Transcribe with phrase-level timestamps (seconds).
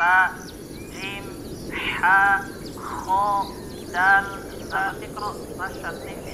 [0.00, 0.32] sa,
[0.96, 1.24] jim,
[2.00, 2.40] ha,
[2.72, 3.52] kho,
[3.92, 4.24] dal,
[6.00, 6.26] TV.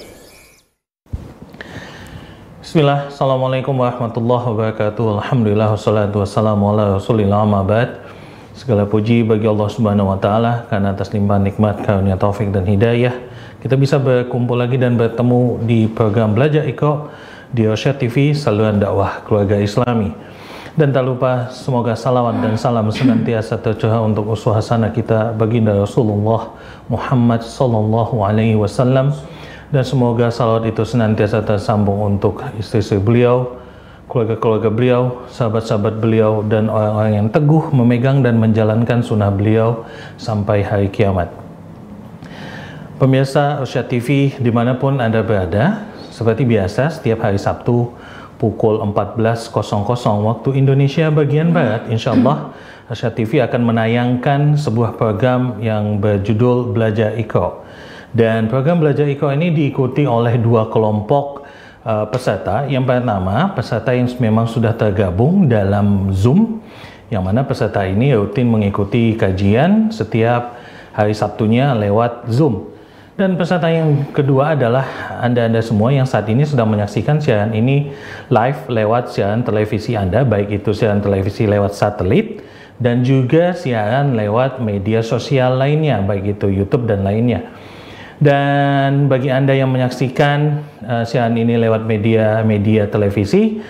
[2.63, 5.19] Bismillah, Assalamualaikum warahmatullahi wabarakatuh.
[5.19, 8.07] Alhamdulillah, wassalatu wassalamu ala rasulillah amma ba'd.
[8.55, 13.19] Segala puji bagi Allah subhanahu wa ta'ala Karena atas limpahan nikmat, karunia taufik dan hidayah.
[13.59, 17.11] Kita bisa berkumpul lagi dan bertemu di program Belajar Iqra
[17.51, 20.15] Di Rosyad TV, saluran dakwah keluarga islami
[20.77, 26.53] dan tak lupa semoga salawat dan salam senantiasa tercurah untuk uswah hasanah kita baginda Rasulullah
[26.85, 29.09] Muhammad sallallahu alaihi wasallam
[29.73, 33.57] dan semoga salawat itu senantiasa tersambung untuk istri-istri beliau,
[34.05, 35.01] keluarga-keluarga beliau,
[35.33, 39.81] sahabat-sahabat beliau dan orang-orang yang teguh memegang dan menjalankan sunnah beliau
[40.21, 41.33] sampai hari kiamat.
[43.01, 47.91] Pemirsa Rosyad TV di mana pun Anda berada, seperti biasa setiap hari Sabtu
[48.37, 49.49] pukul 14.00
[50.23, 52.53] waktu Indonesia bagian Barat, insya Allah
[52.87, 57.59] Asyad TV akan menayangkan sebuah program yang berjudul Belajar Iqra.
[58.15, 61.43] Dan program Belajar Iqra ini diikuti oleh dua kelompok
[61.83, 62.63] uh, peserta.
[62.63, 66.63] Yang pertama, peserta yang memang sudah tergabung dalam Zoom,
[67.11, 70.55] yang mana peserta ini rutin mengikuti kajian setiap
[70.95, 72.71] hari Sabtunya lewat Zoom.
[73.17, 74.85] Dan peserta yang kedua adalah
[75.25, 77.89] Anda-Anda semua yang saat ini sedang menyaksikan siaran ini
[78.29, 82.45] live lewat siaran televisi Anda, baik itu siaran televisi lewat satelit
[82.77, 87.41] dan juga siaran lewat media sosial lainnya, baik itu YouTube dan lainnya.
[88.21, 93.65] Dan bagi Anda yang menyaksikan uh, siaran ini lewat media-media televisi,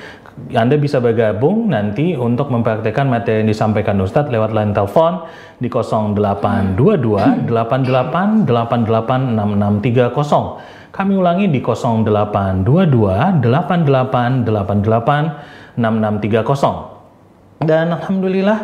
[0.53, 5.25] anda bisa bergabung nanti untuk mempraktekkan materi yang disampaikan Ustadz lewat line telepon
[5.57, 10.93] di 0822 88 88 6630.
[10.93, 17.67] Kami ulangi di 0822 88 88 6630.
[17.67, 18.59] Dan Alhamdulillah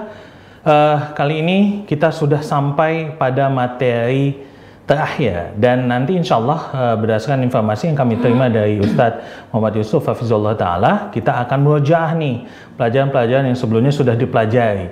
[0.63, 4.52] uh, kali ini kita sudah sampai pada materi
[4.83, 5.55] terakhir.
[5.55, 10.59] Dan nanti insya Allah uh, berdasarkan informasi yang kami terima dari Ustadz Muhammad Yusuf Hafizullah
[10.59, 12.43] Ta'ala kita akan merujah nih
[12.75, 14.91] pelajaran-pelajaran yang sebelumnya sudah dipelajari.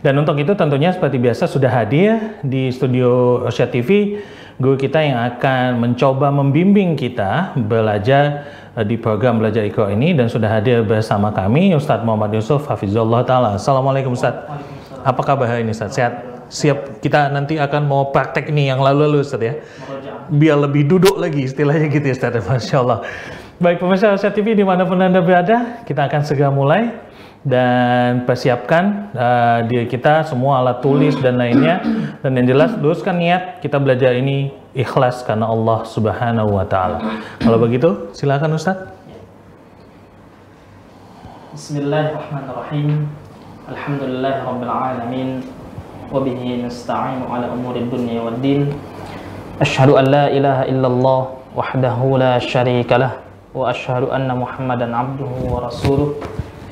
[0.00, 4.20] Dan untuk itu tentunya seperti biasa sudah hadir di studio Rosyad TV
[4.56, 10.16] guru kita yang akan mencoba membimbing kita belajar uh, di program Belajar Iqra ini.
[10.16, 13.60] Dan sudah hadir bersama kami Ustadz Muhammad Yusuf Hafizullah Ta'ala.
[13.60, 14.48] Assalamualaikum Ustadz.
[15.04, 15.92] Apa kabar hari ini Ustadz?
[15.92, 16.35] Sehat?
[16.48, 19.54] Siap kita nanti akan mau praktek ini yang lalu-lalu Ustaz ya.
[20.26, 22.34] Biar lebih duduk lagi istilahnya gitu ya Ustaz.
[22.46, 22.98] Masya Allah.
[23.56, 26.92] Baik pemirsa Asia TV di mana pun Anda berada, kita akan segera mulai
[27.46, 31.78] dan persiapkan uh, diri kita semua alat tulis dan lainnya
[32.18, 37.22] dan yang jelas luruskan niat kita belajar ini ikhlas karena Allah Subhanahu wa taala.
[37.38, 38.76] Kalau begitu silakan Ustaz.
[41.56, 43.08] Bismillahirrahmanirrahim.
[43.72, 45.30] Alhamdulillahirabbil alamin.
[46.12, 48.62] وبه نستعين على أمور الدنيا والدين
[49.60, 51.20] أشهد أن لا إله إلا الله
[51.56, 53.12] وحده لا شريك له
[53.54, 56.08] وأشهد أن محمدا عبده ورسوله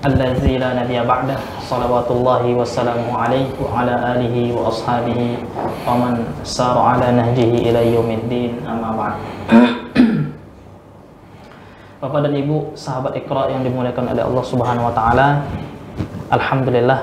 [0.05, 5.21] الذي لا نبي بعده صلوات الله وسلامه عليه وعلى آله وأصحابه
[5.89, 6.13] ومن
[6.45, 9.15] سار على نهجه إلى يوم الدين أما بعد
[12.05, 15.41] Bapak dan Ibu, sahabat Iqra yang dimuliakan oleh Allah Subhanahu wa taala.
[16.29, 17.01] Alhamdulillah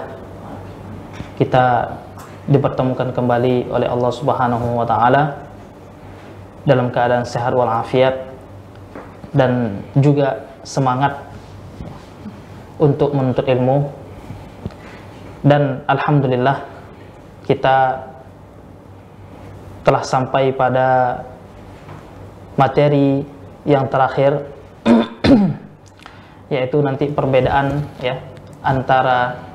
[1.42, 1.90] kita
[2.50, 5.46] dipertemukan kembali oleh Allah Subhanahu wa taala
[6.66, 8.32] dalam keadaan sehat walafiat
[9.34, 11.18] dan juga semangat
[12.82, 13.90] untuk menuntut ilmu.
[15.42, 16.62] Dan alhamdulillah
[17.50, 18.06] kita
[19.82, 21.18] telah sampai pada
[22.54, 23.26] materi
[23.66, 24.46] yang terakhir
[26.54, 28.22] yaitu nanti perbedaan ya
[28.62, 29.51] antara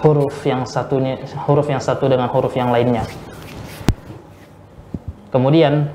[0.00, 1.16] huruf yang satunya
[1.48, 3.04] huruf yang satu dengan huruf yang lainnya.
[5.32, 5.88] Kemudian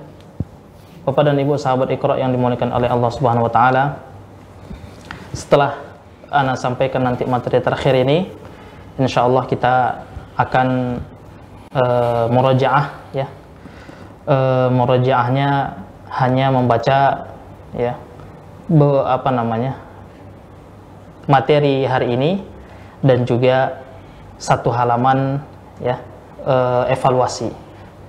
[1.01, 3.83] Bapak dan Ibu sahabat Iqra yang dimuliakan oleh Allah Subhanahu wa taala
[5.33, 5.81] setelah
[6.29, 8.29] ana sampaikan nanti materi terakhir ini
[9.01, 10.05] insya Allah kita
[10.37, 10.67] akan
[11.73, 12.85] uh, murojaah
[13.17, 13.27] ya
[14.29, 15.49] uh, murojaahnya
[16.11, 16.99] hanya membaca
[17.75, 17.95] ya
[18.67, 19.79] be, apa namanya
[21.25, 22.31] materi hari ini
[23.01, 23.81] dan juga
[24.41, 25.37] satu halaman
[25.77, 26.01] ya
[26.41, 26.55] e,
[26.89, 27.53] evaluasi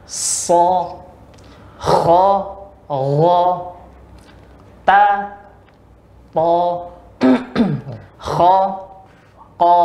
[0.07, 1.05] So
[1.79, 2.27] Kho
[2.89, 3.77] Gho
[4.85, 5.39] Ta
[6.35, 7.00] Po
[8.21, 8.57] Kho
[9.57, 9.77] Ko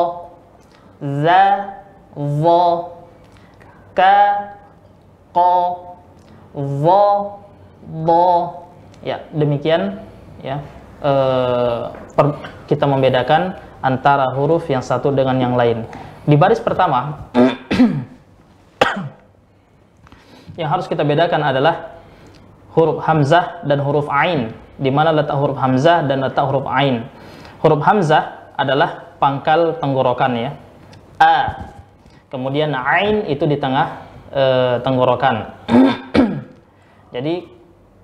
[1.00, 1.44] Za
[2.16, 2.92] Vo
[3.96, 4.20] Ka
[5.32, 5.52] Ko
[6.54, 7.04] Vo
[7.84, 8.28] Bo
[9.06, 10.02] Ya, demikian
[10.42, 10.60] ya.
[11.06, 11.84] Eh,
[12.18, 12.26] per,
[12.66, 15.86] kita membedakan antara huruf yang satu dengan yang lain.
[16.26, 17.30] Di baris pertama
[20.60, 22.02] yang harus kita bedakan adalah
[22.74, 24.58] huruf hamzah dan huruf ain.
[24.82, 27.06] Di mana letak huruf hamzah dan letak huruf ain.
[27.64, 30.52] Huruf hamzah adalah pangkal tenggorokan ya.
[31.20, 31.38] A.
[32.28, 34.44] Kemudian ain itu di tengah e,
[34.84, 35.56] tenggorokan.
[37.16, 37.48] Jadi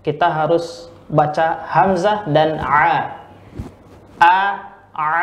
[0.01, 3.19] kita harus baca hamzah dan a.
[4.21, 4.39] A
[4.95, 5.17] a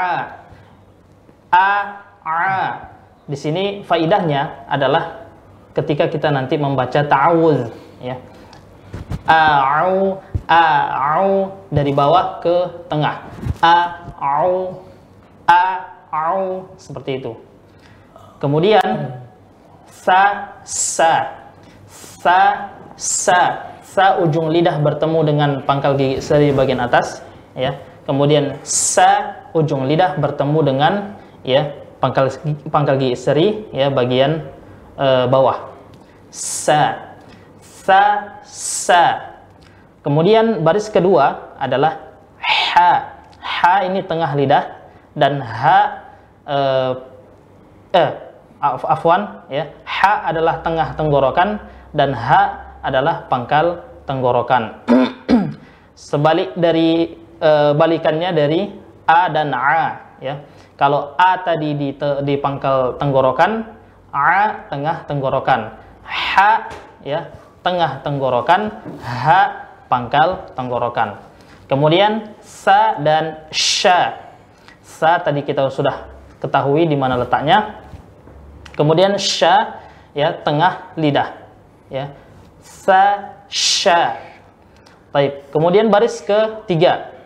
[1.53, 1.71] a
[2.25, 2.57] a.
[3.29, 5.29] Di sini faidahnya adalah
[5.77, 7.69] ketika kita nanti membaca ta'awudz
[8.01, 8.17] ya.
[9.29, 10.17] A'u
[10.49, 11.33] a'u
[11.69, 13.21] dari bawah ke tengah.
[14.19, 14.83] A'u
[16.11, 17.39] a'u seperti itu.
[18.43, 19.15] Kemudian
[19.87, 21.13] sa sa.
[22.19, 22.39] Sa
[22.99, 23.41] sa.
[23.89, 27.23] Sa ujung lidah bertemu dengan pangkal gigi seri bagian atas
[27.55, 27.79] ya.
[28.07, 30.93] Kemudian sa ujung lidah bertemu dengan
[31.47, 32.31] ya pangkal
[32.71, 34.51] pangkal gigi seri ya bagian
[34.99, 35.71] uh, bawah.
[36.35, 37.15] Sa.
[37.63, 38.03] Sa
[38.45, 39.03] sa.
[40.03, 42.15] Kemudian baris kedua adalah
[42.75, 43.18] ha
[43.59, 44.65] ha ini tengah lidah
[45.19, 45.79] dan ha
[46.47, 46.93] uh,
[47.91, 48.11] eh
[48.59, 51.63] af afwan ya ha adalah tengah tenggorokan
[51.95, 52.43] dan ha
[52.83, 54.89] adalah pangkal tenggorokan.
[56.09, 58.61] Sebalik dari e, balikannya dari
[59.05, 60.41] a dan a ya.
[60.79, 63.67] Kalau a tadi di di pangkal tenggorokan,
[64.15, 65.61] a tengah tenggorokan.
[66.07, 66.51] Ha
[67.05, 67.29] ya,
[67.61, 68.73] tengah tenggorokan,
[69.03, 69.41] ha
[69.91, 71.28] pangkal tenggorokan.
[71.69, 74.33] Kemudian sa dan sha.
[74.81, 76.09] Sa tadi kita sudah
[76.41, 77.85] ketahui di mana letaknya.
[78.73, 79.85] Kemudian sha
[80.17, 81.37] ya tengah lidah
[81.93, 82.17] ya
[82.65, 84.17] sa sha.
[85.13, 87.17] Baik, kemudian baris ketiga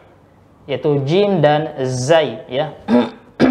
[0.67, 2.79] yaitu jim dan zai ya.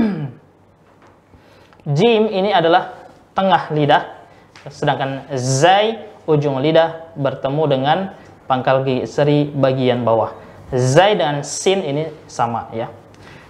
[1.98, 4.04] jim ini adalah tengah lidah
[4.72, 7.98] sedangkan zai ujung lidah bertemu dengan
[8.48, 10.41] pangkal gigi seri bagian bawah.
[10.72, 12.88] Zai dan sin ini sama ya.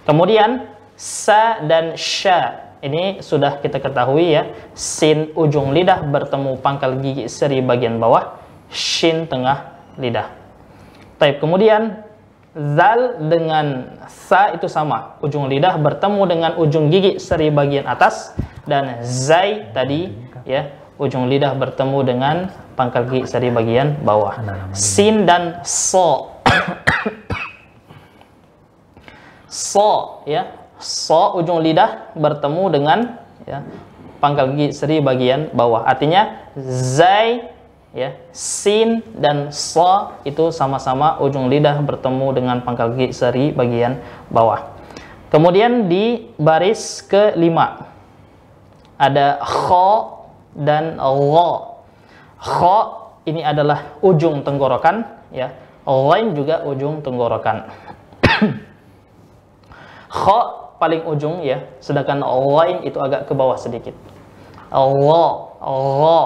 [0.02, 0.66] Kemudian
[0.98, 4.50] sa dan sha ini sudah kita ketahui ya.
[4.74, 10.34] Sin ujung lidah bertemu pangkal gigi seri bagian bawah, shin tengah lidah.
[11.22, 11.38] Taib.
[11.38, 12.02] Kemudian
[12.52, 15.16] zal dengan sa itu sama.
[15.22, 18.34] Ujung lidah bertemu dengan ujung gigi seri bagian atas
[18.66, 20.10] dan zai tadi
[20.42, 22.36] ya, ujung lidah bertemu dengan
[22.74, 24.42] pangkal gigi seri bagian bawah.
[24.74, 26.34] Sin dan so.
[29.52, 30.48] So ya,
[30.80, 32.98] so ujung lidah bertemu dengan
[33.44, 33.60] ya,
[34.16, 35.84] pangkal gigi seri bagian bawah.
[35.84, 37.52] Artinya zai
[37.92, 44.00] ya, sin dan so itu sama-sama ujung lidah bertemu dengan pangkal gigi seri bagian
[44.32, 44.72] bawah.
[45.28, 47.92] Kemudian di baris kelima
[49.00, 51.82] ada kho dan lo.
[52.40, 52.78] Kho
[53.28, 55.04] ini adalah ujung tenggorokan
[55.34, 55.52] ya.
[55.82, 57.66] Lain juga ujung tenggorokan.
[60.12, 60.40] kho
[60.76, 63.96] paling ujung ya, sedangkan ghain itu agak ke bawah sedikit.
[64.68, 66.24] Allah, Allah,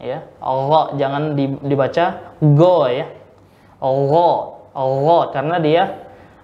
[0.00, 3.12] ya, Allah jangan dibaca go ya,
[3.84, 4.32] Allah,
[4.72, 5.82] Allah karena dia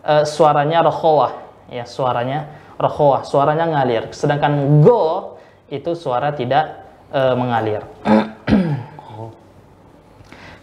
[0.04, 1.32] uh, suaranya rokhawah,
[1.72, 4.12] ya suaranya rokhawah, suaranya ngalir.
[4.12, 5.38] Sedangkan go
[5.72, 7.80] itu suara tidak uh, mengalir.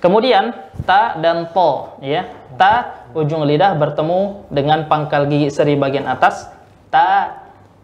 [0.03, 0.53] Kemudian
[0.85, 2.25] ta dan to ya.
[2.57, 6.47] Ta ujung lidah bertemu dengan pangkal gigi seri bagian atas.
[6.91, 7.39] Ta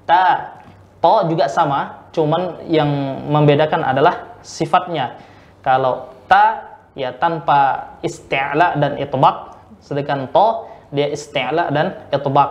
[0.08, 0.56] ta
[1.00, 2.90] to juga sama, cuman yang
[3.30, 5.20] membedakan adalah sifatnya.
[5.64, 10.48] Kalau ta ya tanpa isti'la dan itbaq, sedangkan to
[10.92, 12.50] dia isti'la dan itbaq.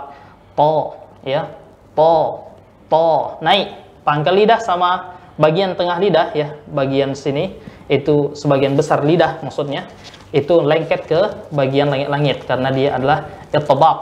[0.57, 1.51] To ya.
[1.97, 2.45] To
[2.93, 3.73] to naik
[4.05, 7.57] pangkal lidah sama bagian tengah lidah ya, bagian sini
[7.87, 9.87] itu sebagian besar lidah maksudnya
[10.35, 11.21] itu lengket ke
[11.55, 13.99] bagian langit-langit karena dia adalah itbaq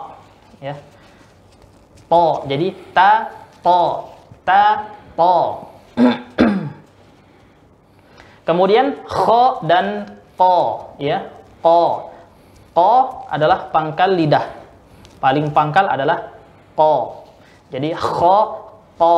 [0.64, 0.74] ya.
[2.08, 3.28] Po jadi ta
[3.60, 4.12] po
[4.44, 5.68] ta po
[8.48, 11.28] kemudian kho dan po ya.
[11.60, 12.12] Po
[12.72, 14.44] po adalah pangkal lidah.
[15.20, 16.32] Paling pangkal adalah
[16.72, 17.24] po
[17.68, 18.38] jadi kho
[18.96, 19.16] po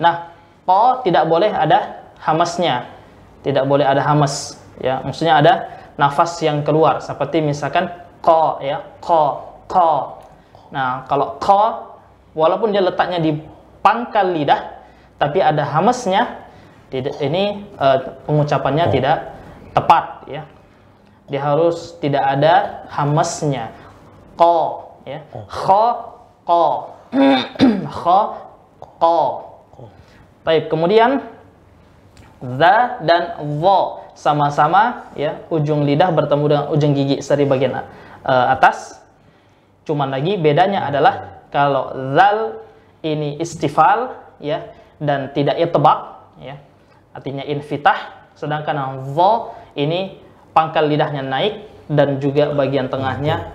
[0.00, 0.32] nah
[0.64, 2.88] po tidak boleh ada hamasnya.
[3.40, 5.04] Tidak boleh ada hamas, ya.
[5.04, 5.54] Maksudnya ada
[6.00, 7.92] nafas yang keluar seperti misalkan
[8.24, 10.20] ko ya, ko, ko.
[10.72, 11.62] Nah, kalau ko
[12.34, 13.36] walaupun dia letaknya di
[13.84, 14.80] pangkal lidah
[15.20, 16.48] tapi ada hamasnya,
[16.88, 18.92] tidak ini uh, pengucapannya oh.
[18.92, 19.18] tidak
[19.76, 20.42] tepat ya.
[21.30, 23.70] Dia harus tidak ada hamasnya.
[24.34, 25.20] Ko ya.
[25.30, 25.86] Kho
[26.48, 26.64] ko.
[28.00, 28.20] Kho
[28.80, 29.18] ko.
[30.40, 31.20] Baik, kemudian
[32.40, 39.00] za dan vo sama-sama ya ujung lidah bertemu dengan ujung gigi seri bagian uh, atas.
[39.88, 42.60] Cuman lagi bedanya adalah kalau zal
[43.00, 44.68] ini istifal ya
[45.00, 46.00] dan tidak itbaq
[46.44, 46.60] ya
[47.16, 50.20] artinya infitah sedangkan vo ini
[50.52, 53.50] pangkal lidahnya naik dan juga bagian tengahnya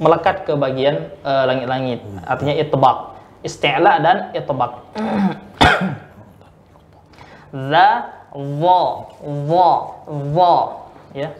[0.00, 2.98] melekat ke bagian eh, langit-langit uh, artinya itbaq
[3.44, 4.72] isti'la dan itbaq
[7.70, 9.70] za wa wa
[10.08, 10.54] wa
[11.16, 11.32] ya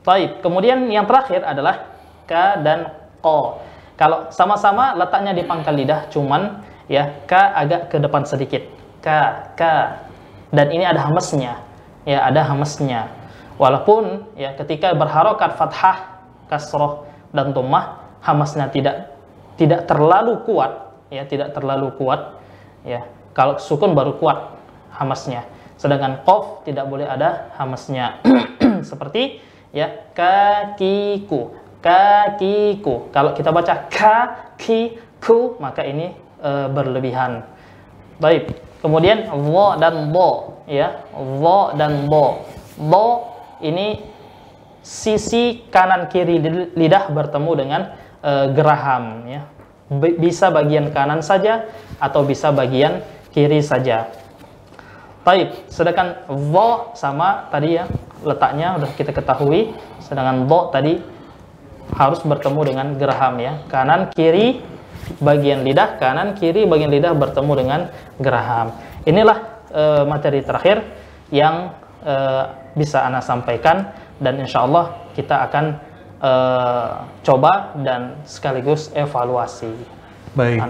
[0.00, 1.92] Baik, kemudian yang terakhir adalah
[2.24, 2.88] ka dan
[3.20, 3.60] ko.
[4.00, 8.64] Kalau sama-sama letaknya di pangkal lidah, cuman ya ka agak ke depan sedikit.
[9.04, 10.00] Ka, ka.
[10.48, 11.60] Dan ini ada hamesnya.
[12.08, 13.12] Ya, ada hamesnya.
[13.60, 17.04] Walaupun ya ketika berharokat fathah, kasroh
[17.36, 19.12] dan tummah, hamasnya tidak
[19.60, 22.40] tidak terlalu kuat, ya tidak terlalu kuat.
[22.88, 23.04] Ya,
[23.36, 24.56] kalau sukun baru kuat
[24.96, 25.44] hamasnya.
[25.80, 28.20] Sedangkan kof tidak boleh ada hamasnya.
[28.90, 29.40] Seperti
[29.72, 33.08] ya kakiku, kakiku.
[33.08, 37.48] Kalau kita baca kakiku maka ini e, berlebihan.
[38.20, 38.52] Baik.
[38.84, 41.00] Kemudian wo dan bo ya.
[41.16, 42.44] Wo dan bo.
[42.76, 43.32] Bo
[43.64, 44.04] ini
[44.84, 46.44] sisi kanan kiri
[46.76, 47.82] lidah bertemu dengan
[48.20, 49.48] e, geraham ya.
[49.96, 53.00] Bisa bagian kanan saja atau bisa bagian
[53.32, 54.19] kiri saja.
[55.20, 57.84] Taib, sedangkan vo sama tadi ya
[58.24, 60.96] letaknya udah kita ketahui, sedangkan vo tadi
[61.92, 63.60] harus bertemu dengan geraham ya.
[63.68, 64.64] Kanan kiri
[65.18, 67.80] bagian lidah, kanan kiri bagian lidah bertemu dengan
[68.16, 68.72] geraham.
[69.04, 70.86] Inilah e, materi terakhir
[71.34, 71.74] yang
[72.04, 72.14] e,
[72.78, 73.90] bisa Anda sampaikan
[74.22, 75.64] dan insya Allah kita akan
[76.22, 76.32] e,
[77.26, 79.99] coba dan sekaligus evaluasi.
[80.30, 80.62] Baik,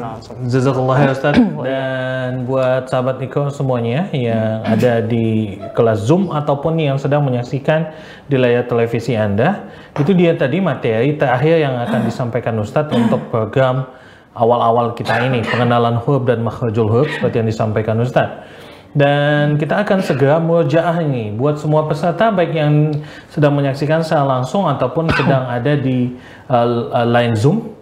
[0.48, 1.36] jazakallah ya Ustaz.
[1.68, 7.92] Dan buat sahabat Niko semuanya yang ada di kelas Zoom ataupun yang sedang menyaksikan
[8.24, 9.68] di layar televisi Anda,
[10.00, 13.84] itu dia tadi materi terakhir yang akan disampaikan Ustadz untuk program
[14.32, 18.48] awal-awal kita ini, pengenalan huruf dan makhrajul huruf seperti yang disampaikan Ustadz.
[18.90, 22.90] Dan kita akan segera mujaah ini buat semua peserta baik yang
[23.30, 26.18] sedang menyaksikan secara langsung ataupun sedang ada di
[26.50, 27.79] uh, line Zoom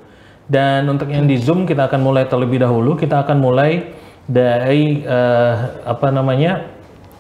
[0.48, 2.96] dan untuk yang di Zoom kita akan mulai terlebih dahulu.
[2.96, 3.92] Kita akan mulai
[4.24, 6.64] dari uh, apa namanya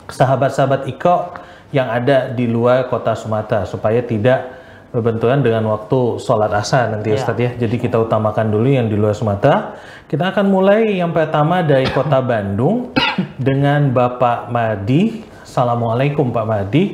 [0.08, 1.36] sahabat-sahabat Iko
[1.68, 4.56] yang ada di luar kota Sumatera supaya tidak
[4.88, 7.20] berbenturan dengan waktu sholat asar nanti ya.
[7.20, 7.52] Ustaz ya.
[7.52, 9.76] Jadi kita utamakan dulu yang di luar Sumatera.
[10.08, 12.96] Kita akan mulai yang pertama dari kota Bandung
[13.36, 15.20] dengan Bapak Madi.
[15.44, 16.84] Assalamualaikum Pak Madi.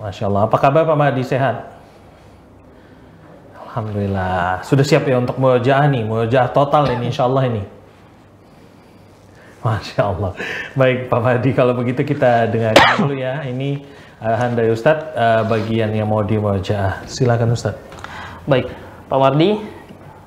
[0.00, 0.48] Masya Allah.
[0.48, 1.20] Apa kabar Pak Madi?
[1.20, 1.71] Sehat?
[3.72, 4.60] Alhamdulillah.
[4.68, 7.64] Sudah siap ya untuk mujaah nih, mujaah total ini insya Allah ini.
[9.64, 10.36] Masya Allah.
[10.76, 13.40] Baik Pak Madi, kalau begitu kita dengarkan dulu ya.
[13.48, 13.80] Ini
[14.20, 17.00] arahan dari Ustadz uh, bagian yang mau di mujaah.
[17.08, 17.80] Silakan Ustadz.
[18.44, 18.68] Baik.
[19.08, 19.56] Pak Mardi,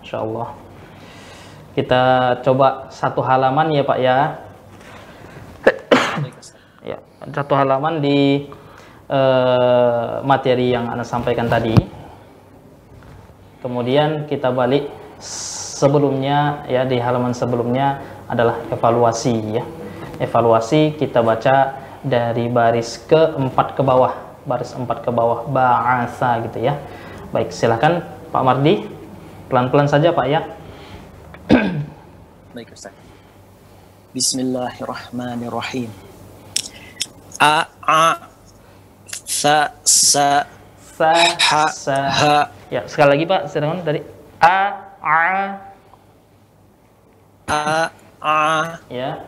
[0.01, 0.49] Insya Allah.
[1.77, 2.01] Kita
[2.41, 4.17] coba satu halaman ya Pak ya.
[6.89, 6.97] ya,
[7.29, 8.45] satu halaman di
[9.09, 12.04] eh, materi yang Anda sampaikan tadi.
[13.65, 17.97] Kemudian kita balik sebelumnya ya di halaman sebelumnya
[18.29, 19.65] adalah evaluasi ya.
[20.21, 21.73] Evaluasi kita baca
[22.05, 24.13] dari baris keempat ke bawah,
[24.45, 26.77] baris empat ke bawah bahasa gitu ya.
[27.33, 28.85] Baik, silakan Pak Mardi.
[29.49, 30.45] Pelan-pelan saja Pak ya.
[32.53, 32.93] Baik Ustaz.
[34.13, 35.89] Bismillahirrahmanirrahim.
[37.41, 38.29] A a
[39.25, 40.45] sa sa
[40.95, 42.07] Sa, ha sa.
[42.07, 42.37] ha.
[42.71, 43.99] Ya, sekali lagi Pak, silakan tadi.
[44.39, 44.59] A,
[45.03, 45.23] a,
[47.51, 47.91] a
[48.23, 48.39] a.
[48.87, 49.19] Ya,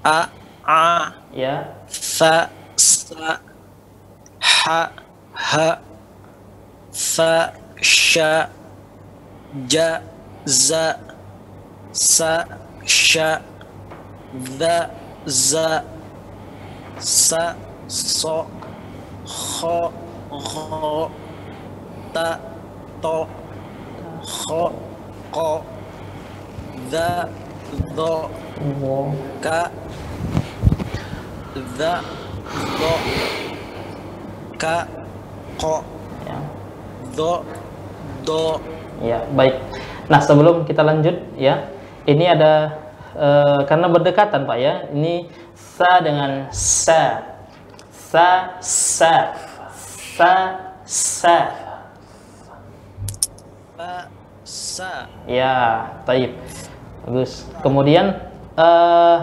[0.00, 0.32] a
[0.64, 1.12] a.
[1.36, 2.48] Ya, sa
[2.80, 3.44] sa.
[4.40, 4.80] Ha
[5.36, 5.68] ha.
[6.88, 8.48] Fa sha.
[9.68, 10.00] Ja
[10.48, 10.96] za.
[11.92, 12.48] Sa
[12.88, 13.44] sha.
[14.32, 14.76] Za
[15.28, 15.68] za.
[16.96, 17.52] Sa
[17.84, 18.48] so
[19.28, 20.01] kho
[20.32, 21.10] gho
[22.12, 22.40] ta
[23.02, 23.16] to
[24.24, 24.64] kho
[25.32, 25.48] ko
[26.88, 27.28] za
[27.96, 28.12] do
[29.44, 29.60] ka
[31.76, 31.92] za
[32.80, 32.92] do
[34.56, 34.76] ka
[35.60, 35.74] ko
[37.16, 37.32] do
[38.24, 38.42] do
[39.02, 39.58] Ya, baik.
[40.06, 41.66] Nah, sebelum kita lanjut ya,
[42.06, 42.78] ini ada
[43.18, 44.86] eh, karena berdekatan Pak ya.
[44.94, 45.26] Ini
[45.58, 47.26] sa dengan sa.
[47.90, 49.34] Sa sa.
[50.12, 51.36] Sa sa.
[53.72, 54.12] pa
[54.44, 56.36] sa Ya, taib.
[57.08, 57.48] Bagus.
[57.64, 58.20] Kemudian
[58.52, 59.18] eh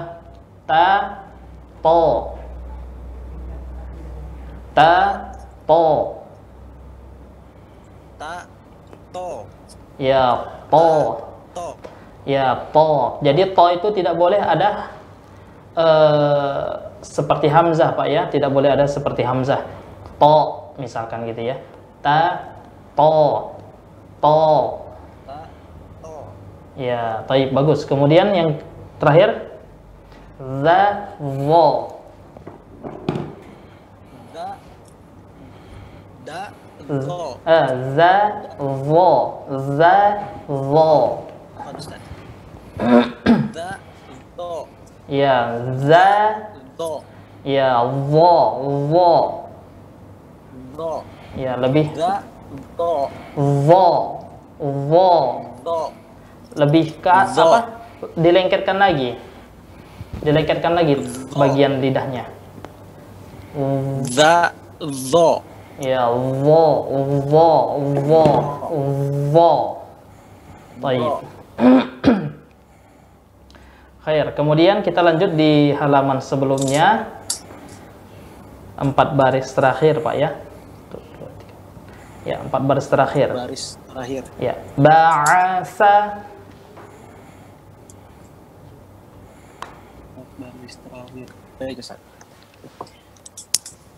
[0.65, 0.89] ta
[1.85, 2.01] to.
[4.73, 5.29] Ta
[5.69, 5.85] to.
[8.17, 8.49] ta
[9.13, 9.45] to
[10.01, 10.25] Ya,
[10.73, 10.89] to.
[11.53, 11.67] to
[12.25, 13.21] Ya, to.
[13.21, 14.89] Jadi to itu tidak boleh ada
[15.77, 16.69] eh,
[17.05, 18.25] seperti hamzah, Pak ya.
[18.25, 19.61] Tidak boleh ada seperti hamzah.
[20.17, 21.55] To misalkan gitu ya.
[21.99, 22.55] Ta
[22.95, 23.53] to.
[24.23, 24.39] To.
[25.27, 25.51] ta
[25.99, 26.15] to
[26.79, 27.83] Ya, taib bagus.
[27.83, 28.49] Kemudian yang
[29.03, 29.51] terakhir
[30.39, 31.99] za wo.
[36.23, 36.51] da
[37.45, 38.15] Eh, za
[38.57, 39.11] wo.
[39.77, 39.97] Za
[40.47, 41.27] wo.
[43.53, 43.69] Da
[44.33, 44.65] do
[45.05, 46.07] Ya, za
[46.77, 47.03] do
[47.43, 48.33] ya wo
[48.89, 49.48] wo.
[50.79, 51.03] Do
[51.35, 52.23] Ya, lebih da
[52.79, 53.87] do wo
[54.57, 55.11] wo
[55.61, 55.93] do
[56.57, 57.43] lebih ke Zo.
[57.45, 57.59] apa?
[58.17, 59.13] Dilengketkan lagi.
[60.23, 60.97] Dilengketkan lagi
[61.37, 62.25] bagian lidahnya.
[64.09, 65.45] Da do
[65.77, 66.65] ya wo
[67.29, 67.49] wo
[68.09, 68.25] wo
[69.29, 69.51] wo
[70.81, 71.13] baik.
[74.07, 74.33] Khair.
[74.33, 77.19] Kemudian kita lanjut di halaman sebelumnya.
[78.79, 80.48] Empat baris terakhir Pak ya.
[82.27, 83.31] Ya empat baris terakhir.
[83.31, 84.23] baris terakhir.
[84.43, 86.27] Ya, ba'asa.
[90.35, 91.27] Baris terakhir.
[91.59, 91.99] Baik Ustaz.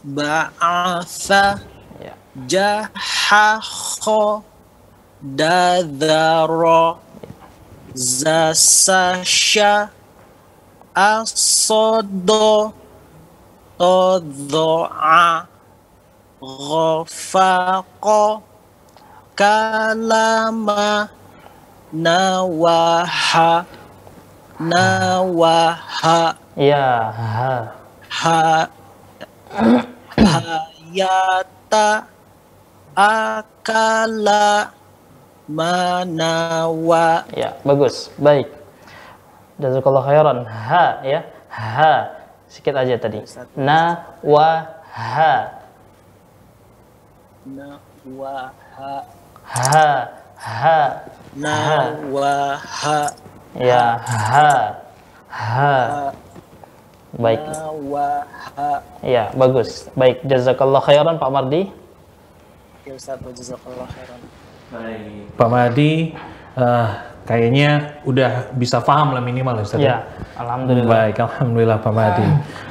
[0.01, 1.61] Ba'atha
[2.01, 2.13] ya.
[2.45, 4.45] jahakho
[5.21, 7.01] dadaro
[7.93, 9.93] zasasha.
[10.91, 12.75] Asodo.
[13.81, 15.50] Todoa
[16.41, 18.41] ghafaqo
[19.37, 21.05] kalama
[21.93, 23.61] nawaha
[24.57, 27.55] nawaha Ya, ha.
[28.11, 28.67] ha
[30.19, 32.03] hayata
[32.91, 34.75] akala
[35.47, 38.11] manawa Ya, bagus.
[38.19, 38.51] Baik.
[39.61, 40.39] Jazakallah khairan.
[40.43, 41.23] Ha ya.
[41.53, 41.93] Ha.
[42.51, 43.23] Sikit aja tadi.
[43.55, 45.60] Na wa ha.
[47.45, 49.05] Nawaha
[49.41, 49.85] Ha.
[50.41, 50.79] Ha.
[51.35, 52.99] nawaha
[53.57, 54.51] Ya, ha.
[55.27, 55.75] Ha.
[57.19, 57.41] Baik.
[57.43, 58.71] nawaha
[59.03, 59.91] Ya, bagus.
[59.97, 61.67] Baik, jazakallah khairan Pak Mardi.
[62.87, 64.19] ya Ustaz jazakallah khairan
[64.71, 65.35] Baik.
[65.35, 66.15] Pak Madi,
[66.55, 66.87] eh,
[67.27, 69.79] kayaknya udah bisa paham lah minimal ya Ustaz.
[69.83, 70.07] Ya,
[70.39, 71.11] alhamdulillah.
[71.11, 72.23] Baik, Alhamdulillah Pak Madi.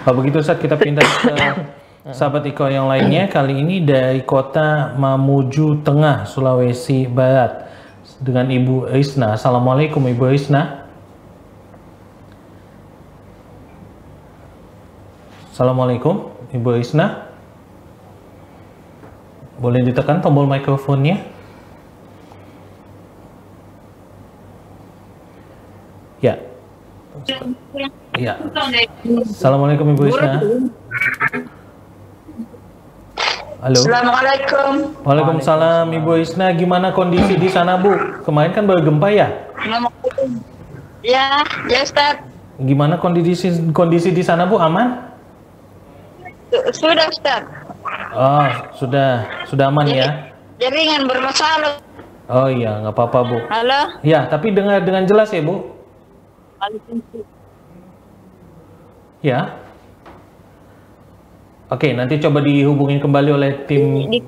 [0.08, 5.84] Kalau begitu Ustaz kita pindah ke Sahabat Iko yang lainnya kali ini dari kota Mamuju
[5.84, 7.68] Tengah, Sulawesi Barat
[8.16, 9.36] dengan Ibu Isna.
[9.36, 10.88] Assalamualaikum Ibu Isna.
[15.52, 17.28] Assalamualaikum Ibu Isna.
[19.60, 21.20] Boleh ditekan tombol mikrofonnya?
[26.24, 26.40] Ya.
[27.28, 27.44] Ya.
[28.16, 28.34] ya.
[29.36, 30.40] Assalamualaikum Ibu Isna.
[33.60, 33.76] Halo.
[33.76, 34.72] Assalamualaikum.
[35.04, 36.48] Waalaikumsalam Ibu Isna.
[36.56, 37.92] Gimana kondisi di sana Bu?
[38.24, 39.28] Kemarin kan baru gempa ya?
[41.04, 42.24] Ya, ya Ustaz.
[42.56, 44.56] Gimana kondisi kondisi di sana Bu?
[44.56, 45.12] Aman?
[46.48, 47.44] Su- Sudah Ustaz.
[48.16, 48.48] Oh,
[48.80, 50.32] sudah sudah aman ya?
[50.56, 51.78] Jaringan bermasalah.
[52.32, 53.38] Oh iya, nggak apa-apa Bu.
[53.52, 53.80] Halo.
[54.00, 55.68] Ya, tapi dengar dengan jelas ya Bu.
[59.20, 59.52] Ya.
[61.70, 64.10] Oke, nanti coba dihubungin kembali oleh tim.
[64.10, 64.18] Di,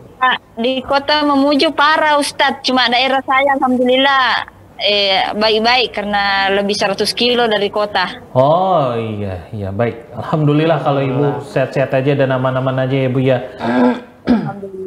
[0.62, 2.62] di kota Memuju parah Ustaz.
[2.62, 4.46] Cuma daerah saya Alhamdulillah
[4.78, 8.30] eh, baik-baik karena lebih 100 kilo dari kota.
[8.38, 10.14] Oh iya, iya baik.
[10.14, 13.38] Alhamdulillah kalau Ibu sehat-sehat aja dan aman-aman aja ya Bu ya.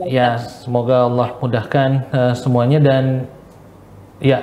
[0.07, 3.27] Ya, semoga Allah mudahkan eh, semuanya dan
[4.23, 4.39] ya.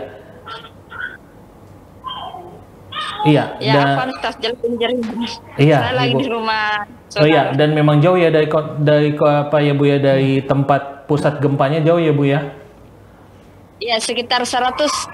[3.22, 4.10] Iya, Ya, dan
[4.42, 5.14] jelasin jaringan.
[5.54, 6.20] Iya, Saya lagi Ibu.
[6.20, 7.01] di rumah.
[7.20, 8.48] Oh iya, dan memang jauh ya dari
[8.80, 12.40] dari apa ya Bu ya dari tempat pusat gempanya jauh ya Bu ya.
[13.82, 15.10] Ya, sekitar 130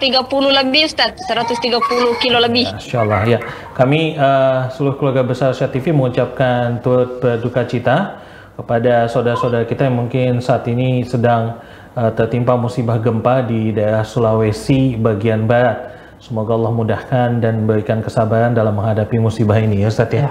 [0.52, 1.16] lebih Ustaz.
[1.24, 2.68] 130 kilo lebih.
[2.68, 3.40] Masya Allah ya.
[3.72, 8.20] Kami eh, seluruh keluarga besar Syah TV mengucapkan turut berduka cita
[8.61, 11.64] kepada saudara-saudara kita yang mungkin saat ini sedang
[11.96, 15.96] eh, tertimpa musibah gempa di daerah Sulawesi bagian barat.
[16.20, 20.28] Semoga Allah mudahkan dan berikan kesabaran dalam menghadapi musibah ini ya Ustaz ya.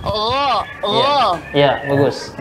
[0.05, 0.65] O.
[0.83, 1.39] O.
[1.55, 2.37] Ya, bagus.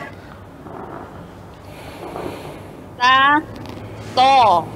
[2.99, 3.41] Ta.
[4.15, 4.67] To.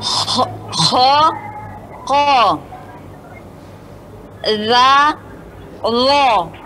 [0.00, 0.44] Ho.
[0.68, 1.32] Ho.
[2.04, 2.60] Ko.
[4.44, 5.16] Za.
[5.82, 6.59] Lo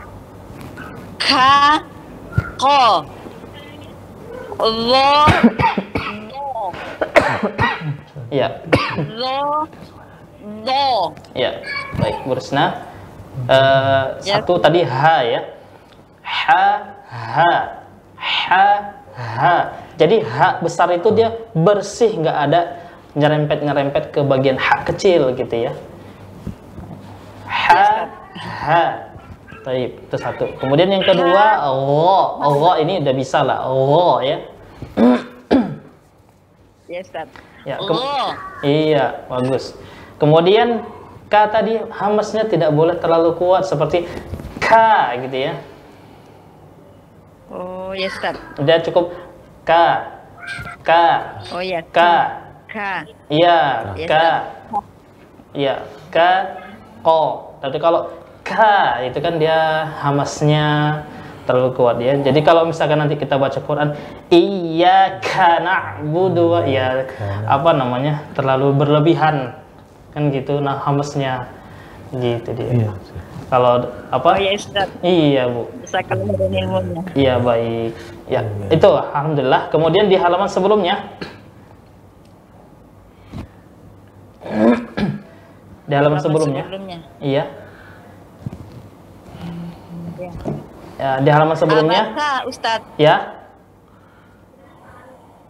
[1.24, 1.80] Ka
[2.60, 3.08] Ko
[4.60, 5.10] Lo
[6.28, 6.46] Do
[8.28, 8.60] Ya.
[9.08, 9.64] Lo
[10.64, 11.64] Do Ya,
[11.96, 12.84] baik Bu Risna.
[13.48, 14.38] Eh, Ya.
[14.38, 15.40] Satu tadi H ya.
[16.24, 16.44] H,
[17.08, 17.36] H,
[18.20, 18.46] H,
[19.16, 19.40] H.
[19.96, 22.60] Jadi H besar itu dia bersih, nggak ada
[23.16, 25.72] nyerempet-nyerempet ke bagian H kecil gitu ya.
[27.48, 27.66] H,
[28.36, 28.68] H.
[29.64, 30.44] Baik, itu satu.
[30.60, 32.24] Kemudian yang kedua, Allah.
[32.44, 33.64] Allah ini udah bisa lah.
[33.64, 34.38] Allah ya.
[36.84, 37.28] Ya Ustaz
[37.64, 37.80] Ya,
[38.60, 39.72] Iya, bagus.
[40.20, 40.84] Kemudian
[41.32, 44.04] K tadi hamesnya tidak boleh terlalu kuat seperti
[44.60, 44.70] K
[45.24, 45.52] gitu ya.
[47.48, 49.16] Oh ya Ustaz Dia cukup
[49.64, 49.72] K,
[50.84, 50.90] K,
[51.56, 51.98] Oh ya K,
[52.68, 52.76] K
[53.32, 54.14] iya, Ya, K,
[55.56, 55.74] iya,
[56.12, 56.18] K,
[57.00, 57.56] Ko.
[57.64, 58.12] Tapi kalau
[58.44, 58.52] K
[59.08, 61.00] itu kan dia hamasnya
[61.48, 62.16] terlalu kuat ya.
[62.20, 63.96] Jadi kalau misalkan nanti kita baca Quran,
[64.28, 67.08] iya karena na'budu wa iya
[67.48, 69.56] apa namanya terlalu berlebihan
[70.12, 70.60] kan gitu.
[70.60, 71.48] Nah hamasnya
[72.12, 72.92] gitu dia.
[73.48, 74.28] Kalau apa?
[74.34, 75.68] Oh ya Ustaz Iya bu.
[75.84, 77.92] Bisa kalau ada ilmunya Iya baik.
[78.28, 78.40] Ya
[78.72, 79.68] itu alhamdulillah.
[79.68, 81.00] Kemudian di halaman sebelumnya
[85.84, 87.44] di halaman sebelumnya, Sebelumnya iya.
[90.16, 90.32] Ya.
[90.94, 93.16] Ya, di halaman sebelumnya, Abata Ustaz ya.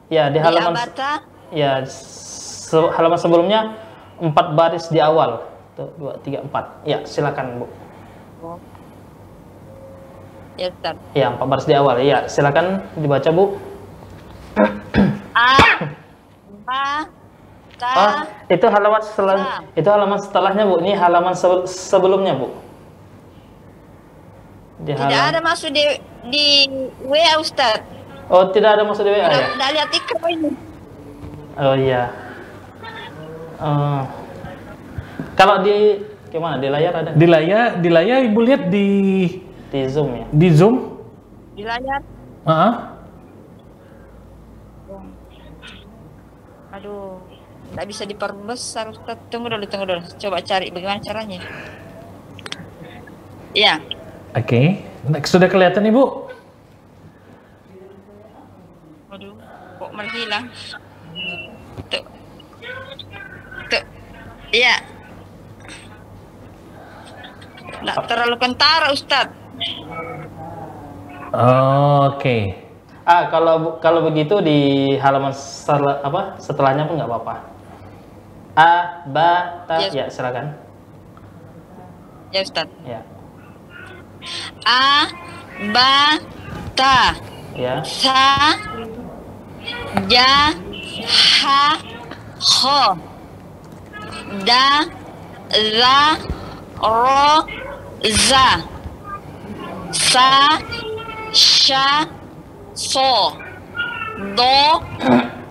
[0.09, 1.11] Ya, di Di halaman Abata
[1.53, 3.77] ya se- halaman sebelumnya
[4.19, 5.45] empat baris di awal.
[5.75, 6.65] Tuh, dua, tiga, empat.
[6.89, 7.67] Ya, silakan bu.
[10.55, 12.01] Ya Ustaz Ya, empat baris di awal.
[12.01, 13.45] Ya, silakan dibaca bu.
[15.35, 15.51] A
[16.65, 17.05] Ba
[17.75, 17.91] Ta.
[17.91, 18.13] Ah,
[18.47, 19.37] itu halaman setelah
[19.75, 20.79] itu halaman setelahnya Bu.
[20.79, 22.55] Ini halaman se- sebelumnya Bu.
[24.85, 25.85] Di Tidak halaman- ada masuk di
[26.29, 26.47] di
[27.03, 27.81] WA Ustaz.
[28.29, 29.27] Oh, tidak ada masuk di WA ya?
[29.27, 30.51] Tidak tidak lihat ikut ini.
[31.55, 32.03] Oh iya.
[33.57, 34.01] Eh,
[35.35, 35.77] kalau di
[36.29, 36.59] gimana?
[36.59, 37.11] Di layar ada?
[37.12, 38.87] Di layar, di layar ibu lihat di
[39.70, 40.27] Di Zoom ya?
[40.31, 40.77] di zoom.
[41.55, 42.01] Di layar.
[42.44, 42.92] Ah,
[46.75, 47.23] Aduh,
[47.70, 49.14] tidak bisa diperbesar Ustaz.
[49.31, 50.03] Tunggu dulu, tunggu dulu.
[50.18, 51.38] Coba cari bagaimana caranya.
[53.55, 53.79] Ya,
[54.35, 54.83] Oke.
[55.07, 56.27] Next, Sudah kelihatan ibu?
[59.09, 59.31] aduh,
[59.79, 60.44] kok menghilang?
[61.87, 62.03] Tuh,
[63.70, 63.85] tuh,
[64.51, 64.83] iya.
[67.79, 69.31] Tidak terlalu kentara Ustaz.
[72.11, 72.59] Oke.
[73.05, 74.59] Ah, kalau kalau begitu di
[74.99, 76.40] halaman setel- apa?
[76.40, 77.35] Setelahnya pun nggak apa-apa.
[78.57, 78.70] A,
[79.07, 79.31] ba,
[79.68, 79.92] ta, Yes.
[79.92, 80.57] ya silakan.
[82.33, 82.66] Ya Ustaz.
[82.83, 83.05] Ya,
[84.67, 85.07] A,
[85.73, 86.19] ba,
[86.75, 87.15] ta,
[87.57, 87.83] ya.
[87.85, 88.59] sa,
[90.09, 90.55] ja,
[91.07, 91.79] ha,
[92.41, 92.99] ho,
[94.45, 94.85] da,
[95.51, 96.19] za,
[96.83, 97.47] ro,
[98.03, 98.49] za,
[99.93, 100.59] sa,
[101.33, 102.09] sha,
[102.75, 103.37] so,
[104.37, 104.57] do,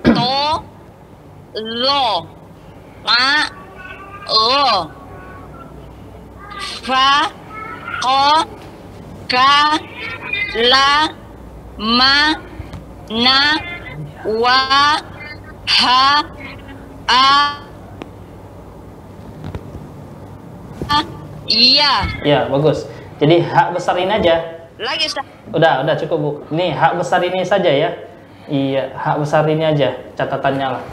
[0.04, 0.64] to,
[1.56, 2.28] lo,
[3.06, 3.50] ma,
[4.28, 4.92] ro,
[6.84, 7.32] fa,
[8.02, 8.63] ko,
[9.34, 9.82] ka,
[10.62, 11.10] la,
[11.82, 12.38] ma,
[13.10, 13.38] na,
[14.30, 14.60] wa,
[15.66, 16.06] ha,
[17.10, 17.26] a,
[20.86, 20.98] a,
[21.50, 22.06] iya.
[22.22, 22.86] Ya, bagus.
[23.18, 24.36] Jadi hak besar ini aja.
[24.78, 25.26] Lagi Ustaz.
[25.50, 26.32] Udah, udah cukup, Bu.
[26.54, 27.90] Nih, hak besar ini saja ya.
[28.46, 30.84] Iya, hak besar ini aja catatannya lah.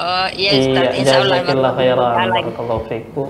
[0.00, 1.72] Oh iya Ustaz, Iya, insya Allah.
[1.76, 2.28] khairan.
[2.28, 2.50] Lagi.
[2.50, 3.28] Barakallahu fiik, Bu.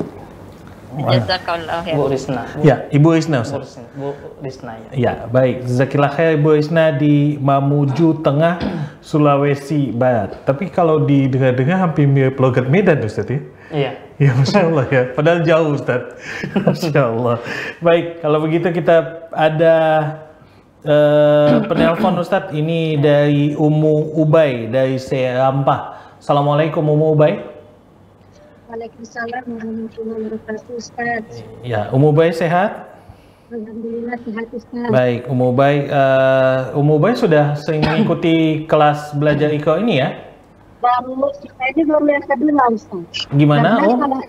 [0.98, 2.02] Jazakallah Bu.
[2.10, 2.42] Risna.
[2.50, 3.60] Bu, Ya, Ibu Isna Bu Ustaz.
[3.62, 4.08] Risna, Bu
[4.42, 4.90] Risna ya.
[4.96, 5.66] Ya, baik.
[5.70, 8.58] Zakillah khair Ibu Isna di Mamuju Tengah,
[8.98, 10.42] Sulawesi Barat.
[10.42, 13.40] Tapi kalau didengar-dengar hampir mirip logat Medan Ustaz ya.
[13.70, 13.92] Iya.
[14.20, 15.02] Ya, Masya Allah ya.
[15.14, 16.02] Padahal jauh Ustaz.
[16.66, 17.36] Masya Allah.
[17.80, 19.76] Baik, kalau begitu kita ada
[20.84, 22.50] eh, penelpon Ustaz.
[22.52, 26.18] Ini dari Umu Ubay dari Serampah.
[26.20, 27.59] Assalamualaikum Umu Ubay.
[28.70, 31.42] Waalaikumsalam warahmatullahi wabarakatuh Ustaz.
[31.66, 32.86] Ya, Umu Ubay sehat?
[33.50, 34.86] Alhamdulillah sehat Ustaz.
[34.94, 35.90] Baik, Umu Ubay.
[35.90, 40.14] eh, Umu Ubay sudah sering mengikuti kelas belajar Iko ini ya?
[40.78, 43.26] Baru saya ini baru yang kedua Ustaz.
[43.34, 43.98] Gimana, Karena Om?
[44.06, 44.20] kalau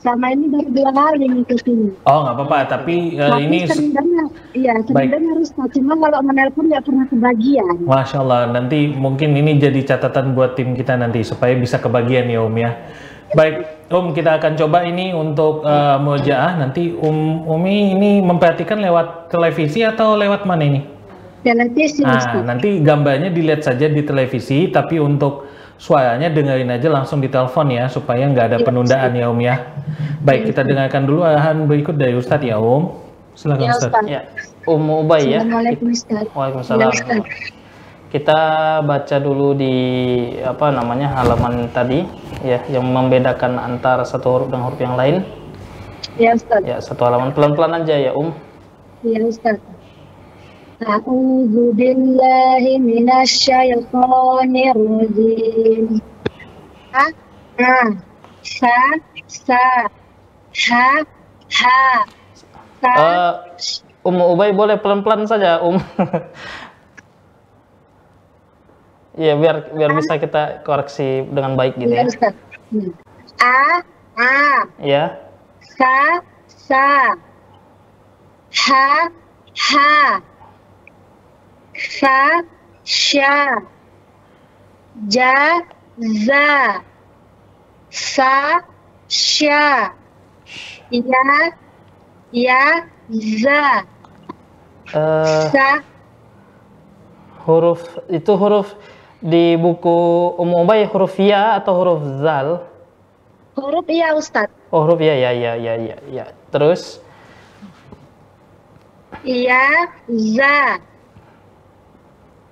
[0.00, 2.08] Sama ini baru dua hari ngikutin.
[2.08, 2.58] Oh, nggak apa-apa.
[2.64, 3.58] Tapi eh, Tapi ini
[4.56, 5.68] iya dengar Ustaz.
[5.76, 7.84] Cuma kalau menelpon nggak pernah kebagian.
[7.84, 12.40] Masya Allah, nanti mungkin ini jadi catatan buat tim kita nanti supaya bisa kebagian ya
[12.40, 12.72] Om ya.
[13.30, 16.58] Baik, Om kita akan coba ini untuk uh, mujaah.
[16.58, 20.80] Nanti Om Umi ini memperhatikan lewat televisi atau lewat mana ini?
[21.46, 25.46] Televisi Nah, nanti gambarnya dilihat saja di televisi, tapi untuk
[25.78, 29.56] suaranya dengerin aja langsung di telepon ya, supaya nggak ada penundaan ya Om ya.
[30.26, 32.92] Baik, kita dengarkan dulu arahan berikut dari Ustadz ya Om.
[33.38, 33.94] Silakan Ya Ustadz.
[33.94, 34.04] Ustaz.
[34.10, 34.20] Ya.
[34.66, 35.40] Ummu Ubay ya.
[35.46, 36.26] Assalamualaikum Ustaz.
[36.34, 36.82] Waalaikumsalam.
[36.82, 37.22] Ya, Ustaz.
[38.10, 38.38] Kita
[38.82, 39.74] baca dulu di
[40.42, 42.02] apa namanya halaman tadi
[42.42, 45.22] ya yang membedakan antara satu huruf dengan huruf yang lain.
[46.18, 46.60] Ya Ustaz.
[46.66, 48.34] Ya, satu halaman pelan-pelan aja ya, Um.
[49.06, 49.62] Ya Ustaz.
[50.82, 56.02] A'udzu billahi minasyaitonir rajim.
[56.90, 57.04] A,
[57.62, 57.94] a,
[58.42, 58.74] sa,
[59.30, 59.62] sa,
[60.50, 60.88] ha,
[61.46, 61.78] ha,
[62.82, 63.32] sa, Eh,
[64.02, 65.78] Ummu Ubay boleh pelan-pelan saja, Um.
[69.18, 72.10] Iya, biar biar bisa kita koreksi dengan baik gitu ya ya.
[72.10, 72.34] Ustaz.
[72.70, 72.90] Hmm.
[73.42, 73.58] A,
[74.14, 74.32] a,
[74.78, 75.04] Ya.
[75.74, 76.86] sa, sa,
[78.54, 78.88] ha,
[79.58, 79.94] ha,
[81.74, 82.18] sa,
[82.86, 83.58] sya,
[85.10, 85.34] ja,
[85.98, 86.50] za,
[87.90, 88.62] sa,
[89.10, 89.90] sya,
[90.94, 91.26] ya,
[92.30, 92.64] ya,
[93.42, 93.62] za,
[94.90, 95.82] Eh, sa,
[97.46, 98.74] huruf itu huruf
[99.20, 102.64] di buku Ummu Ubay huruf ya atau huruf zal?
[103.60, 104.48] huruf iya Ustaz.
[104.72, 106.24] Oh, huruf ya ya ya ya ya ya.
[106.48, 107.04] Terus?
[109.20, 109.68] Ya,
[110.08, 110.80] za,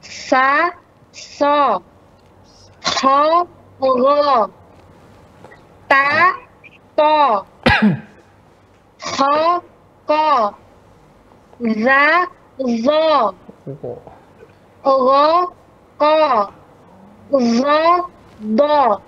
[0.05, 0.69] sa,
[1.17, 1.81] so,
[3.01, 3.49] ho,
[3.81, 4.53] ro,
[5.89, 6.37] ta,
[6.93, 7.17] to,
[9.01, 9.37] ho,
[10.05, 10.29] ko,
[11.57, 12.05] za,
[12.61, 13.33] zo,
[14.85, 15.29] ro,
[15.97, 16.13] ko,
[17.29, 19.03] Do.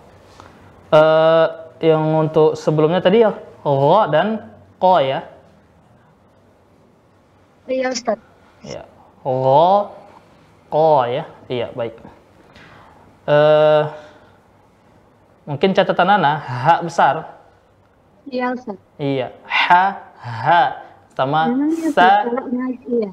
[0.92, 1.46] Eh,
[1.80, 3.32] yang untuk sebelumnya tadi ya
[3.64, 5.24] ro dan ko ya.
[7.64, 8.18] Iya Ustaz.
[8.60, 8.84] Ya.
[9.24, 9.94] Ro
[10.68, 11.24] ko ya.
[11.48, 11.96] Iya, baik.
[13.30, 13.82] Eh
[15.48, 17.40] mungkin catatan Ana ha besar.
[18.28, 18.76] Iya Ustaz.
[19.00, 19.84] Iya, ha
[20.20, 20.62] ha
[21.16, 21.48] sama
[21.96, 22.28] sa
[22.84, 23.10] ya.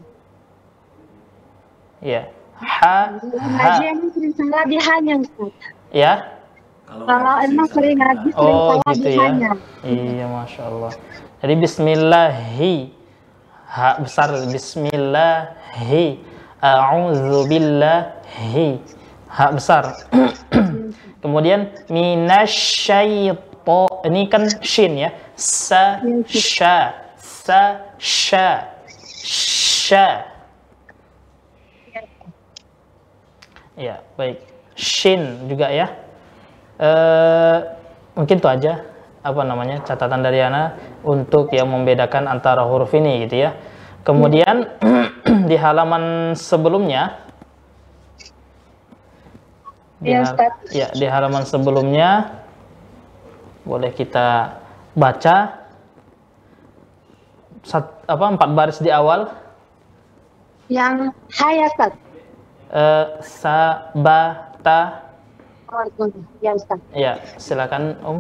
[2.04, 2.22] ya.
[2.58, 5.54] Ha ngaji emang sering salah di hanya Ustaz.
[5.94, 6.14] ya.
[6.88, 9.22] Kalau emang sering ngaji sering Oh, salah gitu di ya.
[9.28, 9.50] hanya.
[9.84, 10.92] Iya, Masya Allah.
[11.38, 12.76] Jadi bismillahi.
[13.68, 16.06] Ha besar bismillahi.
[16.58, 18.82] A'udzu billahi.
[19.30, 19.84] Ha besar.
[21.22, 25.12] Kemudian minasyaito ini kan shin ya.
[25.38, 27.62] Sa sha sa
[28.02, 28.48] sha
[29.22, 30.08] sha.
[33.78, 34.42] Ya, baik.
[34.74, 35.94] Shin juga ya.
[36.82, 37.58] Eh,
[38.18, 38.82] mungkin itu aja
[39.22, 43.54] apa namanya catatan dari Ana untuk yang membedakan antara huruf ini gitu ya.
[44.02, 44.66] Kemudian
[45.50, 47.22] di halaman sebelumnya
[50.02, 50.54] di, Ustaz.
[50.74, 52.42] ya, di halaman sebelumnya
[53.66, 54.58] boleh kita
[54.94, 55.66] baca
[57.66, 59.28] sat- apa empat baris di awal
[60.68, 61.68] Yang haya
[62.68, 65.08] Eh, sabata.
[66.44, 66.80] Ya Ustaz.
[66.92, 68.20] ya silakan Om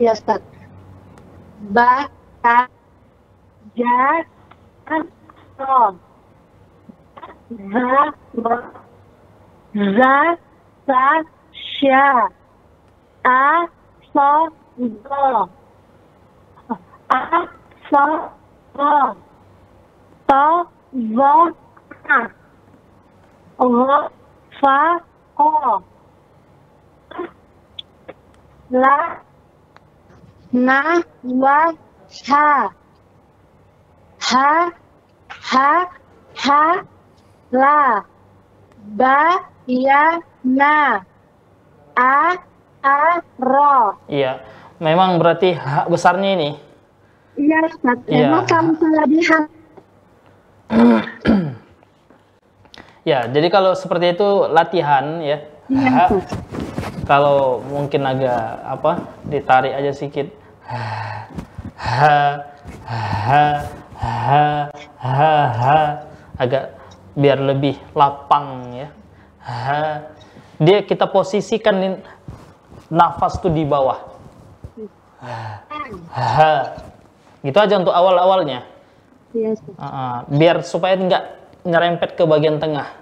[0.00, 0.40] Ya Ustaz.
[1.72, 2.08] Ba,
[2.40, 2.68] ta,
[3.76, 4.24] ja,
[5.60, 5.96] ro.
[7.52, 7.96] Za.
[9.76, 10.16] Za,
[10.86, 11.04] sa,
[11.52, 12.30] sya.
[13.24, 13.68] A,
[14.12, 14.28] so,
[14.76, 15.28] do.
[17.10, 17.20] A,
[17.92, 18.04] so,
[18.76, 18.92] do.
[20.28, 20.44] To,
[20.94, 21.32] zo,
[22.08, 22.37] a.
[23.58, 24.10] Ro,
[24.60, 24.78] fa,
[25.36, 25.82] o.
[28.70, 28.96] La,
[30.52, 30.80] na
[31.24, 31.58] wa
[32.28, 32.48] ha
[34.20, 34.48] ha
[35.28, 35.70] ha
[36.36, 36.62] ha
[37.52, 38.04] la
[38.96, 39.18] ba
[39.66, 41.00] ya na
[41.96, 42.14] a
[42.84, 42.96] a
[43.40, 44.40] ro Iya,
[44.80, 46.50] memang berarti hak besarnya ini.
[47.36, 48.26] iya Ustaz Iya.
[48.28, 49.44] emang kamu salah lihat
[53.08, 55.40] Ya, jadi kalau seperti itu latihan ya.
[55.68, 56.36] Ustaz.
[57.08, 58.92] kalau mungkin agak apa
[59.24, 60.28] ditarik aja sedikit.
[60.68, 60.84] Ha,
[61.80, 62.16] ha,
[62.84, 63.44] ha,
[63.96, 64.44] ha,
[65.00, 65.80] ha, ha.
[66.36, 66.76] agak
[67.16, 68.88] biar lebih lapang ya.
[69.40, 70.04] Ha.
[70.60, 72.04] Dia kita posisikan
[72.92, 74.04] nafas tuh di bawah.
[76.12, 76.52] Ha.
[77.40, 78.68] Gitu aja untuk awal-awalnya.
[79.32, 79.52] iya
[80.28, 81.24] biar supaya nggak
[81.68, 82.97] nyerempet ke bagian tengah.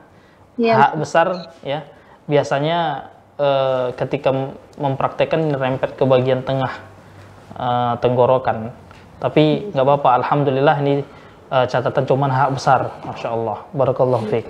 [0.57, 0.75] Iya.
[0.77, 1.27] Hak besar
[1.62, 1.85] ya.
[2.27, 6.73] Biasanya eh, ketika mem- mempraktekkan nyerempet ke bagian tengah
[7.57, 8.73] eh, tenggorokan.
[9.16, 11.01] Tapi nggak apa-apa, alhamdulillah ini
[11.53, 14.47] eh, catatan cuman hak besar, masya Allah, barakallahu fiik.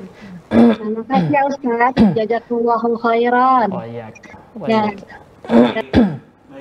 [0.47, 1.95] terima kasih ya Ustaz.
[2.15, 3.69] Jazakallahu khairan.
[3.75, 4.07] Oh iya,
[4.67, 4.95] ya.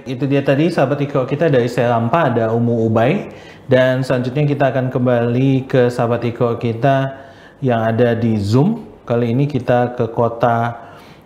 [0.06, 3.30] Itu dia tadi sahabat Iko kita dari Serampa ada Umu Ubay.
[3.66, 7.18] Dan selanjutnya kita akan kembali ke sahabat Iko kita
[7.66, 8.86] yang ada di Zoom.
[9.06, 10.74] Kali ini kita ke kota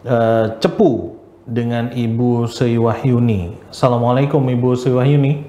[0.04, 1.16] eh, Cepu
[1.48, 3.56] dengan Ibu Sri Wahyuni.
[3.72, 5.48] Assalamualaikum Ibu Sri Wahyuni.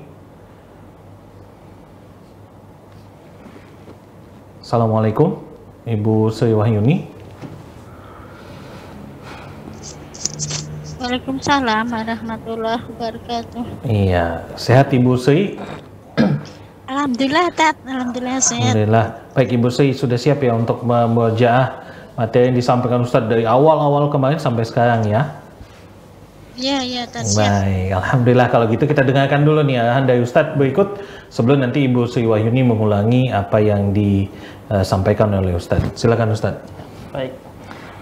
[4.63, 5.43] Assalamualaikum
[5.83, 7.11] Ibu Sri Wahyuni.
[11.03, 13.63] Waalaikumsalam warahmatullahi wabarakatuh.
[13.91, 15.59] Iya, sehat Ibu Sri?
[16.87, 18.71] Alhamdulillah tat, alhamdulillah sehat.
[18.71, 19.07] Alhamdulillah.
[19.35, 24.39] Baik Ibu Sri sudah siap ya untuk memujaah materi yang disampaikan Ustadz dari awal-awal kemarin
[24.39, 25.41] sampai sekarang ya.
[26.61, 27.03] Iya iya.
[27.09, 31.01] Baik, Alhamdulillah kalau gitu kita dengarkan dulu nih arahan dari Ustadz berikut
[31.33, 35.97] sebelum nanti Ibu Sri Wahyuni mengulangi apa yang disampaikan oleh Ustadz.
[35.97, 36.61] Silakan Ustadz.
[37.17, 37.33] Baik,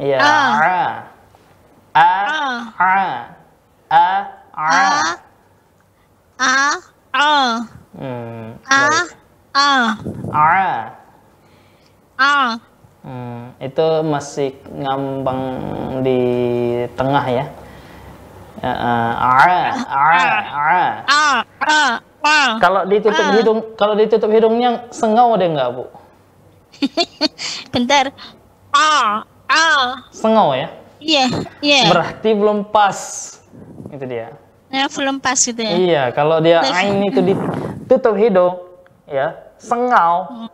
[0.00, 0.32] Iya, A.
[0.62, 0.78] a.
[1.92, 2.08] A.
[2.78, 3.41] A.
[3.92, 4.24] A.
[4.56, 4.72] A.
[6.40, 6.52] a
[7.12, 7.28] a
[7.92, 8.56] Hmm.
[8.64, 9.08] a baik.
[9.52, 9.68] a
[10.32, 10.64] A.
[12.16, 12.32] a
[13.04, 15.42] Hmm, itu masih ngambang
[16.00, 16.20] di
[16.96, 17.44] tengah ya.
[18.64, 19.36] Ya, eh, A.
[19.92, 20.08] A.
[20.56, 20.80] A.
[21.04, 21.24] a
[21.60, 21.82] a
[22.24, 23.34] a Kalau ditutup A.
[23.36, 25.84] hidung, kalau ditutup hidungnya sengau ada nggak, Bu?
[27.76, 28.08] bentar
[28.72, 29.20] a
[29.52, 29.64] a
[30.16, 30.72] Sengau ya?
[30.96, 31.28] iya
[31.60, 33.41] iya Berarti belum pas.
[33.92, 34.32] Itu dia.
[34.72, 38.56] ya belum pas gitu ya Iya, kalau dia ain itu ditutup hidung,
[39.04, 40.48] ya, sengau.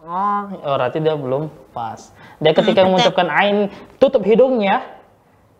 [0.00, 2.08] Oh, oh, berarti dia belum pas.
[2.40, 3.68] Dia ketika mengucapkan ain
[4.00, 4.80] tutup hidungnya,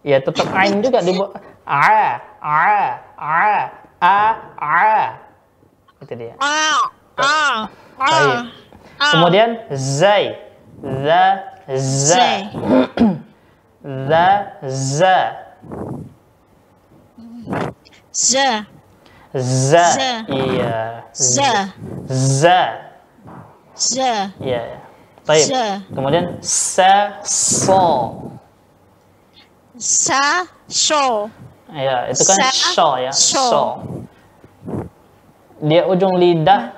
[0.00, 1.12] ya tetap ain juga di
[1.68, 2.64] a a
[3.20, 3.48] a
[4.00, 4.18] a
[4.56, 4.96] a.
[6.00, 6.34] Itu dia.
[6.40, 6.88] a
[7.20, 7.36] a
[8.00, 8.36] a Baik.
[8.96, 10.40] a Kemudian zai,
[10.80, 11.24] za,
[11.68, 12.40] za, Zai.
[14.96, 15.18] za,
[18.12, 18.64] za,
[19.34, 20.10] za za, Za.
[20.26, 21.52] iya, za
[22.10, 22.60] za,
[23.74, 24.80] za iya.
[25.30, 25.46] Baik.
[25.94, 28.18] Kemudian sa, so,
[29.78, 31.30] sa sho
[31.70, 33.38] ya itu kan sho ya, so.
[33.38, 33.62] so.
[35.62, 36.74] Dia ujung lidah,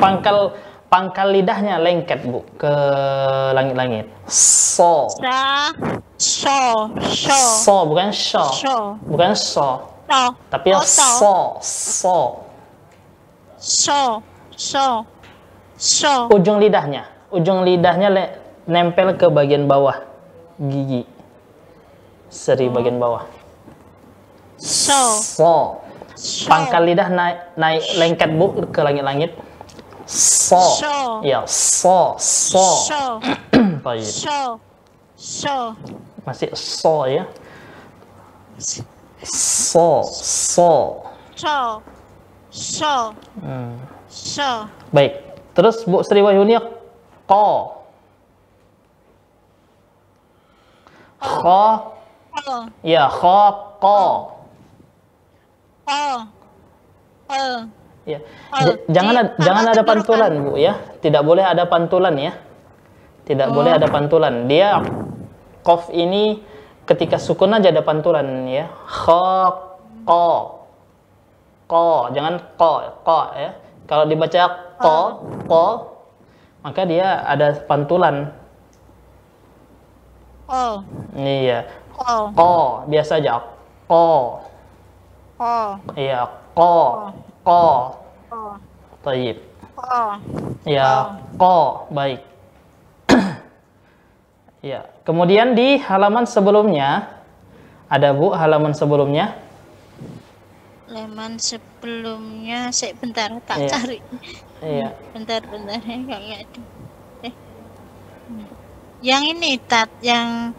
[0.00, 0.56] pangkal
[0.88, 2.72] pangkal lidahnya lengket bu ke
[3.52, 4.08] langit-langit.
[4.30, 5.68] So, sa
[6.16, 9.91] sho sho so bukan sho, sho bukan so.
[10.12, 11.34] To Tapi yang Oh, so,
[11.64, 12.16] so,
[13.62, 14.20] sho
[14.52, 15.06] sho
[15.80, 18.32] sho ujung lidahnya, ujung lidahnya le-
[18.68, 19.96] nempel ke bagian bawah.
[20.60, 21.08] Gigi,
[22.28, 23.24] seri bagian bawah.
[24.60, 25.80] So, sho
[26.46, 29.32] pangkal lidah naik naik lengket bu ke langit-langit.
[30.06, 30.94] So, So.
[31.22, 32.66] ya so, so,
[33.86, 34.04] Baik.
[34.04, 34.58] sho
[35.16, 35.72] sho
[36.26, 37.24] masih so ya.
[39.22, 41.02] So, so.
[41.32, 41.80] sho
[42.50, 42.94] sho
[43.40, 43.78] Hmm.
[44.06, 45.12] sho Baik.
[45.52, 46.58] Terus Bu Sri Wahyuni
[47.24, 47.46] ko.
[51.22, 51.64] Kho,
[52.34, 53.40] o ya kho,
[53.78, 54.00] ko.
[55.86, 56.02] o
[57.30, 57.42] o
[58.02, 58.18] Ya.
[58.50, 60.74] Oh, jangan di- ada, jangan ada pantulan, Bu ya.
[60.98, 62.34] Tidak boleh ada pantulan ya.
[63.22, 63.54] Tidak Oh.
[63.54, 64.50] boleh ada pantulan.
[64.50, 64.82] Dia
[65.62, 66.42] kof ini
[66.86, 68.66] ketika sukun aja ada pantulan ya.
[68.86, 69.26] Kho,
[70.06, 70.26] ko.
[71.70, 73.50] Ko, jangan ko, ko ya.
[73.88, 74.42] Kalau dibaca
[74.76, 74.96] ko,
[75.48, 75.64] ko,
[76.62, 78.28] maka dia ada pantulan.
[80.52, 80.84] o
[81.16, 81.64] Iya.
[82.36, 83.40] Ko, biasa aja.
[83.88, 84.38] Ko.
[85.40, 85.54] o
[85.96, 86.72] Iya, ko,
[87.46, 87.62] ko.
[89.02, 89.36] Taib.
[89.78, 90.02] o
[90.68, 92.20] Ya, ko, baik.
[94.70, 97.22] ya, kemudian di halaman sebelumnya
[97.92, 99.36] ada Bu halaman sebelumnya.
[100.88, 103.68] Leman sebelumnya, saya bentar tak Iya.
[103.68, 103.98] cari.
[104.60, 104.88] Iya.
[105.16, 106.60] Bentar, bentar ya ada.
[107.24, 107.34] Eh.
[109.00, 110.52] Yang ini tat yang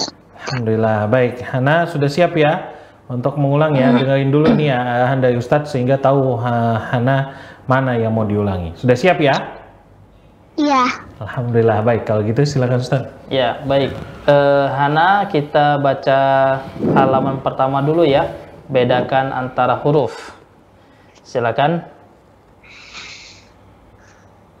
[0.47, 0.97] Alhamdulillah.
[1.09, 2.77] Baik, Hana sudah siap ya
[3.09, 3.89] untuk mengulang ya.
[3.89, 7.35] Dengerin dulu nih ya arahan dari Ustadz sehingga tahu ha, Hana
[7.65, 8.77] mana yang mau diulangi.
[8.77, 9.33] Sudah siap ya?
[10.57, 11.05] Iya.
[11.21, 11.85] Alhamdulillah.
[11.85, 13.13] Baik, kalau gitu silakan Ustadz.
[13.29, 13.93] Ya, baik.
[14.25, 16.19] Eh, Hana, kita baca
[16.97, 18.33] halaman pertama dulu ya.
[18.65, 20.33] Bedakan antara huruf.
[21.21, 21.85] Silakan.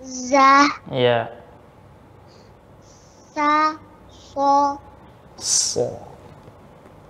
[0.00, 0.68] za.
[0.92, 1.28] Ya.
[3.34, 3.78] sa.
[4.10, 4.76] So
[5.40, 5.88] So.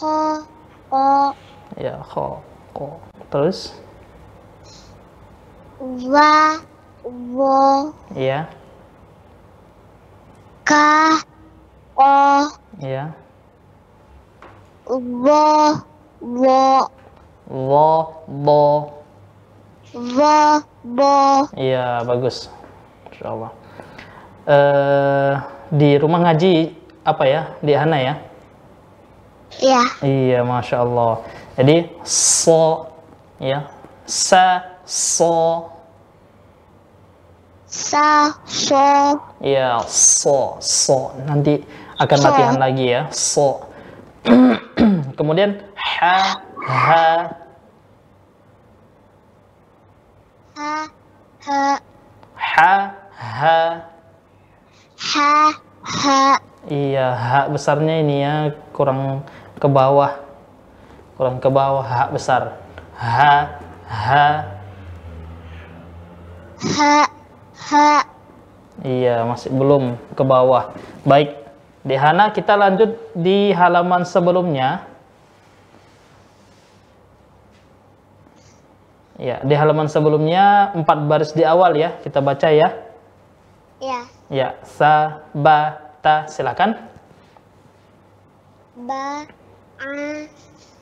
[0.00, 0.44] ho
[0.90, 1.34] o.
[1.76, 2.00] Ya.
[2.02, 2.40] Kho,
[2.74, 3.00] kho.
[3.30, 3.72] Terus,
[6.08, 6.58] va
[7.04, 8.48] wo ya,
[10.64, 11.20] ka
[11.96, 12.48] o
[12.80, 13.12] ya.
[14.88, 15.44] wo
[16.20, 16.88] wo
[17.44, 18.88] Wo, bo.
[19.92, 20.36] wo
[20.80, 21.12] bo
[21.52, 22.48] Iya, bagus.
[23.12, 23.52] Insya Allah.
[24.48, 25.32] Eh,
[25.76, 26.72] di rumah ngaji
[27.04, 27.52] apa ya?
[27.60, 28.14] Di Hana ya?
[29.60, 31.20] ya Iya, masya Allah.
[31.60, 32.88] Jadi so,
[33.36, 33.68] ya,
[34.08, 35.68] sa, so,
[37.74, 41.10] sa so ya, so, so.
[41.26, 41.58] Nanti
[41.98, 42.24] akan So.
[42.30, 43.66] latihan lagi ya, so.
[45.18, 47.06] Kemudian ha, ha,
[50.54, 50.74] ha
[51.42, 51.62] ha
[52.38, 52.74] ha,
[53.10, 53.58] ha.
[54.94, 55.32] ha
[55.82, 56.22] ha
[56.64, 59.20] Iya, ha besarnya ini ya kurang
[59.60, 60.16] ke bawah,
[61.18, 62.56] kurang ke bawah ha besar.
[62.96, 63.34] Ha,
[63.84, 64.26] ha.
[66.64, 67.14] ha
[67.70, 68.04] ha
[68.82, 70.74] Iya, masih belum ke bawah.
[71.06, 71.30] Baik,
[71.86, 74.82] di Hana kita lanjut di halaman sebelumnya.
[79.14, 82.68] Ya, di halaman sebelumnya empat baris di awal ya, kita baca ya.
[83.78, 86.74] ya Ya, sa, ba, ta, silakan.
[88.74, 89.22] ba
[89.78, 90.26] a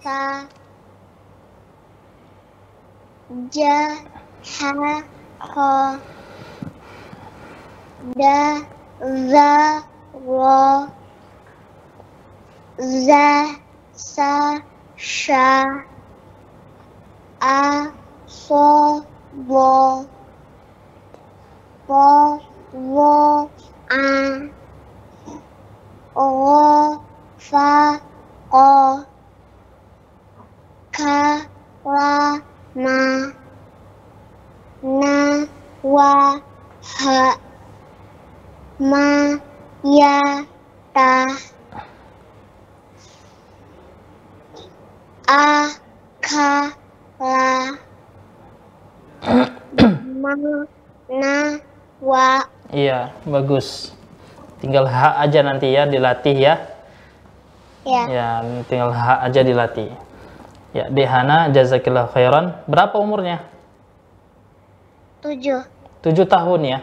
[0.00, 0.48] sa
[3.52, 4.00] ja
[4.56, 4.72] ha
[5.52, 5.72] ho
[8.02, 8.66] da
[9.30, 9.82] za
[10.14, 10.88] ro
[13.06, 13.46] za
[13.94, 14.60] sa
[14.96, 15.64] sha
[17.40, 17.92] a
[18.26, 20.06] so bo
[21.86, 22.40] bo
[22.72, 23.50] wo
[23.90, 24.04] a
[26.16, 26.98] o
[27.38, 28.00] fa
[28.52, 29.04] o
[30.96, 31.46] ka
[31.84, 32.40] ra
[32.82, 32.98] ma
[34.82, 35.46] na
[35.82, 36.10] wa
[36.94, 37.20] ha
[38.82, 39.38] ma
[39.86, 40.42] ya
[40.90, 41.30] ta
[45.30, 45.70] a
[46.18, 46.50] ka
[47.22, 47.78] la
[50.18, 50.34] ma
[51.06, 51.62] na
[52.02, 53.92] wa Iya, bagus.
[54.64, 56.54] Tinggal ha aja nanti ya dilatih ya.
[57.84, 58.02] Ya.
[58.08, 58.28] Ya,
[58.64, 59.92] tinggal ha aja dilatih.
[60.72, 62.56] Ya, Dehana jazakillah khairan.
[62.64, 63.44] Berapa umurnya?
[65.20, 65.60] Tujuh.
[66.00, 66.78] Tujuh tahun ya.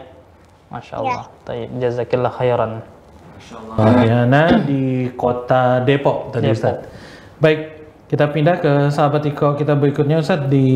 [0.70, 1.26] Masya Allah.
[1.50, 1.66] Taib.
[1.82, 2.72] Jazakillah khairan.
[3.74, 6.54] Diana di kota Depok tadi Depok.
[6.54, 6.86] Ustaz.
[7.42, 7.60] Baik,
[8.06, 10.70] kita pindah ke sahabat Iko kita berikutnya Ustaz di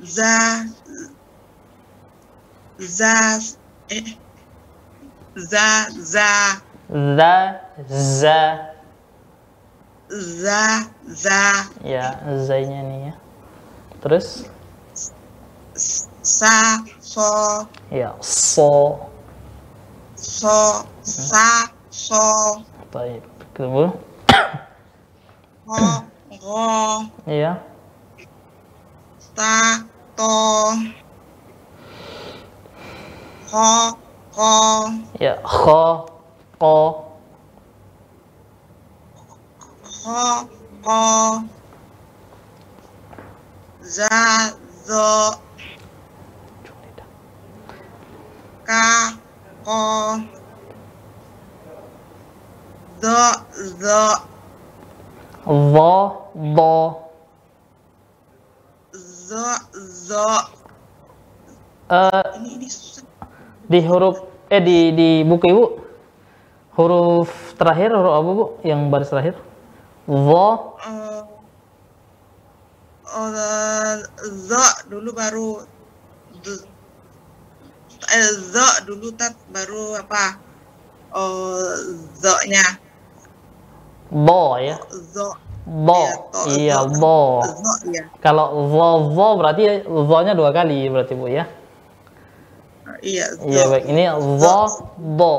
[0.03, 0.67] Za.
[2.77, 3.39] Za.
[3.89, 4.17] Eh.
[5.35, 5.67] Za.
[5.95, 6.29] Za.
[6.93, 8.69] Za za
[10.09, 10.85] Za.
[11.07, 11.41] Za.
[11.83, 13.13] ya zainya nih ya.
[14.03, 14.45] Terus
[16.21, 16.83] Sa.
[17.01, 17.65] So.
[17.89, 19.09] ya so
[20.19, 20.85] So.
[21.01, 21.71] Sa.
[21.89, 22.21] So.
[22.93, 23.23] Baik,
[23.55, 23.91] ketemu.
[25.65, 25.79] Ho.
[26.43, 26.63] Ro.
[27.25, 27.57] Iya.
[29.33, 29.92] Ta.
[30.15, 30.77] To.
[33.49, 33.69] Ho.
[34.33, 34.49] Ko.
[35.21, 36.05] Ya, kho,
[36.57, 36.73] ko,
[40.05, 40.49] Ho.
[40.85, 41.01] Ko.
[43.81, 44.53] Za.
[44.85, 45.33] Zo.
[48.65, 49.17] Ka.
[49.65, 49.77] Ko.
[53.01, 53.17] Do.
[53.81, 54.33] Zo.
[55.45, 57.02] vo, bo,
[59.23, 59.47] Zo.
[60.07, 60.27] Zo.
[61.91, 63.07] eh Ini ini susah.
[63.63, 64.19] di huruf
[64.51, 65.65] eh di di buku ibu.
[66.75, 68.45] Huruf terakhir huruf apa bu?
[68.67, 69.35] Yang baris terakhir.
[70.09, 71.21] Vo Eh,
[73.13, 73.95] oh,
[74.49, 74.63] zo.
[74.91, 75.63] Dulu baru
[78.11, 80.35] eh, zo dulu tat baru apa?
[81.13, 81.61] Oh
[82.17, 82.65] zo-nya.
[84.11, 84.81] Bo ya.
[84.91, 86.03] Zo bo
[86.43, 91.27] Iya, iya bo zo ya kalau vo vo berarti vo nya dua kali berarti bu
[91.31, 91.47] ya?
[93.03, 93.83] Iya zo iya baik.
[93.87, 94.03] Ini
[94.39, 94.59] vo.
[94.99, 95.33] bo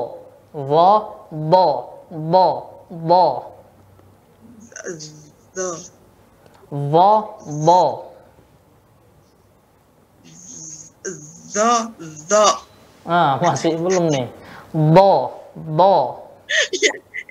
[0.52, 1.14] vo.
[1.34, 1.66] Bo
[2.14, 2.46] bo
[2.88, 3.26] bo vo.
[6.70, 7.10] Bo
[11.54, 11.70] zo
[12.30, 12.46] zo
[13.04, 14.26] ah masih belum nih.
[14.72, 16.22] Bo bo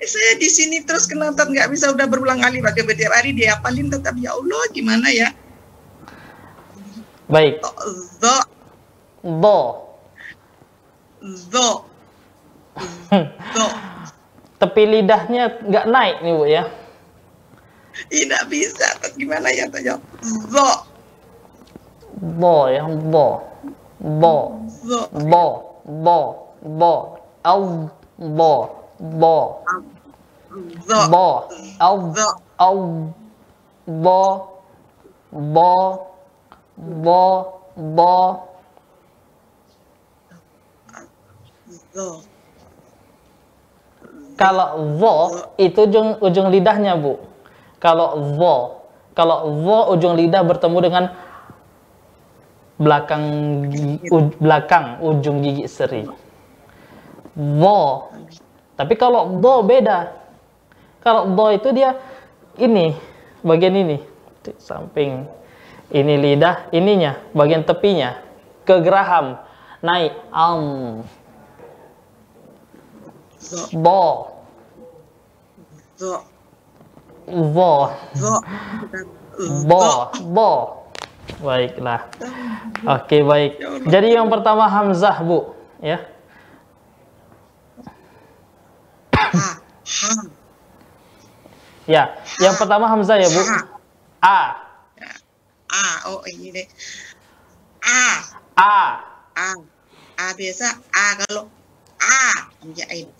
[0.06, 3.36] saya di sini terus kenapa nggak bisa udah berulang kali pakai setiap hari.
[3.36, 5.28] Dia hafalin tetap ya Allah gimana ya?
[7.28, 7.60] Baik.
[8.20, 8.36] Zo.
[9.24, 9.84] Bo
[11.24, 11.88] zo.
[13.54, 13.66] Zo.
[14.60, 16.64] Tepi lidahnya nggak naik nih bu ya?
[18.10, 19.96] Tidak bisa gimana ya tanya
[20.50, 20.68] zo.
[22.18, 22.82] Bo ya.
[22.86, 23.40] Bo.
[24.02, 24.34] Bo.
[24.82, 25.00] Zo.
[25.14, 25.46] Bo.
[25.86, 26.18] Bo.
[26.64, 26.92] Bo.
[27.46, 27.62] Au.
[28.18, 28.52] Bo.
[28.98, 29.36] Bo.
[29.62, 29.93] Zo
[31.10, 31.28] bo.
[31.80, 31.96] Au.
[32.58, 32.78] au.
[33.86, 34.22] Bo.
[35.32, 35.72] Bo.
[36.78, 37.22] Bo.
[37.76, 38.14] Bo.
[44.34, 45.14] Kalau vo
[45.62, 47.18] itu ujung ujung lidahnya bu.
[47.78, 48.82] Kalau vo.
[49.14, 51.04] Kalau vo ujung lidah bertemu dengan
[52.80, 53.24] belakang
[54.10, 56.10] u- belakang ujung gigi seri.
[57.36, 58.10] Bo.
[58.78, 60.23] Tapi kalau do beda.
[61.04, 62.00] Kalau do itu dia
[62.56, 62.96] ini
[63.44, 64.00] bagian ini.
[64.56, 65.28] Samping
[65.92, 68.18] ini lidah ininya bagian tepinya.
[68.64, 69.36] Ke geraham
[69.84, 70.16] naik.
[70.32, 71.04] Am.
[73.76, 74.34] Bo
[77.24, 78.34] bo zo,
[79.64, 80.12] bo.
[80.32, 80.50] Bo.
[81.40, 82.04] Baiklah.
[82.84, 83.56] Oke baik.
[83.58, 86.04] Ya jadi yang pertama hamzah bu ya.
[89.16, 89.50] Ha, ha,
[91.84, 93.40] ya yang pertama hamzah ya bu.
[93.40, 93.58] Ha,
[94.24, 94.38] a.
[95.74, 96.66] A, oh ini deh,
[97.82, 98.02] a,
[98.54, 98.78] a.
[99.34, 99.48] A,
[100.14, 101.50] a biasa a kalau
[101.98, 103.10] a, hamzain,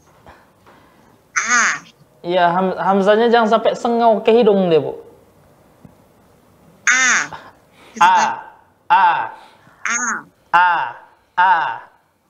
[1.34, 1.82] a,
[2.22, 4.94] ya ham- hamzahnya jangan sampai sengau ke hidung deh bu.
[6.86, 7.26] A,
[7.98, 8.14] a.
[8.86, 9.06] A.
[9.82, 9.98] A,
[10.54, 10.70] a.
[11.34, 11.54] A.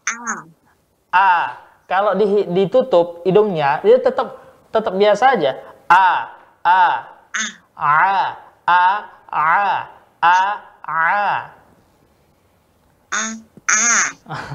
[0.09, 0.25] A,
[1.13, 1.29] a.
[1.85, 4.41] Kalau di, ditutup hidungnya dia tetap
[4.73, 5.61] tetap biasa aja
[5.91, 6.09] a
[6.65, 6.83] a
[7.75, 8.05] a, a
[8.65, 8.83] a
[9.33, 9.59] a
[10.23, 10.39] a
[10.85, 11.17] a.
[13.15, 13.23] A,
[13.71, 14.47] a,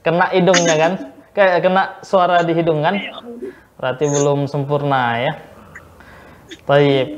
[0.00, 0.92] kena hidungnya kan?
[1.36, 2.96] Kayak kena suara di hidung kan?
[3.76, 5.32] Berarti belum sempurna ya.
[6.64, 7.08] Taib.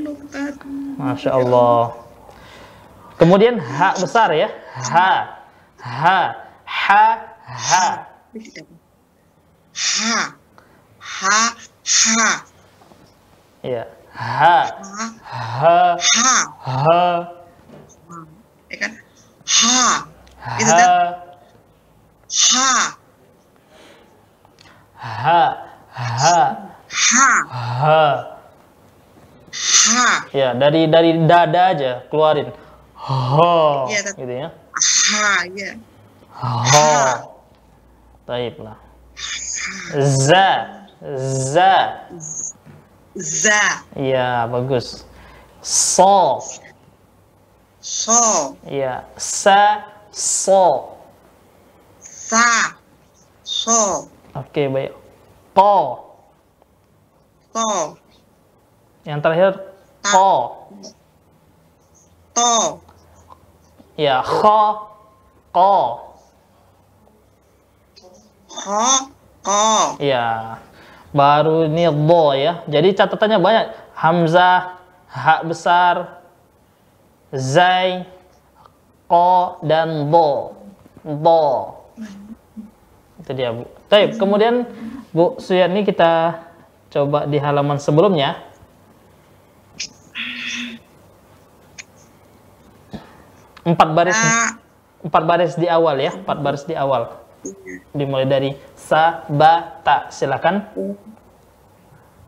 [0.98, 1.94] Masya Allah.
[3.16, 4.50] Kemudian ha besar ya.
[4.74, 5.10] Ha
[5.78, 6.20] ha
[6.66, 7.04] ha
[7.46, 7.86] ha.
[9.72, 10.36] Ha,
[11.00, 11.38] ha,
[11.80, 12.28] ha,
[13.62, 14.58] ya ha
[14.90, 16.36] ha, ha ha,
[16.66, 17.02] ha
[18.70, 18.92] ya kan?
[19.46, 20.06] Ha,
[20.42, 20.78] ha kan?
[22.28, 22.70] ha,
[24.98, 25.42] ha
[25.92, 26.40] ha
[26.92, 28.02] ha, ha
[29.52, 32.48] ha, ya dari dari dada aja keluarin
[32.96, 34.48] ho Iya, gitu ya
[35.12, 35.70] ha, ya.
[36.42, 36.90] ho
[38.26, 38.78] Taib lah
[39.98, 40.48] za
[41.52, 41.74] za
[43.16, 45.04] Za, ya bagus.
[45.62, 46.40] So
[47.82, 50.96] so, ya sa so
[52.00, 52.78] sa,
[53.44, 54.96] so, oke baik.
[55.52, 55.72] To
[57.52, 57.68] to,
[59.04, 59.60] yang terakhir
[60.08, 60.32] to
[62.32, 62.52] to,
[64.00, 64.88] ya kho.
[65.52, 66.00] Ko
[68.48, 68.84] ho,
[69.44, 69.60] ko,
[70.00, 70.56] ya
[71.12, 72.64] baru ini do ya.
[72.66, 73.66] Jadi catatannya banyak.
[73.94, 74.80] Hamzah
[75.12, 76.24] ha besar
[77.30, 78.08] zai
[79.06, 80.56] ko dan do.
[81.04, 81.44] Do.
[83.22, 83.68] Itu dia bu.
[83.92, 84.16] Taib.
[84.16, 84.66] kemudian
[85.12, 86.42] bu Suyani kita
[86.88, 88.40] coba di halaman sebelumnya.
[93.62, 94.58] Empat baris a,
[95.06, 97.21] empat baris di awal ya empat baris di awal
[97.92, 100.08] dimulai dari sa ba ta.
[100.08, 100.62] Silakan.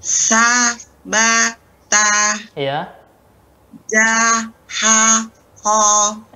[0.04, 1.56] Sa, ba,
[1.88, 2.92] ta, ya.
[3.88, 4.96] Ja, ha,
[5.64, 5.80] ho,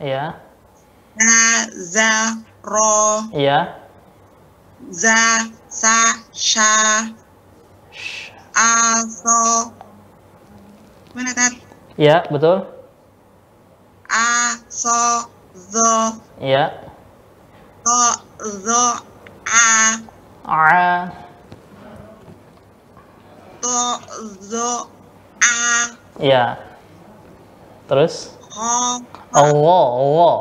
[0.01, 0.41] ya.
[1.12, 3.76] Na, za, ro, ya.
[4.89, 7.12] Za, sa, sha,
[8.57, 9.70] a, so,
[11.14, 11.53] mana tat?
[12.01, 12.64] ya betul.
[14.09, 16.88] A, so, zo, ya
[17.89, 18.20] to,
[18.68, 18.84] zo,
[19.49, 19.97] a,
[20.45, 21.09] a
[23.64, 23.76] to,
[24.45, 24.93] zo,
[25.41, 25.53] a,
[26.20, 26.61] ya
[27.89, 28.36] terus?
[28.53, 29.01] Ho,
[29.32, 30.36] Allah Allah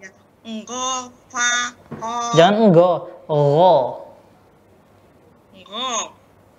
[0.00, 0.08] ya,
[0.48, 2.90] ngo, fa, ho, jangan enggo
[3.28, 3.84] Allah
[5.52, 5.88] ngo,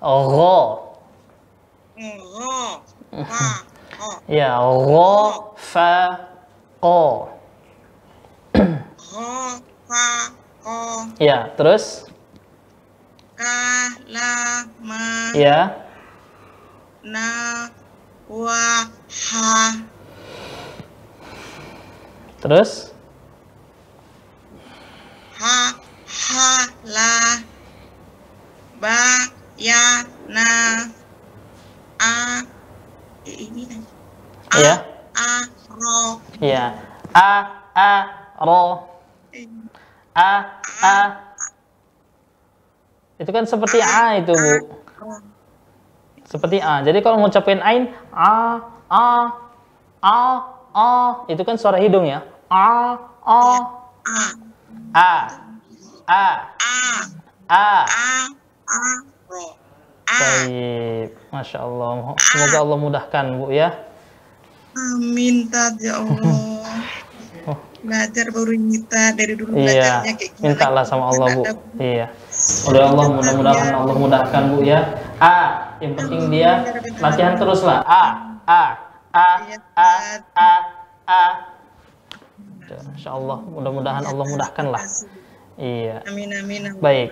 [0.06, 0.70] Allah
[1.98, 2.54] ngo,
[3.26, 3.46] fa,
[3.98, 5.94] ho, ya Allah fa
[6.78, 7.34] ko
[9.14, 10.34] ho, fa,
[10.66, 12.10] ho, ya terus?
[13.38, 13.54] Ka,
[14.10, 15.70] la, ma, ya
[17.06, 17.28] na,
[18.26, 19.50] wa, ha,
[22.42, 22.90] terus?
[25.38, 25.58] Ha,
[26.10, 26.50] ha,
[26.90, 27.14] la,
[28.82, 28.98] ba,
[29.62, 30.46] ya, na,
[32.02, 32.42] a,
[33.30, 33.82] ini kan.
[34.50, 34.74] A, ya
[35.14, 35.30] a,
[35.70, 36.66] ro, ya
[37.14, 37.30] a
[37.78, 37.92] a
[38.42, 38.93] ro
[40.14, 40.32] a
[40.82, 40.96] a
[43.18, 44.54] itu kan seperti a itu bu
[46.26, 49.08] seperti a jadi kalau ngucapin ain a a
[50.02, 50.20] a
[50.74, 50.90] a
[51.30, 53.42] itu kan suara hidung ya a a
[54.94, 55.26] A,
[56.06, 56.26] a
[57.50, 57.66] a a,
[60.04, 62.14] Baik, masya Allah.
[62.22, 63.74] Semoga Allah mudahkan bu ya.
[64.78, 65.50] amin,
[65.82, 66.78] ya Allah.
[67.84, 70.48] Belajar baru minta dari dulu Iya, belajarnya kayak gimana.
[70.48, 71.42] mintalah sama Allah bu.
[71.44, 72.06] Ada- Iya.
[72.64, 74.80] Udah Allah mudah-mudahan Allah mudahkan bu ya.
[75.18, 75.38] A,
[75.78, 76.52] yang penting dia
[76.98, 77.84] latihan terus lah.
[77.84, 78.04] A,
[78.44, 78.64] A,
[79.12, 79.90] A, Iya, A.
[80.34, 80.50] A,
[81.06, 81.24] A.
[82.90, 84.82] Insya Allah mudah-mudahan Allah mudahkan lah.
[85.54, 86.02] Iya.
[86.08, 86.62] Amin amin.
[86.66, 86.80] amin.
[86.80, 87.12] Baik.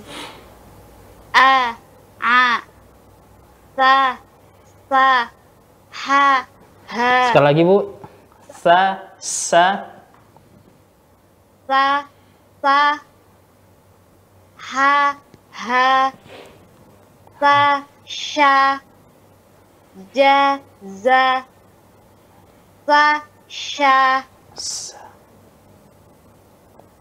[1.34, 1.74] A,
[2.22, 2.62] a,
[3.74, 4.22] sa,
[4.86, 5.26] sa,
[5.90, 6.46] ha,
[6.86, 7.98] ha, Sekali lagi Bu.
[8.62, 9.90] Sa, sa,
[11.66, 12.06] sa,
[12.62, 12.78] sa,
[14.70, 15.18] ha,
[15.50, 16.14] ha,
[17.40, 18.80] sa, sha,
[20.14, 21.44] ja, za,
[22.86, 24.24] sa, sha,
[24.54, 25.00] sa.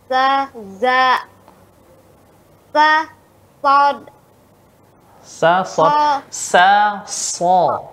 [0.09, 1.19] sa, za,
[2.73, 3.05] sa,
[3.61, 4.09] sod,
[5.21, 6.23] Sa, so, Sa.
[6.29, 7.89] sa, so,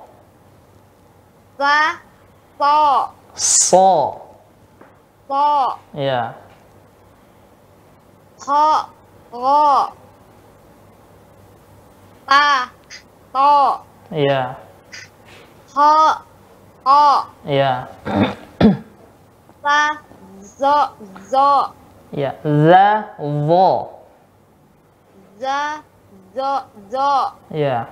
[1.59, 2.01] sa,
[2.59, 4.23] so, so.
[5.29, 6.33] so, Ya.
[8.41, 8.89] kho,
[9.33, 9.93] ro,
[12.27, 12.71] ta,
[13.33, 14.59] to, Ya.
[15.75, 15.95] kho,
[16.83, 17.05] ko,
[17.47, 17.87] Ya.
[19.63, 19.79] sa,
[20.43, 20.77] zo,
[21.31, 21.71] zo,
[22.11, 22.35] Ya.
[22.43, 24.03] Za, vo.
[25.39, 25.83] za,
[26.35, 26.53] zo,
[26.91, 27.11] zo,
[27.55, 27.87] Ya.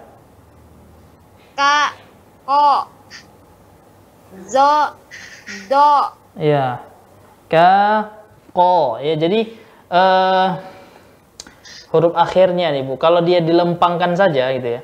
[1.54, 1.94] ka,
[2.46, 2.90] ko,
[4.50, 4.70] zo,
[5.70, 5.90] do,
[6.34, 6.82] Ya.
[7.46, 8.10] Ka,
[8.50, 8.98] ko.
[8.98, 9.54] Ya, jadi
[9.94, 10.73] eh
[11.94, 14.80] huruf akhirnya nih Bu, kalau dia dilempangkan saja gitu ya.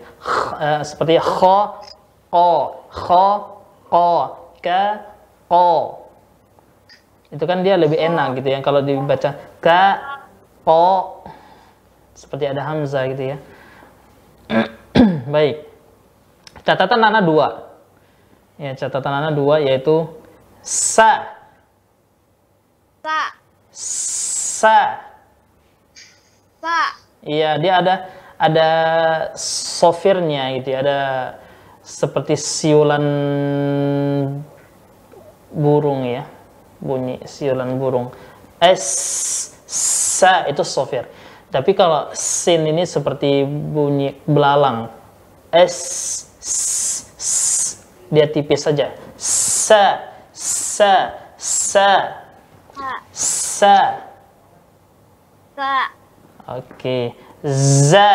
[0.63, 1.59] eh, seperti kho,
[2.31, 2.51] ko,
[2.87, 3.27] kho,
[3.91, 4.11] ko,
[4.63, 4.83] ka,
[5.51, 5.67] ko.
[7.35, 9.83] Itu kan dia lebih enak gitu ya kalau dibaca ka,
[10.63, 11.19] ko.
[12.15, 13.37] Seperti ada hamzah gitu ya.
[15.35, 15.67] Baik.
[16.63, 17.75] Catatan Nana dua.
[18.55, 20.07] Ya, catatan Nana dua yaitu
[20.63, 21.27] sa,
[23.03, 23.35] sa,
[23.75, 24.79] sa.
[26.61, 27.95] sa, Iya, dia ada
[28.41, 28.71] ada
[29.37, 31.01] sofirnya gitu ya, ada
[31.85, 33.05] seperti siulan
[35.53, 36.25] burung ya,
[36.81, 38.09] bunyi siulan burung.
[38.61, 39.53] S
[40.21, 41.05] sa itu sofir.
[41.51, 44.89] Tapi kalau sin ini seperti bunyi belalang.
[45.51, 45.77] S,
[46.39, 46.55] s,
[47.19, 47.31] s
[48.07, 48.95] dia tipis saja.
[49.19, 49.99] Sa,
[50.31, 50.93] sa,
[51.35, 51.89] sa,
[53.11, 53.77] sa,
[55.55, 56.00] sa.
[56.51, 57.15] Oke,
[57.47, 58.11] za.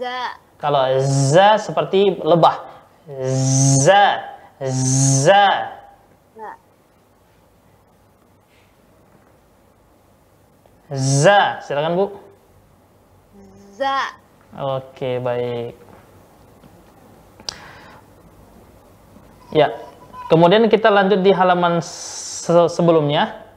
[0.00, 0.18] za,
[0.56, 0.80] Kalau
[1.28, 2.56] za seperti lebah.
[3.76, 4.04] Za.
[5.24, 5.44] za,
[10.90, 12.06] Za, silakan Bu.
[13.78, 14.10] za,
[14.58, 15.78] Oke, baik.
[19.54, 19.70] Ya,
[20.26, 23.49] kemudian kita lanjut di halaman se- sebelumnya.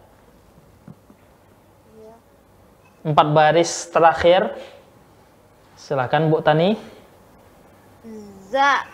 [3.04, 4.56] Empat baris terakhir.
[5.76, 6.80] Silakan Bu Tani.
[8.54, 8.86] za,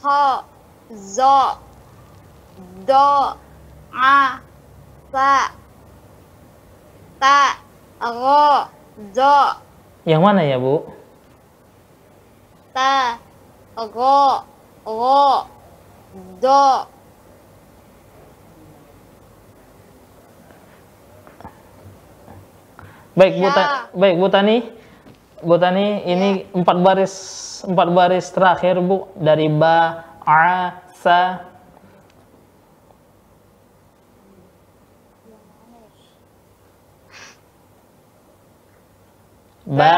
[0.00, 0.46] kho,
[0.94, 1.58] zo,
[2.86, 3.08] do,
[3.90, 4.38] a,
[5.10, 5.50] sa,
[7.18, 7.58] ta,
[7.98, 8.70] ro,
[9.10, 9.36] zo,
[10.06, 10.86] Yang mana ya Bu?
[12.72, 13.18] ta,
[13.76, 14.46] ro,
[14.86, 15.50] ro,
[16.40, 16.62] do,
[23.12, 23.52] Baik Bu, Ya.
[23.52, 24.56] Ta- baik Bu Tani.
[25.42, 27.14] Bu Tani, ini empat baris
[27.66, 31.50] empat baris terakhir Bu dari ba, a, sa.
[39.62, 39.94] Ba,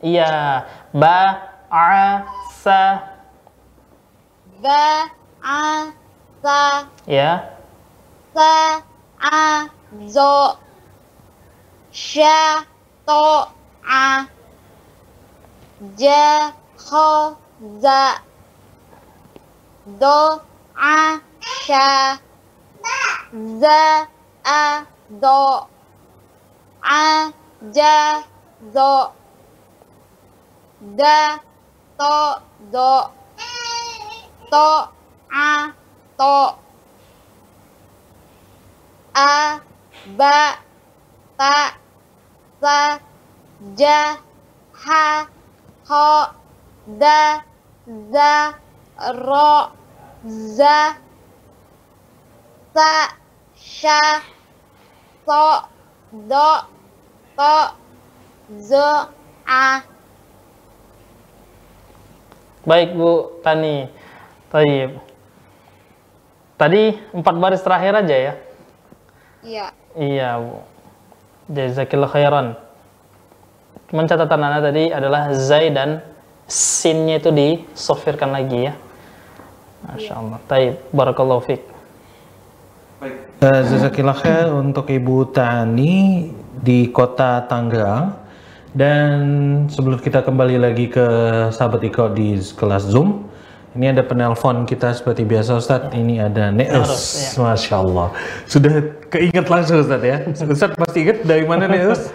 [0.00, 3.04] iya, ba, a, sa,
[4.64, 6.60] ba'asa,
[7.04, 7.52] ya,
[8.32, 8.80] sa,
[9.20, 9.68] a,
[10.08, 10.56] zo,
[11.96, 12.66] sha,
[13.06, 13.22] to,
[13.88, 14.28] a,
[15.98, 16.52] ja,
[17.80, 18.00] za,
[19.86, 20.40] do
[20.74, 21.20] a
[21.62, 22.18] sha
[23.60, 24.08] za
[24.44, 25.68] a do
[26.82, 27.32] a
[27.74, 28.22] ja
[30.96, 31.38] da
[31.98, 32.14] to
[32.72, 32.90] do
[34.50, 34.66] to
[35.30, 35.72] a
[36.18, 36.34] to
[39.14, 39.60] a
[40.18, 40.58] ba
[41.38, 41.85] ta
[42.66, 42.98] sa
[43.78, 44.18] ja
[44.74, 45.06] ha
[45.86, 46.06] ho
[46.98, 47.46] da
[48.10, 48.58] za
[49.22, 49.70] ro
[50.58, 50.98] za
[52.74, 52.90] sa
[53.54, 54.02] sha
[55.22, 55.42] so
[56.26, 56.50] do
[57.38, 57.54] to
[58.58, 58.86] zo
[59.46, 59.86] a
[62.66, 63.86] Baik Bu Tani.
[64.50, 64.98] Taib.
[66.58, 68.34] Tadi empat baris terakhir aja ya?
[69.46, 70.75] iya Iya Bu.
[71.46, 72.46] Jazakillah khairan.
[73.86, 76.02] Cuman catatan Anda tadi adalah Zai dan
[76.46, 78.74] Sinnya itu disofirkan lagi ya.
[79.82, 80.38] Masya Allah.
[80.46, 80.74] Taib.
[80.94, 81.62] Barakallahu fiqh.
[83.42, 88.14] Uh, Jazakillah khair untuk Ibu Tani di kota Tangerang.
[88.76, 89.18] Dan
[89.66, 91.06] sebelum kita kembali lagi ke
[91.50, 93.25] sahabat Iko di kelas Zoom,
[93.76, 95.92] ini ada penelpon kita seperti biasa Ustadz.
[95.92, 98.08] Ini ada Neus, Neus, Masya Allah.
[98.48, 98.72] Sudah
[99.12, 100.16] keinget langsung Ustadz ya.
[100.56, 102.08] Ustadz pasti inget dari mana Neus?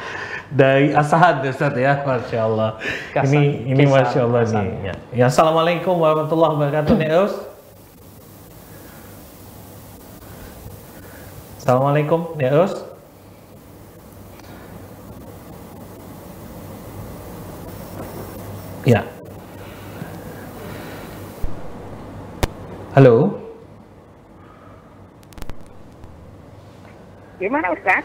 [0.51, 2.75] Dari Asahan Ustadz ya, Masya Allah.
[3.15, 4.59] Kasan- ini ini kisan, Masya Allah kasan.
[4.59, 4.71] nih.
[4.83, 4.95] Ya.
[5.15, 7.33] ya, Assalamualaikum warahmatullahi wabarakatuh Neus.
[11.63, 12.73] Assalamualaikum Neus.
[18.83, 19.20] Ya.
[22.91, 23.39] Halo.
[27.39, 28.03] Gimana Ustaz?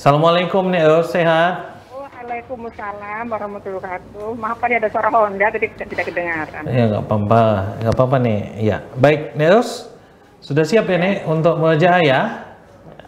[0.00, 1.76] Assalamualaikum Neus, sehat?
[1.92, 4.32] Waalaikumsalam warahmatullahi wabarakatuh.
[4.40, 6.62] Maaf tadi ada suara Honda tadi tidak tidak kedengaran.
[6.72, 7.44] Ya nggak apa-apa,
[7.84, 8.40] nggak apa-apa nih.
[8.64, 9.92] Ya, baik Neus,
[10.40, 12.20] sudah siap ya nih untuk mujaah ya?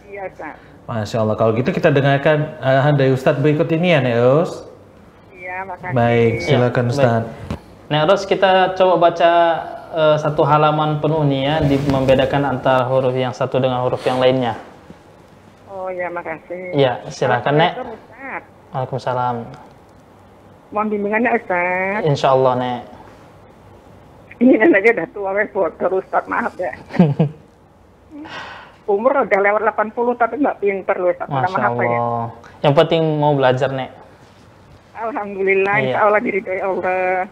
[0.04, 0.54] Iya Ustaz.
[0.84, 4.68] Masya Allah, kalau gitu kita dengarkan arahan dari Ustadz berikut ini ya Neus.
[5.32, 5.96] Iya makasih.
[5.96, 6.92] Baik, Ya, silakan baik.
[6.92, 7.28] Ustadz.
[7.86, 9.32] Nah, terus kita coba baca
[9.96, 14.20] eh, satu halaman penuh nih ya, di, membedakan antara huruf yang satu dengan huruf yang
[14.20, 14.54] lainnya.
[15.72, 16.76] Oh ya makasih.
[16.76, 17.72] Iya, silakan Nek.
[18.74, 19.36] Waalaikumsalam.
[20.74, 22.04] Mohon bimbingannya Ustaz.
[22.04, 22.80] Insya Allah Nek.
[24.36, 26.76] Ini kan aja udah tua wes bodoh Ustaz maaf ya.
[28.86, 31.26] Umur udah lewat 80 tapi nggak pinter loh Ustaz.
[31.30, 31.88] Udah Masya maaf ya.
[31.88, 32.26] Allah.
[32.60, 33.90] Yang penting mau belajar Nek.
[34.96, 35.84] Alhamdulillah, Iya.
[35.86, 37.24] insya Allah diridhoi Allah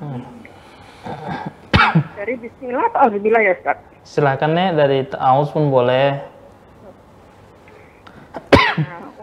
[2.16, 3.76] dari bismillah atau alhamdulillah ya Ustaz?
[4.04, 6.20] Silahkan nih dari Taus pun boleh.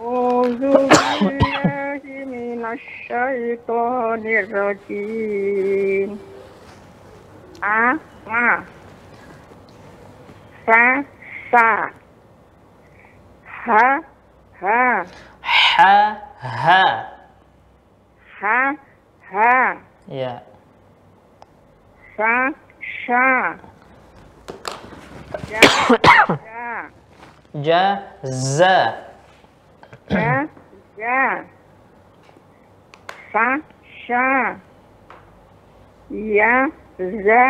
[0.01, 1.21] A'udzubillahi
[7.61, 7.99] A
[10.65, 11.03] sa.
[11.51, 11.69] Sa.
[13.45, 14.01] Ha.
[14.61, 15.05] Ha.
[15.77, 15.97] Ha.
[16.41, 16.83] Ha.
[18.41, 18.61] Ha.
[19.29, 19.53] Ha.
[20.09, 20.41] Ya.
[22.17, 23.55] Sa sha
[25.51, 25.61] Ja
[26.51, 26.73] ja
[27.53, 27.85] Ja
[28.23, 28.77] za.
[30.09, 30.47] Ja
[30.97, 31.43] ja
[33.31, 33.45] Sa
[34.05, 34.55] sha
[36.11, 36.67] Ya
[36.99, 37.47] za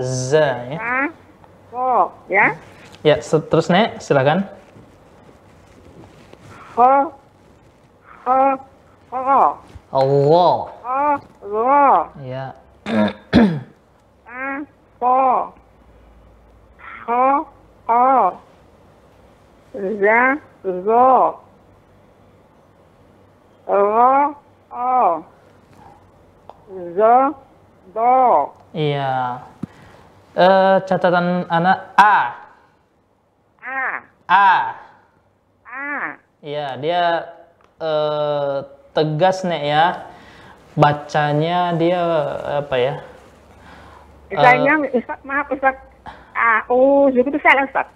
[0.00, 0.78] Za ya.
[0.80, 0.96] Sa
[1.70, 2.56] Ko ya
[3.00, 4.44] Ya, terus Nek, silakan.
[6.76, 7.16] Ho
[8.28, 8.40] Ho
[9.08, 9.56] Ho
[9.90, 10.56] Allah.
[11.40, 12.52] Lo Ya.
[15.00, 15.52] Ko
[17.06, 17.24] Ho
[17.88, 18.06] Ho
[19.74, 20.20] Za
[20.64, 21.08] Zo
[23.66, 24.14] Ro
[24.70, 25.24] O
[26.96, 27.14] Zo
[27.94, 28.16] Do
[28.70, 29.42] Iya.
[30.38, 32.16] Eh catatan anak A.
[33.58, 33.82] A
[34.30, 34.50] A.
[35.66, 37.04] A Iya, dia
[37.82, 38.56] eh,
[38.96, 39.84] tegas nek ya.
[40.78, 42.00] Bacanya dia
[42.62, 42.94] apa ya?
[44.30, 45.76] Misalnya Ustaz maaf Ustaz
[46.38, 47.86] A U Z itu salah Ustaz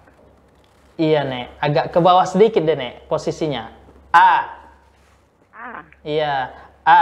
[0.95, 3.67] Iya nek, agak ke bawah sedikit deh nek posisinya.
[4.15, 4.47] A.
[5.51, 6.55] A Iya.
[6.87, 7.01] A.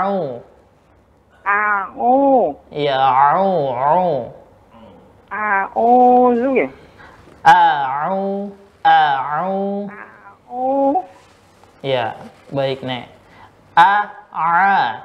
[0.00, 0.40] Au.
[1.44, 2.12] A U
[2.72, 2.96] Iya.
[2.96, 3.52] Au.
[3.76, 4.08] Au.
[5.28, 5.88] A U
[6.32, 6.68] Z ya
[7.44, 7.60] A.
[8.08, 8.52] Au.
[8.84, 9.00] A.
[9.40, 9.54] Au.
[10.48, 10.64] U
[11.84, 12.16] Iya,
[12.52, 13.12] baik nek.
[13.76, 14.08] A.
[14.32, 15.04] A.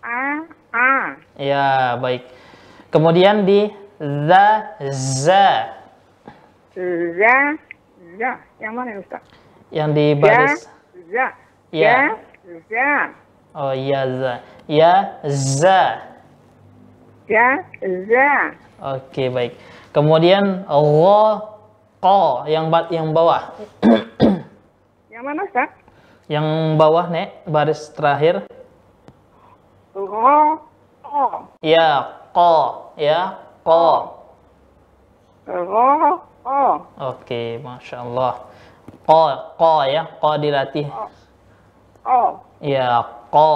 [0.00, 0.20] A
[0.72, 2.28] A Iya, baik.
[2.92, 3.68] Kemudian di
[4.00, 5.46] za za
[7.18, 7.36] Za
[8.18, 8.30] Za
[8.62, 9.22] yang mana ya, Ustaz?
[9.70, 10.68] yang di Ya baris
[11.12, 11.26] Za
[11.72, 11.92] Ya.
[11.92, 11.98] Ya
[12.68, 12.92] Za
[13.58, 14.34] Oh iya za.
[14.68, 14.92] Ya
[15.26, 15.80] za.
[17.28, 17.60] Ja,
[18.08, 18.30] za.
[18.80, 19.52] Oke, baik.
[19.90, 21.22] Kemudian gha
[21.98, 23.52] qa yang ba- yang bawah.
[25.10, 25.68] Yang mana Ustaz?
[26.28, 26.46] Yang
[26.78, 28.44] bawah, Nek, baris terakhir.
[29.98, 30.62] Ro,
[31.02, 31.22] o.
[31.58, 32.54] Ya, qa,
[32.94, 33.34] ya,
[33.66, 34.14] qa.
[35.50, 35.90] Ro,
[36.46, 36.62] o.
[37.02, 38.46] Oke, masya Allah.
[39.02, 39.22] Qa,
[39.58, 40.86] qa ya, qa dilatih.
[42.06, 42.38] O.
[42.62, 43.02] Ya,
[43.34, 43.54] qa.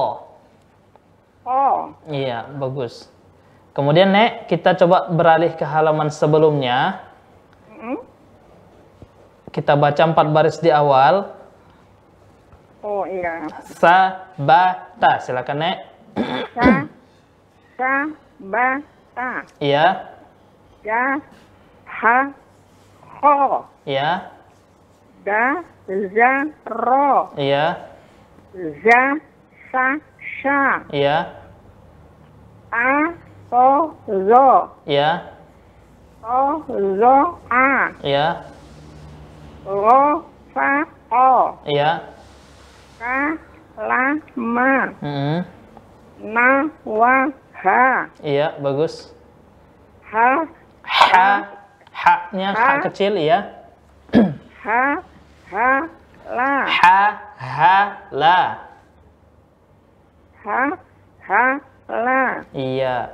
[1.47, 1.63] O.
[2.11, 3.07] Iya, bagus.
[3.71, 7.07] Kemudian, Nek, kita coba beralih ke halaman sebelumnya.
[7.71, 8.03] Mm.
[9.55, 11.39] Kita baca empat baris di awal.
[12.83, 13.47] Oh iya.
[13.79, 15.92] Sabata, silakan, Nek.
[16.15, 16.69] Sa,
[17.77, 17.93] sa,
[18.39, 18.67] ba,
[19.17, 19.43] ta.
[19.61, 19.85] Iya,
[20.85, 21.17] Ja,
[21.87, 22.17] ha,
[23.23, 23.65] ho.
[23.87, 24.29] iya,
[25.25, 26.33] Da, za,
[26.67, 27.33] ro.
[27.39, 27.67] iya,
[28.85, 29.03] Za,
[29.71, 29.85] sa,
[30.43, 30.85] sha.
[30.93, 31.17] iya,
[32.73, 33.15] A,
[33.51, 33.95] so,
[34.29, 34.47] zo.
[34.85, 35.11] iya,
[36.23, 36.61] O,
[37.01, 37.17] zo,
[37.51, 37.67] a.
[38.05, 38.27] iya,
[39.65, 40.69] Ro, fa,
[41.15, 41.57] o.
[41.71, 41.91] iya.
[42.99, 43.17] Ka,
[43.79, 44.03] la,
[44.37, 44.73] ma.
[45.03, 45.62] Mm-mm.
[46.23, 48.07] Na, wa, ha.
[48.23, 49.11] Iya, bagus.
[50.07, 50.47] Ha,
[50.83, 51.29] Ha,
[51.93, 52.83] ha-nya ha Ha.
[52.87, 53.39] kecil, iya.
[54.65, 55.03] ha,
[55.51, 55.69] ha,
[56.31, 56.53] la.
[56.69, 57.01] Ha,
[57.43, 57.77] ha,
[58.15, 58.39] la.
[60.47, 60.61] Ha,
[61.27, 61.45] ha,
[61.91, 62.23] la.
[62.55, 63.11] Iya,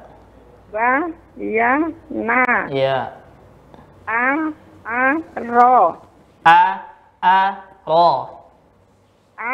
[0.69, 1.09] Ba,
[1.41, 1.73] ya,
[2.13, 2.45] na.
[2.69, 3.17] iya.
[4.05, 4.53] A,
[4.85, 5.01] a,
[5.49, 5.97] ro.
[6.45, 6.61] A,
[7.25, 7.41] a,
[7.89, 8.09] ro.
[9.39, 9.53] A,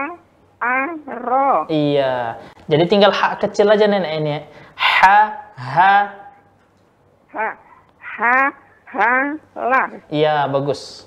[0.64, 1.68] a, ro.
[1.68, 2.40] Iya.
[2.64, 4.40] Jadi tinggal ha kecil aja nenek ini.
[4.80, 5.18] Ha,
[5.60, 5.94] ha.
[7.34, 7.48] Ha,
[7.98, 8.38] ha,
[8.94, 9.12] ha,
[9.52, 9.82] la.
[10.08, 11.04] Iya, bagus.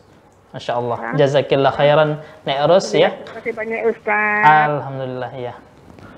[0.54, 0.98] Masya Allah.
[1.20, 2.10] Jazakillah khairan.
[2.48, 3.12] Nek Ros ya.
[3.14, 4.44] Terima kasih banyak Ustaz.
[4.48, 5.54] Alhamdulillah ya.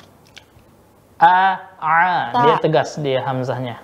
[1.16, 3.82] A, A, dia tegas dia hamzahnya.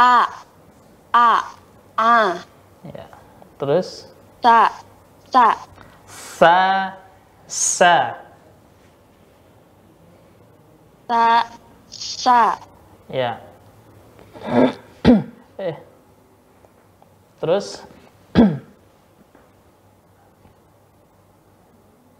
[0.00, 0.28] A,
[1.12, 1.30] A,
[1.96, 2.40] A,
[2.84, 3.06] Ya.
[3.60, 4.08] Terus?
[4.40, 4.72] Ta,
[5.32, 5.56] Ta,
[6.08, 6.56] sa,
[7.48, 7.96] sa.
[11.08, 11.44] Ta,
[11.88, 12.58] Sa,
[13.08, 13.38] Ya.
[15.60, 15.76] eh.
[17.40, 17.84] Terus?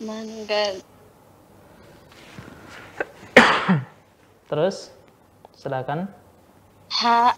[0.01, 0.79] Mangga,
[4.47, 4.91] terus
[5.57, 6.07] silakan.
[7.03, 7.35] Ha,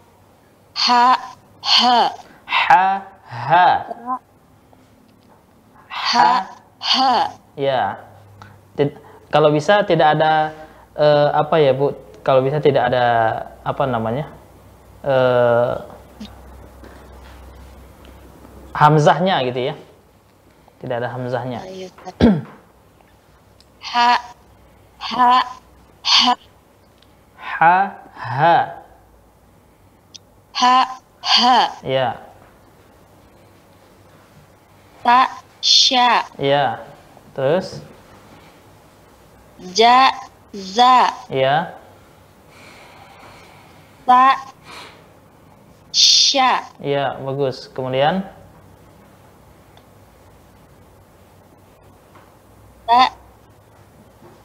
[0.79, 1.05] Ha,
[1.65, 1.97] Ha,
[2.47, 2.87] Ha,
[3.27, 3.67] ha.
[5.89, 6.31] Ha,
[6.79, 7.13] Ha.
[7.59, 7.99] Ya.
[8.79, 8.97] Tid-
[9.33, 10.55] kalau bisa tidak ada
[10.97, 11.93] eh, apa ya, Bu?
[12.23, 13.05] Kalau bisa tidak ada
[13.65, 14.29] apa namanya?
[15.03, 15.75] eh
[18.75, 19.75] hamzahnya gitu ya.
[20.79, 21.59] Tidak ada hamzahnya.
[21.67, 22.11] Ha,
[23.83, 24.11] Ha,
[24.99, 25.58] Ha,
[27.59, 27.75] Ha,
[28.15, 28.55] ha.
[30.55, 32.15] Ha, Ha, Ya,
[35.03, 35.27] Ta,
[35.61, 36.79] Sya, ya.
[37.35, 37.83] Terus?
[39.77, 40.11] Ja,
[40.55, 41.75] Za, ya,
[44.07, 44.37] Ta,
[45.93, 47.67] Sya, ya, bagus.
[47.75, 48.23] Kemudian?
[52.87, 53.01] Ta,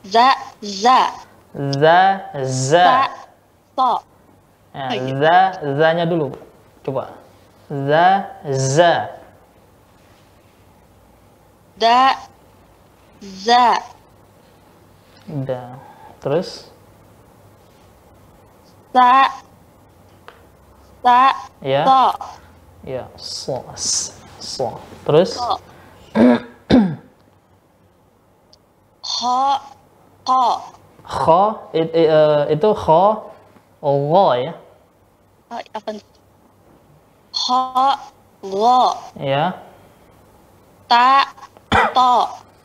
[0.04, 0.28] Za,
[0.62, 1.00] Za,
[1.54, 3.08] za, za.
[3.76, 4.00] To,
[4.74, 4.90] Ya,
[5.22, 5.38] za,
[5.78, 6.34] za-nya dulu.
[6.86, 7.14] Coba.
[7.70, 9.08] Za, za.
[11.78, 12.16] Da,
[13.22, 13.78] Za,
[15.28, 15.80] Da.
[16.20, 16.70] Terus
[18.94, 19.30] Ta,
[21.04, 21.84] Ta, ya.
[21.86, 22.14] To,
[22.84, 23.64] Ya, so,
[24.40, 24.76] so.
[25.08, 25.40] Terus?
[29.04, 29.40] kho
[30.28, 30.44] ko
[31.04, 33.04] Kho, it, i- eh, itu kho,
[33.84, 34.54] gho ya.
[35.52, 35.92] oh, apa?
[37.34, 37.62] Kho
[38.44, 38.80] go
[39.20, 39.54] Ya,
[40.88, 41.28] ta
[41.94, 42.14] to.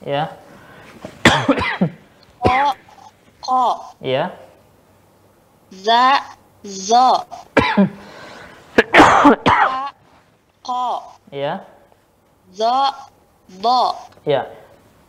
[0.07, 0.31] Ya,
[2.43, 2.55] ko
[3.43, 3.63] ko
[4.01, 4.31] ya.
[5.71, 6.05] za
[6.65, 7.27] zo.
[9.45, 9.93] Ta
[10.63, 11.03] ko
[11.35, 11.61] Ya,
[12.55, 12.73] zo
[13.61, 13.95] bo.
[14.25, 14.47] Ya.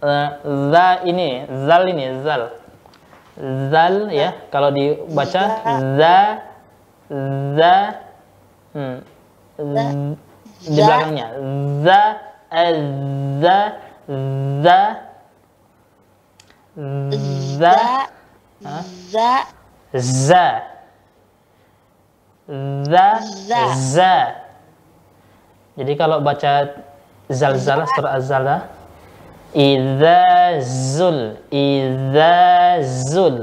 [0.01, 0.29] Eh,
[0.71, 2.55] za ini, zal ini, zal.
[3.71, 5.43] Zal ya, kalau dibaca
[5.95, 6.17] za,
[7.55, 7.75] za,
[8.75, 8.97] hmm,
[9.55, 9.95] z-
[10.59, 11.27] di belakangnya.
[11.79, 12.01] Za,
[12.51, 12.73] eh,
[13.39, 13.57] za,
[14.59, 14.79] za,
[17.55, 17.71] za,
[18.99, 19.33] za.
[19.93, 20.45] za.
[22.83, 23.07] Za,
[23.93, 24.15] za.
[25.77, 26.75] Jadi kalau baca
[27.29, 28.59] zalzalah surah az-zalah
[29.53, 31.19] idza zul
[31.49, 32.37] idza
[32.83, 33.37] zul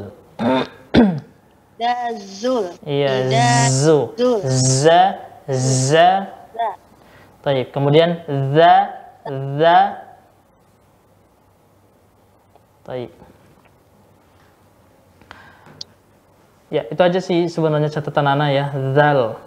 [1.76, 4.14] da zul iya zu
[4.50, 5.18] za
[5.50, 6.10] za
[7.46, 7.70] Taib.
[7.70, 8.74] kemudian za
[9.58, 9.78] za
[12.86, 13.10] Taib.
[16.70, 19.38] Ya, itu aja sih sebenarnya catatan Ana ya, zal.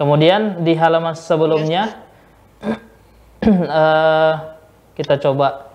[0.00, 1.96] Kemudian di halaman sebelumnya
[3.44, 4.34] eh,
[4.96, 5.67] kita coba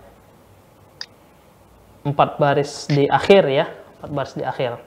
[2.04, 3.66] empat baris di akhir ya,
[4.00, 4.80] empat baris di akhir.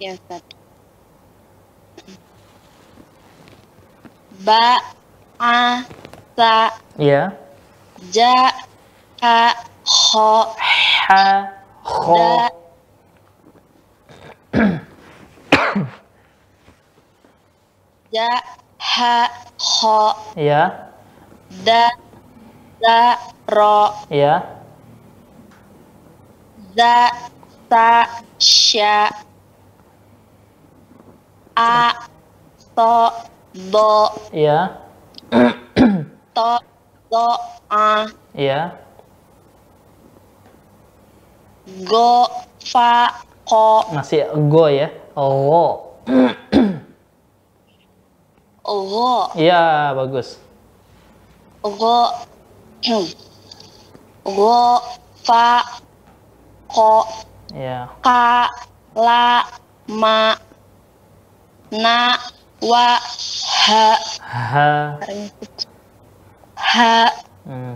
[0.00, 0.44] ya Ustaz.
[4.44, 4.80] Ba
[5.40, 5.84] a
[6.36, 7.32] sa Ya,
[8.12, 8.32] ja
[9.24, 10.52] ha ho
[11.08, 11.24] ha,
[11.84, 12.48] da.
[18.12, 18.28] Ja
[18.78, 19.28] ha
[19.58, 20.00] ho.
[20.36, 20.92] Ya,
[21.64, 21.90] da
[22.80, 23.18] za
[23.48, 23.92] ro.
[24.10, 24.44] Ya,
[26.76, 27.08] za
[27.72, 28.04] sa
[28.36, 29.08] sya
[31.56, 31.96] a
[32.76, 32.96] to
[33.72, 34.76] do ya,
[36.36, 36.50] to
[37.08, 37.26] do
[37.72, 38.04] a
[38.36, 38.76] ya,
[41.88, 42.28] go
[42.60, 43.88] fa ko.
[43.96, 45.96] Masih go ya, go.
[48.68, 49.32] go.
[49.40, 50.36] Ya, bagus.
[51.64, 52.12] go.
[54.26, 54.82] Go
[55.24, 55.64] fa
[56.76, 57.08] ko
[57.54, 58.50] Ya, ka
[58.92, 59.48] la
[59.88, 60.36] ma
[61.72, 62.18] na
[62.60, 62.98] wa
[63.64, 63.86] ha
[64.20, 64.98] ha,
[66.58, 66.94] ha
[67.46, 67.74] hmm.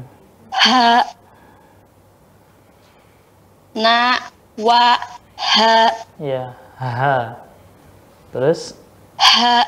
[0.53, 0.85] ha
[3.73, 4.19] na
[4.59, 4.99] wa
[5.39, 5.75] ha
[6.19, 7.41] ya, ha.
[8.35, 8.75] Terus,
[9.17, 9.65] ha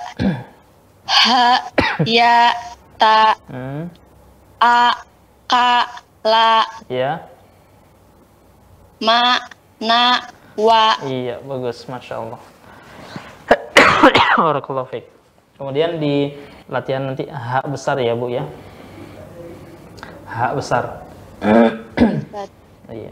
[1.06, 1.72] ha
[2.04, 2.52] ya
[2.98, 3.38] ta.
[3.48, 3.88] Hmm.
[4.60, 4.92] a
[5.48, 5.88] ka
[6.20, 6.66] la.
[6.90, 7.31] Ya,
[9.02, 9.42] ma
[9.82, 10.22] na
[10.54, 12.40] wa iya, bagus, masya Allah.
[14.38, 15.10] Barakallahu fiik.
[15.58, 16.38] Kemudian di
[16.70, 18.46] latihan nanti H besar ya Bu ya.
[20.30, 20.84] H besar.
[22.92, 23.08] Iya.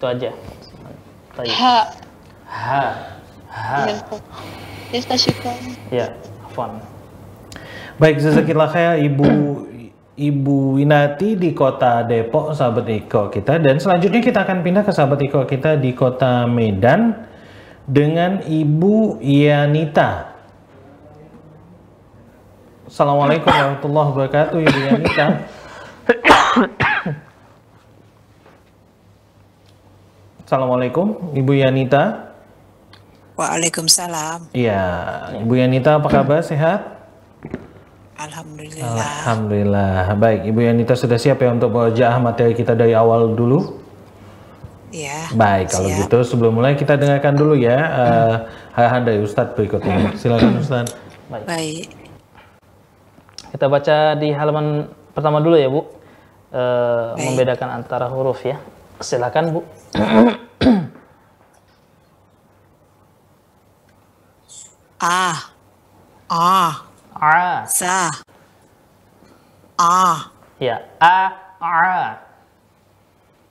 [0.00, 0.30] Itu aja.
[1.36, 1.52] Tayyib.
[1.60, 1.76] ha
[2.48, 2.68] H.
[3.52, 3.70] H.
[4.88, 5.04] ya
[5.92, 6.06] Ya,
[6.48, 6.80] afwan.
[8.00, 9.28] Baik, jazakillah khair Ibu
[10.20, 13.56] Ibu Winati di kota Depok, sahabat Iko kita.
[13.56, 17.24] Dan selanjutnya kita akan pindah ke sahabat Iko kita di kota Medan
[17.88, 20.36] dengan Ibu Yanita.
[22.84, 25.26] Assalamualaikum warahmatullahi wabarakatuh, Ibu Yanita.
[30.44, 32.28] Assalamualaikum, Ibu Yanita.
[33.40, 34.52] Waalaikumsalam.
[34.52, 34.84] Iya,
[35.40, 36.44] Ibu Yanita apa kabar?
[36.44, 36.99] Sehat?
[38.20, 38.84] Alhamdulillah.
[38.84, 40.12] Alhamdulillah.
[40.20, 43.80] Baik, Ibu Yanita sudah siap ya untuk merjaah materi kita dari awal dulu?
[44.92, 45.32] Ya.
[45.32, 45.98] Baik, kalau siap.
[46.04, 48.34] gitu sebelum mulai kita dengarkan dulu ya eh,
[48.76, 50.12] arahan dari Ustadz berikut ini.
[50.20, 50.92] Silakan Ustadz.
[51.32, 51.44] Baik.
[51.48, 51.86] Baik.
[53.56, 55.80] Kita baca di halaman pertama dulu ya, Bu.
[56.50, 57.24] Baik.
[57.24, 58.60] membedakan antara huruf ya.
[59.00, 59.60] Silakan, Bu.
[65.00, 65.32] A.
[66.30, 66.89] A.
[67.20, 67.68] A.
[67.68, 68.08] Sa.
[69.76, 70.32] A.
[70.56, 72.16] Ya, a, a,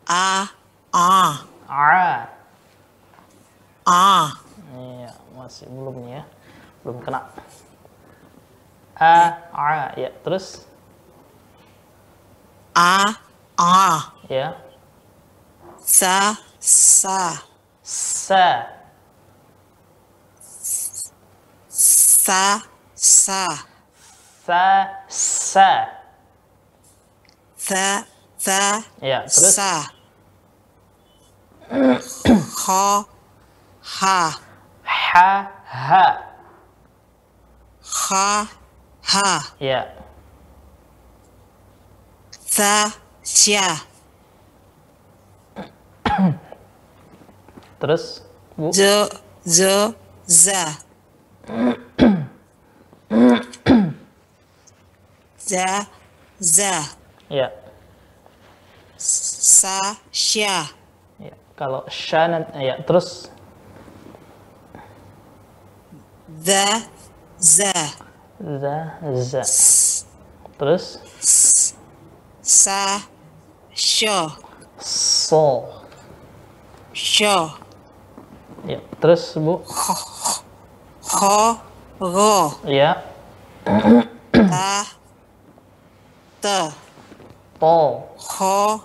[0.10, 0.50] A.
[0.90, 1.10] A.
[1.70, 1.94] a.
[3.86, 4.34] A.
[4.74, 6.24] Iya, masih belum nih ya.
[6.82, 7.30] Belum kena.
[8.98, 10.10] A, a, ya.
[10.26, 10.66] Terus
[12.74, 13.06] A.
[13.54, 14.18] A.
[14.34, 14.58] ya.
[15.78, 16.42] Sa.
[16.58, 17.38] Sa.
[17.86, 18.66] Sa,
[21.70, 22.79] Sa.
[23.00, 23.48] Sa.
[24.44, 25.88] Sa, sa.
[27.56, 28.04] Tha,
[28.44, 29.88] tha, Ya, terus sa.
[32.60, 33.08] Ha,
[33.82, 34.36] ha,
[34.84, 36.06] ha, ha.
[37.82, 38.48] ha,
[39.02, 39.30] ha.
[39.60, 39.88] Ya,
[42.52, 42.92] Tha,
[43.24, 43.80] sya.
[47.80, 48.22] terus
[48.58, 48.72] Bu.
[48.76, 49.08] Z,
[49.48, 49.60] z,
[50.28, 50.84] za.
[55.50, 55.86] Za,
[56.38, 56.74] za.
[57.30, 57.50] Ya,
[59.02, 60.70] Sa, sya.
[61.18, 61.34] ya.
[61.58, 63.34] Kalau sya ya, terus
[66.46, 66.86] Dha,
[67.42, 67.74] za.
[68.38, 68.78] za,
[69.26, 69.42] za.
[70.62, 71.02] Terus
[72.46, 73.02] Sa,
[73.74, 74.30] syo.
[74.78, 75.66] so.
[76.94, 77.58] Syo.
[78.70, 79.66] Ya, terus Bu.
[81.10, 81.58] Ho,
[81.98, 82.54] ro.
[82.70, 83.02] Ya,
[84.30, 84.99] Ta,
[86.42, 86.72] te.
[87.60, 88.04] to.
[88.40, 88.82] Ho,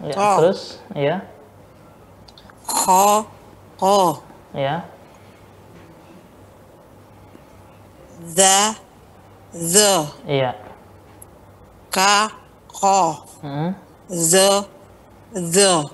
[0.00, 0.40] Ya, To.
[0.40, 1.20] terus ya,
[2.64, 3.26] ho,
[3.80, 4.22] ro.
[4.54, 4.84] ya.
[8.36, 8.74] Dha,
[9.52, 10.06] the.
[10.28, 10.54] Iya.
[11.90, 12.30] Ka,
[12.82, 13.24] ro.
[13.42, 13.72] Hmm.
[14.08, 14.64] The,
[15.32, 15.84] the.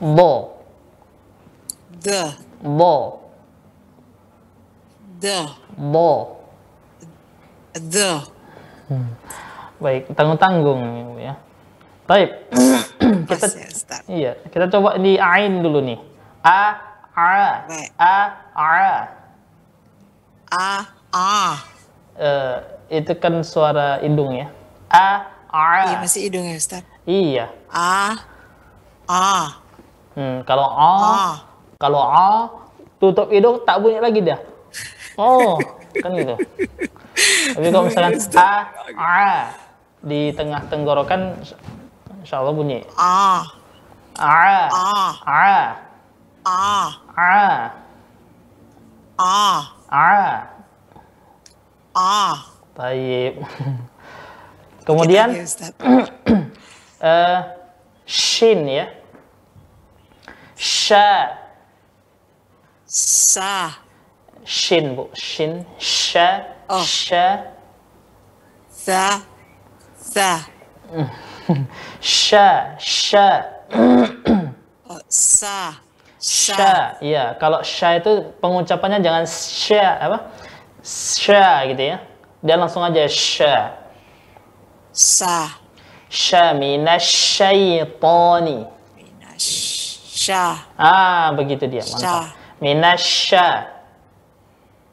[0.00, 0.56] Bo,
[2.00, 2.32] The,
[2.62, 3.20] bo,
[5.20, 5.48] the.
[5.76, 6.36] bo.
[7.74, 8.24] The.
[9.80, 11.34] Baik, tanggung-tanggung ya.
[12.04, 12.30] Baik.
[13.32, 13.68] kita ya,
[14.12, 15.98] iya, kita coba di ain dulu nih.
[16.44, 16.76] A,
[17.16, 17.32] a,
[17.96, 18.16] a,
[18.52, 18.76] a.
[20.52, 20.68] A,
[21.16, 21.32] a.
[22.20, 22.56] Eh,
[23.00, 24.52] itu kan suara hidung ya.
[24.92, 26.02] A, Iya, a.
[26.04, 26.84] masih hidung ya, Ustaz.
[27.08, 27.48] Iya.
[27.72, 28.20] A,
[29.08, 29.64] a.
[30.12, 31.24] Hmm, kalau a, A.
[31.80, 32.30] kalau a
[33.00, 34.38] tutup hidung tak bunyi lagi dia.
[35.16, 35.56] Oh,
[35.98, 36.36] kan gitu.
[37.54, 38.50] Tapi kalau misalkan a,
[38.94, 39.28] a
[40.00, 41.36] di tengah tenggorokan,
[42.24, 42.80] insya Allah bunyi.
[42.96, 43.44] A,
[44.18, 44.96] A, a.
[45.24, 45.50] a,
[46.44, 46.60] A,
[47.20, 47.48] a,
[49.20, 49.40] a.
[49.92, 50.10] a.
[51.94, 52.16] A.
[52.76, 53.36] Baik.
[54.88, 55.28] Kemudian
[57.00, 57.38] eh
[58.08, 58.86] shin ya.
[60.60, 61.40] Sha,
[62.84, 63.70] Sa,
[64.44, 66.82] shin Bu, shin, sha, Oh.
[66.84, 67.48] sha,
[68.84, 69.22] tha,
[70.14, 70.34] tha.
[72.00, 73.44] sha, sha,
[74.90, 75.78] Oh, sa,
[76.18, 76.56] sa.
[76.56, 76.74] sha.
[76.98, 80.18] Ya, kalau sha itu pengucapannya jangan sha apa?
[80.82, 82.02] Sha gitu ya.
[82.42, 83.70] Dia langsung aja sha.
[84.90, 85.46] Sa.
[86.10, 88.66] Sha minasyaitani.
[89.38, 90.58] Sha.
[90.76, 91.86] Ah, begitu dia.
[91.86, 92.34] Mantap.
[92.60, 93.79] Minasya.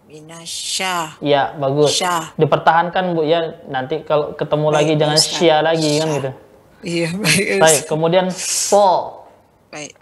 [0.08, 1.20] Minasya.
[1.20, 2.00] Ya, bagus.
[2.00, 2.32] Sya.
[2.40, 3.60] Dipertahankan Bu ya.
[3.68, 5.36] Nanti kalau ketemu lagi Baik, jangan Ustaz.
[5.36, 6.32] sya lagi kan gitu.
[6.78, 7.46] Iya, baik.
[7.60, 8.88] Baik, kemudian so.
[9.68, 9.94] Baik.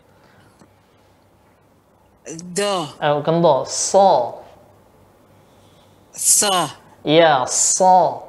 [2.53, 4.41] Do, Eh, bukan do, so.
[6.09, 6.49] so,
[7.05, 8.25] Iya, so.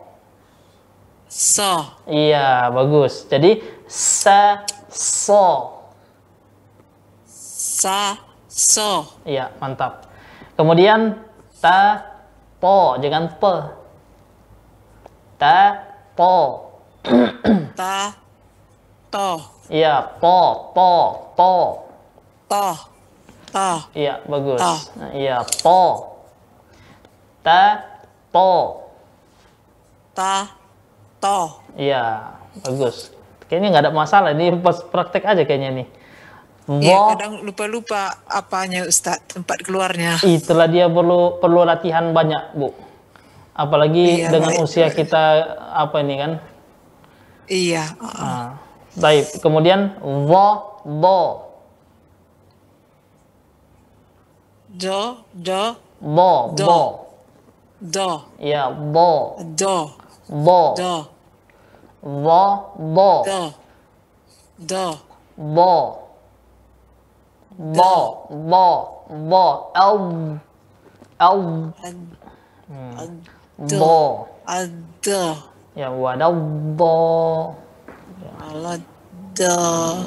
[1.28, 1.96] so.
[2.04, 3.24] Iya, bagus.
[3.24, 5.76] Jadi sa so.
[7.76, 8.16] Sa,
[8.48, 9.04] so.
[9.24, 10.08] Iya, mantap.
[10.56, 11.20] Kemudian
[11.66, 11.98] ta
[12.62, 13.54] po, jangan pe.
[15.34, 15.58] Ta
[16.14, 16.34] po.
[17.74, 18.14] Ta,
[19.10, 20.90] to, Iya, po, po,
[21.34, 21.54] po.
[22.46, 22.66] to,
[23.50, 23.68] to.
[23.98, 24.62] Iya, bagus.
[24.62, 25.82] Nah, iya, po.
[27.42, 27.82] Ta,
[28.30, 28.50] po.
[30.14, 30.46] Ta,
[31.18, 31.38] to.
[31.74, 32.30] Iya,
[32.62, 33.10] bagus.
[33.50, 34.30] Kayaknya nggak ada masalah.
[34.34, 35.86] Ini pas praktek aja kayaknya nih.
[36.66, 40.18] Iya, kadang lupa-lupa apanya Ustaz, tempat keluarnya.
[40.26, 42.74] itulah dia perlu perlu latihan banyak, Bu.
[43.54, 45.22] Apalagi Iya, dengan baik, usia kita
[45.72, 46.32] apa ini kan?
[47.46, 47.84] Iya.
[48.02, 48.58] Ah.
[48.98, 50.46] Baik, kemudian wo,
[50.84, 51.20] bo,
[54.76, 55.72] Do, do,
[56.02, 56.66] bo, Do.
[56.66, 56.80] bo.
[57.80, 59.88] do, Iya, bo, do,
[60.28, 60.94] bo, do,
[62.04, 62.42] wo,
[62.76, 63.40] bo, do,
[64.58, 64.86] do.
[65.38, 65.72] bo,
[67.56, 68.68] bo, bo,
[69.08, 70.00] bo, el,
[71.20, 71.42] el,
[72.96, 73.12] Ad,
[73.56, 74.28] bo.
[74.46, 75.24] ada,
[75.76, 76.32] Ya, wadah
[76.76, 76.96] bo.
[79.36, 79.56] do.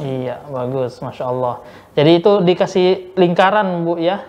[0.01, 1.61] Iya, bagus, masya Allah.
[1.93, 4.26] Jadi itu dikasih lingkaran bu ya.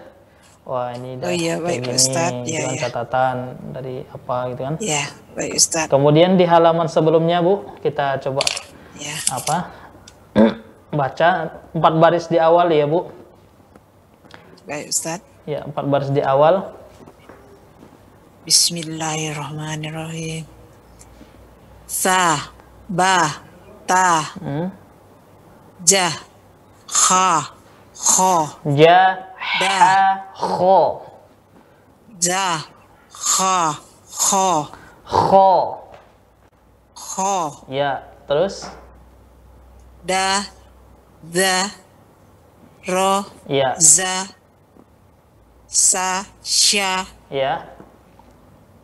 [0.69, 2.31] Wah ini Oh iya, baik, gini, Ustaz.
[2.45, 2.83] Iya, dengan iya.
[2.85, 3.37] catatan
[3.75, 4.75] dari apa gitu kan.
[4.79, 5.89] Ya, baik Ustaz.
[5.89, 8.45] Kemudian di halaman sebelumnya bu, kita coba
[9.01, 9.73] Ya, apa
[10.91, 11.29] baca
[11.71, 13.07] empat baris di awal ya bu.
[14.67, 15.21] baik Ustaz.
[15.47, 16.75] Ya empat baris di awal.
[18.47, 20.45] Bismillahirrahmanirrahim.
[21.87, 22.51] Sa,
[22.87, 23.43] ba,
[23.87, 24.71] ta, Hmm.
[25.83, 26.11] ja,
[26.87, 27.51] kha,
[27.95, 28.35] kho,
[28.79, 31.03] Ja, ha, kho.
[32.23, 32.63] ja,
[33.11, 33.75] kha,
[34.07, 34.51] kho,
[35.11, 35.51] Kho.
[36.95, 38.71] kho, Ya, terus?
[40.07, 40.47] da,
[41.23, 41.69] da,
[42.89, 43.77] ro, Ya.
[43.77, 44.25] za,
[45.69, 47.69] sa, sya, Ya.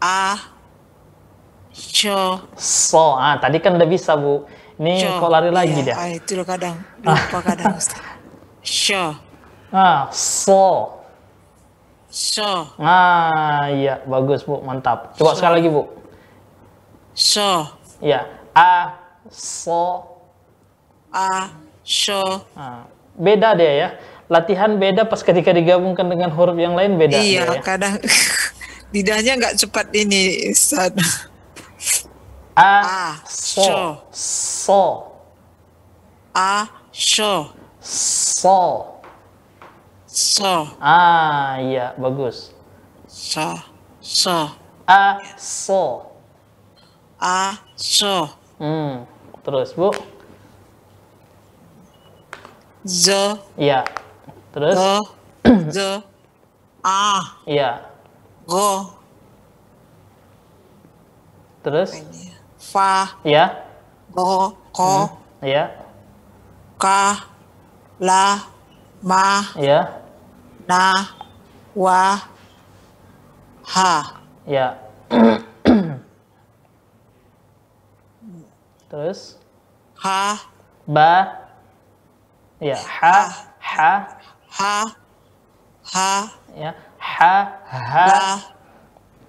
[0.00, 0.36] a,
[1.72, 3.16] sho, So.
[3.16, 4.44] Ah, tadi kan udah bisa, Bu.
[4.76, 5.94] Ini kok lari lagi Iya, dia?
[5.96, 7.96] ah, itu loh kadang lupa kadang Ustaz.
[8.60, 9.16] Sho,
[9.72, 10.92] Ah, so.
[12.12, 14.60] sho, Ah, iya, bagus, Bu.
[14.60, 15.16] Mantap.
[15.16, 15.40] Coba So.
[15.40, 15.82] sekali lagi, Bu.
[17.16, 17.72] sho,
[18.04, 18.28] Ya.
[18.52, 18.92] A,
[19.32, 20.04] so.
[21.08, 21.48] a,
[21.86, 22.42] sho.
[22.58, 23.88] Ah, beda dia ya.
[24.26, 27.14] Latihan beda pas ketika digabungkan dengan huruf yang lain beda.
[27.22, 27.62] Iya, dia ya.
[27.62, 27.94] kadang
[28.94, 30.90] lidahnya nggak cepat ini, Ustaz.
[32.58, 34.02] A, A, so.
[34.10, 34.82] So.
[36.34, 38.98] a, sho, So.
[40.08, 42.50] so, Ah, iya, bagus.
[43.06, 43.60] so,
[44.00, 44.50] so,
[44.88, 46.08] A, so.
[47.20, 49.04] a, so, Hmm.
[49.44, 49.92] Terus, Bu.
[52.86, 53.82] Zo, Iya.
[54.54, 54.74] Terus?
[54.78, 55.02] go,
[55.74, 56.02] zo,
[56.86, 57.82] a, Iya.
[58.46, 58.94] go,
[61.66, 61.90] Terus?
[62.62, 63.50] fa, Iya.
[64.14, 65.66] go, ko, Iya.
[66.78, 67.26] ka,
[67.98, 68.38] la,
[69.02, 69.98] ma, Iya.
[70.70, 70.94] na,
[71.74, 72.22] wa,
[73.66, 74.22] ha.
[74.46, 74.78] Iya.
[78.86, 79.34] Terus?
[80.06, 80.38] Ha,
[80.86, 81.45] Ba.
[82.60, 82.78] Iya.
[82.80, 83.18] Ha.
[83.60, 83.92] Ha.
[84.48, 84.76] ha,
[85.92, 86.10] ha,
[86.56, 86.72] Ya.
[86.96, 87.34] Ha.
[87.68, 88.06] Ha.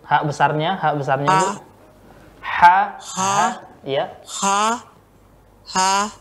[0.07, 0.79] Ha besarnya.
[0.79, 1.39] Ha besarnya, Ha.
[1.43, 1.49] Bu.
[2.39, 2.77] Ha.
[2.99, 3.35] Ha.
[3.87, 4.05] Iya.
[4.41, 4.83] ha,
[5.71, 6.11] ha,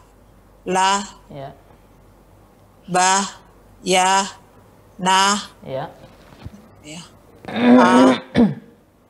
[0.66, 1.51] la, Iya.
[2.87, 3.27] ba,
[3.83, 4.23] ya,
[5.03, 5.35] na,
[5.66, 5.91] Iya.
[6.87, 7.03] ya,
[7.83, 7.91] a,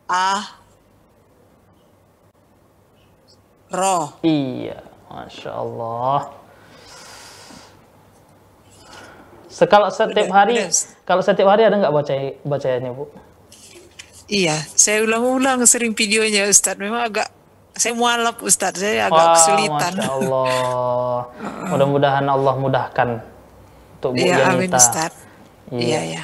[0.08, 0.28] a,
[3.68, 4.16] ro.
[4.24, 4.80] Iya.
[5.12, 6.32] Masya Allah.
[9.56, 10.68] Sekalo setiap hari,
[11.08, 12.12] kalau setiap hari ada nggak baca
[12.44, 13.08] bacanya, Bu?
[14.28, 16.76] Iya, saya ulang-ulang sering videonya Ustadz.
[16.76, 17.32] Memang agak
[17.72, 19.92] saya mualaf Ustadz, saya agak Wah, kesulitan.
[19.96, 21.18] Masya Allah.
[21.72, 23.08] Mudah-mudahan Allah mudahkan
[23.96, 24.76] untuk Bu Iya, amin Yanita.
[24.76, 25.16] Ustadz.
[25.72, 26.22] Iya, iya.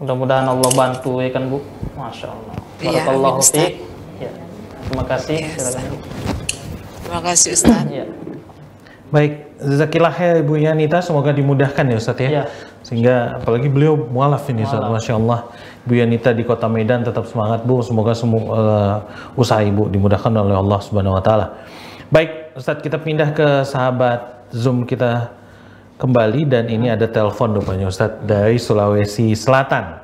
[0.00, 1.60] Mudah-mudahan Allah bantu ya kan Bu.
[2.00, 2.54] Masya Allah.
[2.80, 3.60] Iya, Barakallahu amin, Ustaz.
[3.60, 3.74] fiik.
[4.24, 4.32] Ya.
[4.88, 5.36] Terima kasih.
[5.52, 5.84] Silakan.
[5.84, 5.96] Bu.
[7.04, 7.92] Terima kasih Ustadz.
[7.92, 8.06] Iya.
[9.06, 12.28] Baik, jazakillah ya Ibu Yanita, semoga dimudahkan ya Ustadz ya.
[12.30, 12.44] Iya.
[12.82, 14.98] Sehingga apalagi beliau mualaf ini Mualaf.
[14.98, 15.40] Masya Allah.
[15.86, 18.96] Ibu Yanita di kota Medan tetap semangat Bu, semoga semua eh,
[19.38, 21.46] usaha Ibu dimudahkan oleh Allah Subhanahu Wa Taala.
[22.10, 25.30] Baik, Ustadz kita pindah ke sahabat Zoom kita
[26.02, 30.02] kembali dan ini ada telepon rupanya Ustadz dari Sulawesi Selatan.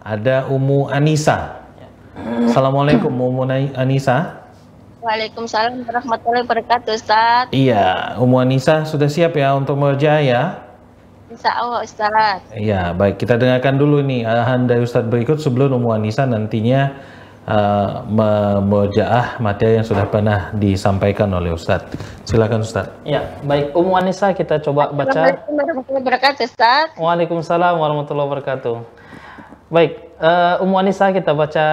[0.00, 1.60] Ada Umu Anisa.
[2.48, 3.44] Assalamualaikum Umu
[3.76, 4.39] Anisa.
[5.00, 7.48] Waalaikumsalam warahmatullahi wabarakatuh, Ustaz.
[7.56, 10.60] Iya, Umu Anisa sudah siap ya untuk merja ya?
[11.32, 12.44] Insya Allah, Ustaz.
[12.52, 13.16] Iya, baik.
[13.16, 17.00] Kita dengarkan dulu nih arahan dari Ustadz berikut sebelum Umu Anisa nantinya
[17.48, 18.04] uh,
[19.40, 21.96] materi yang sudah pernah disampaikan oleh Ustadz.
[22.28, 23.00] Silakan Ustadz.
[23.08, 23.72] Ya, baik.
[23.72, 25.16] Umu Anissa kita coba baca.
[25.16, 26.86] Assalamualaikum warahmatullahi wabarakatuh, Ustaz.
[27.00, 28.76] Waalaikumsalam warahmatullahi wabarakatuh.
[29.72, 31.66] Baik, eh, Umu Anissa kita baca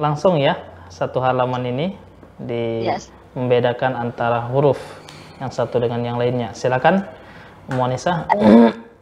[0.00, 0.56] langsung ya
[0.88, 2.11] satu halaman ini
[2.44, 3.08] di Yes.
[3.32, 4.78] membedakan antara huruf
[5.40, 6.54] yang satu dengan yang lainnya.
[6.54, 7.02] Silakan
[7.70, 8.26] Umu Anissa.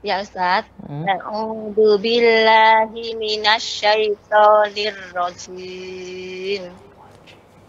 [0.00, 0.64] Ya, Ustaz.
[0.88, 6.72] A'udzu billahi minasyaitonir rajim.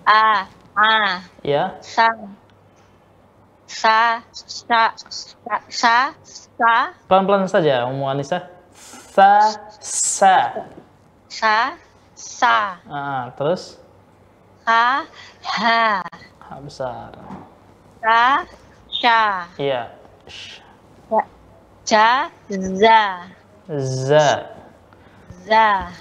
[0.08, 2.08] A, a, Ya, sa,
[3.68, 5.96] sa, sa, sa, sa,
[6.56, 6.74] sa,
[7.12, 8.48] pelan-pelan saja Umu Anissa.
[9.12, 10.36] Sa, sa.
[11.28, 11.76] sa,
[12.16, 13.76] sa, Ah, terus
[14.66, 15.06] ha,
[15.44, 16.04] ha,
[16.40, 16.56] ha?
[16.62, 17.12] Besar.
[18.02, 18.46] sa,
[18.90, 19.90] sha, Iya.
[20.28, 20.62] Sh,
[21.90, 23.02] ja, za,
[23.68, 24.28] Za.
[25.48, 25.92] za,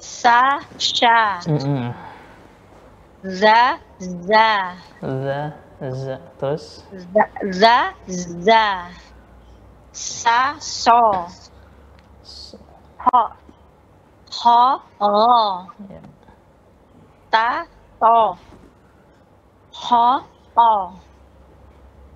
[0.00, 1.94] sa, sha, Mm-mm.
[3.22, 6.16] za, za, Za, za.
[6.38, 6.84] Terus?
[6.92, 8.64] Za, za, za,
[9.92, 11.00] sa, so,
[12.98, 13.20] ho,
[14.30, 16.11] ho, o, Ya.
[17.32, 17.64] Ta,
[17.96, 18.36] to,
[19.72, 20.08] ho,
[20.52, 20.72] o,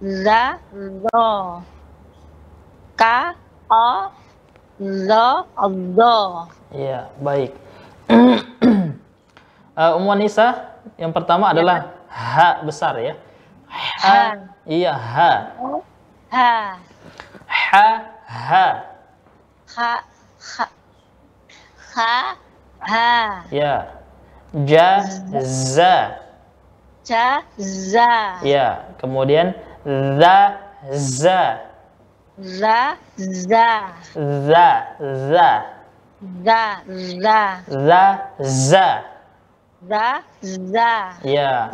[0.04, 1.26] za, zo,
[3.00, 3.32] ka,
[3.72, 4.12] o,
[4.76, 5.48] Zo.
[5.96, 6.14] Zo.
[6.76, 7.56] Ya, baik.
[9.72, 13.16] uh, Ummu Anissa, yang pertama adalah ha besar ya.
[14.04, 14.36] Ha.
[14.68, 15.32] Iya, ha.
[16.28, 16.52] Ha.
[17.48, 17.88] Ha,
[18.28, 18.68] ha.
[19.72, 19.92] Ha.
[20.44, 20.64] Ha.
[21.96, 22.14] Ha.
[22.84, 23.08] Ha.
[23.48, 23.96] Ya.
[24.56, 25.04] Ja,
[25.44, 26.16] za.
[27.04, 27.44] Ja.
[27.60, 28.40] Za.
[28.40, 29.52] Ya, kemudian
[30.16, 30.56] za,
[30.90, 31.60] za.
[32.40, 32.96] Za.
[33.16, 33.68] Za.
[34.16, 35.50] Za, za.
[36.40, 36.62] Za.
[37.20, 37.40] Za.
[37.68, 38.88] Za, za.
[39.84, 40.22] Za.
[40.40, 40.92] Za.
[41.20, 41.70] Ya.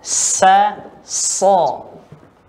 [0.00, 1.84] Sa, so.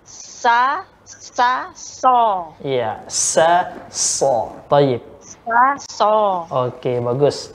[0.07, 0.88] Sa.
[1.03, 1.67] Sa.
[1.75, 2.55] So.
[2.63, 4.55] Ya, sa, so.
[4.71, 5.03] Taib.
[5.19, 5.75] Sa.
[5.83, 6.11] So.
[6.47, 7.51] Oke, bagus.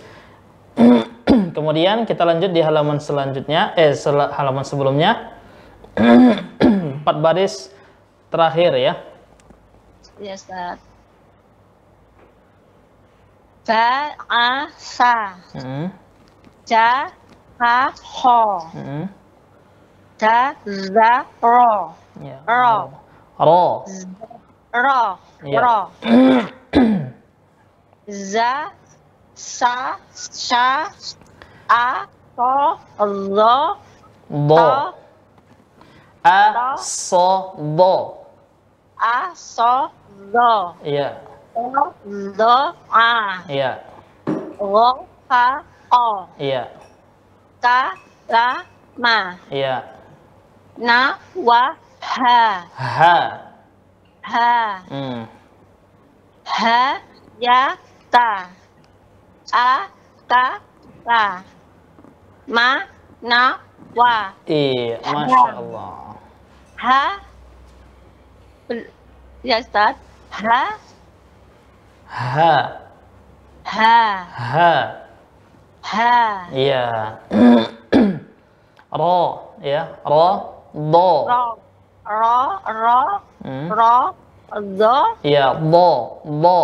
[1.57, 5.37] Kemudian kita lanjut di halaman selanjutnya, eh sel- halaman sebelumnya.
[7.03, 7.71] Empat baris
[8.29, 8.95] terakhir ya.
[10.21, 10.79] Ya, Ustaz.
[13.67, 14.15] Ba.
[14.31, 14.71] A.
[14.79, 15.35] Sa.
[15.53, 15.91] Hmm,
[16.71, 17.11] Ja.
[17.61, 17.91] Ha.
[18.23, 18.41] Ho.
[18.73, 19.05] hmm,
[20.21, 20.55] Da.
[20.65, 21.13] Za.
[21.43, 21.97] Ro.
[22.23, 22.39] ya.
[22.47, 22.77] Ro.
[23.41, 23.85] Ro.
[24.73, 25.03] Ro.
[25.45, 25.61] Ya.
[25.61, 25.79] Ro.
[28.33, 28.71] Za.
[29.35, 29.99] Sa.
[30.15, 30.89] Sha.
[31.69, 32.07] A.
[32.37, 32.79] So.
[32.99, 33.77] Zo.
[34.29, 34.95] To.
[36.27, 37.95] A, so, do.
[38.99, 39.31] A.
[39.35, 39.91] So.
[40.33, 40.75] Zo.
[40.83, 41.23] Iya.
[42.35, 42.57] Do.
[42.91, 43.41] A.
[43.49, 43.79] iya,
[44.59, 45.07] Ro.
[45.31, 45.63] Ha.
[45.95, 46.27] O.
[46.37, 46.67] iya,
[47.63, 47.95] Ka.
[48.27, 48.67] La.
[48.99, 49.39] Ma.
[49.49, 49.87] iya.
[50.77, 51.15] Na.
[51.39, 51.79] Wa.
[52.03, 52.67] Ha.
[52.75, 53.19] Ha.
[54.27, 54.55] Ha.
[54.91, 55.31] Hmm.
[56.45, 57.01] Ha.
[57.39, 57.79] Ya.
[58.11, 58.51] Ta.
[59.55, 59.87] A.
[60.27, 60.59] Ta.
[61.07, 61.23] Ta.
[62.47, 62.79] Ma.
[63.23, 63.59] Na.
[63.97, 64.31] Wa.
[64.47, 66.15] Iya, masya Allah.
[66.79, 67.03] Ha.
[69.43, 69.97] Ya, Ustaz.
[70.31, 70.63] Ha.
[72.07, 72.55] Ha,
[73.67, 73.99] Ha.
[74.31, 74.75] ha.
[75.83, 76.15] Ha.
[76.55, 77.19] Iya.
[79.01, 79.91] Ro, ya.
[80.07, 81.11] Ro, do.
[81.27, 81.45] Ro.
[82.07, 82.39] Ro.
[82.63, 83.01] Ro.
[83.43, 83.67] Hmm.
[83.75, 83.97] Ro.
[84.79, 84.97] Zo.
[85.27, 85.91] Iya, do,
[86.23, 86.63] do,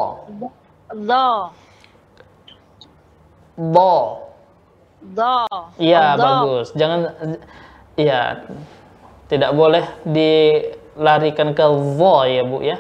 [0.95, 1.27] Zo.
[3.59, 4.32] do.
[5.03, 5.47] Do.
[5.83, 6.71] Iya, bagus.
[6.79, 7.11] Jangan,
[7.99, 8.47] iya,
[9.27, 11.67] tidak boleh dilarikan ke
[11.99, 12.79] vo ya bu ya.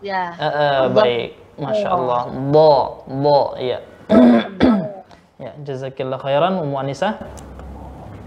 [0.00, 0.24] Ya.
[0.32, 0.96] Eh, Do.
[0.96, 1.30] baik,
[1.60, 2.22] masya Allah.
[2.32, 3.84] Do, do, iya.
[5.44, 7.20] ya, jazakillah khairan, Ummu Anissa.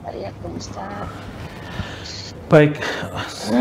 [0.06, 1.10] Waalaikumsalam.
[2.50, 2.82] Baik,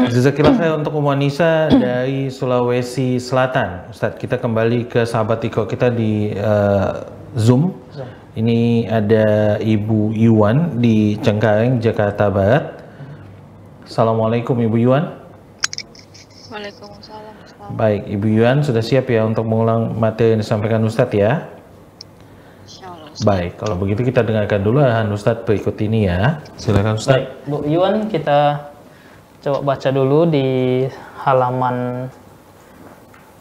[0.08, 3.92] jazakillah khair untuk Ummu Anissa dari Sulawesi Selatan.
[3.92, 6.92] Ustadz, kita kembali ke sahabat Iko kita di eh,
[7.36, 7.76] Zoom.
[8.38, 12.70] Ini ada Ibu Yuwan di Cengkareng, Jakarta Barat.
[13.82, 15.10] Assalamualaikum Ibu Yuwan.
[16.46, 17.74] Waalaikumsalam.
[17.74, 21.50] Baik, Ibu Yuwan sudah siap ya untuk mengulang materi yang disampaikan Ustadz ya?
[23.26, 26.38] Baik, kalau begitu kita dengarkan dulu arahan Ustadz berikut ini ya.
[26.54, 27.18] Silakan Ustadz.
[27.18, 28.70] Baik, Bu Yuan kita
[29.42, 30.86] coba baca dulu di
[31.26, 32.06] halaman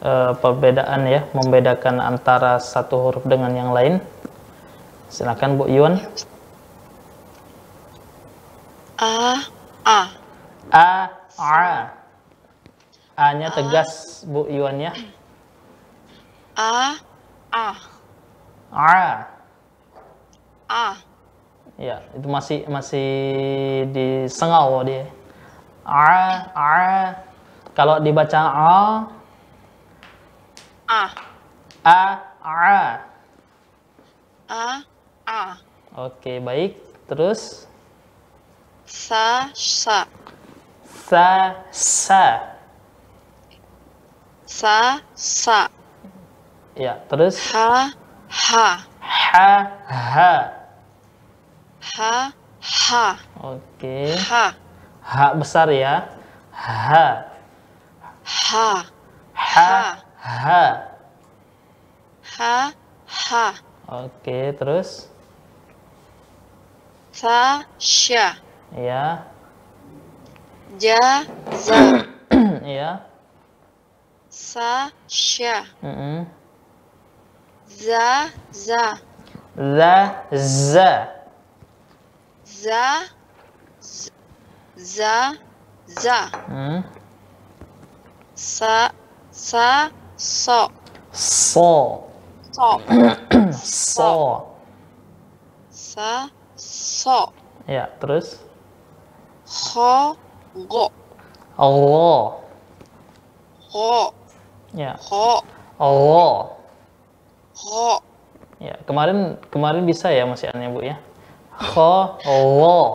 [0.02, 4.02] eh, perbedaan ya, membedakan antara satu huruf dengan yang lain.
[5.08, 5.96] Silakan Bu Yuan.
[9.00, 9.40] A.
[9.88, 10.00] A.
[10.68, 10.88] A,
[11.40, 11.64] A.
[13.16, 14.92] A-nya tegas Bu Yuan ya.
[16.52, 16.92] A.
[17.48, 17.66] A.
[18.68, 19.00] A.
[20.68, 20.86] A.
[21.80, 23.08] Ya, itu masih masih
[23.94, 25.08] di sengau dia.
[25.88, 26.76] A, A.
[27.72, 28.76] Kalau dibaca A,
[30.84, 31.02] A.
[31.80, 32.02] A,
[32.44, 32.76] A.
[34.48, 34.97] A.
[35.28, 35.60] A.
[36.08, 36.80] Oke, baik.
[37.04, 37.68] Terus
[38.88, 39.52] Sa.
[39.52, 40.08] Sa.
[40.88, 41.28] sa,
[41.68, 42.56] sa.
[44.48, 45.04] Sa.
[45.12, 45.60] Sa.
[46.72, 47.92] Ya, terus Ha.
[48.28, 48.68] Ha.
[49.04, 49.52] ha,
[49.84, 50.32] ha.
[51.92, 52.16] Ha.
[52.64, 53.06] Ha.
[53.44, 54.16] Oke.
[54.32, 54.56] Ha.
[55.04, 56.08] Ha besar ya.
[56.56, 57.28] Ha,
[58.24, 58.68] Ha.
[59.36, 59.72] ha,
[60.16, 60.64] ha.
[62.40, 62.56] Ha.
[63.08, 63.46] Ha.
[63.88, 65.08] Oke, terus
[67.18, 67.66] Sa.
[67.82, 68.38] Sya.
[68.78, 69.26] ya.
[70.78, 71.26] Ja.
[71.66, 72.06] Za.
[72.62, 73.02] ya.
[74.30, 74.94] Sa.
[75.10, 75.66] Sya.
[75.82, 76.30] Mm-mm.
[77.66, 78.30] Za.
[78.54, 79.02] Za.
[79.58, 79.94] Za,
[80.30, 80.90] za.
[82.46, 82.86] Za.
[83.82, 84.14] Z-
[84.78, 85.34] Za.
[85.90, 86.20] Za.
[86.46, 86.86] Hmm.
[88.38, 88.94] Sa.
[89.34, 89.90] Sa.
[90.14, 90.70] So.
[91.10, 92.06] So.
[92.54, 92.78] So.
[93.58, 94.10] so.
[95.74, 96.37] Sa.
[96.88, 97.36] So.
[97.68, 98.40] Ya, terus
[99.76, 100.16] Ho.
[100.56, 100.88] Go.
[101.60, 102.40] Allah.
[103.68, 103.92] Ho.
[104.72, 104.96] Ya.
[104.96, 105.44] Ho.
[105.76, 106.56] Allah.
[107.60, 108.00] Ho.
[108.56, 110.96] Ya, kemarin kemarin bisa ya Mas Ian ya, Bu ya.
[111.60, 112.88] Kho, Allah.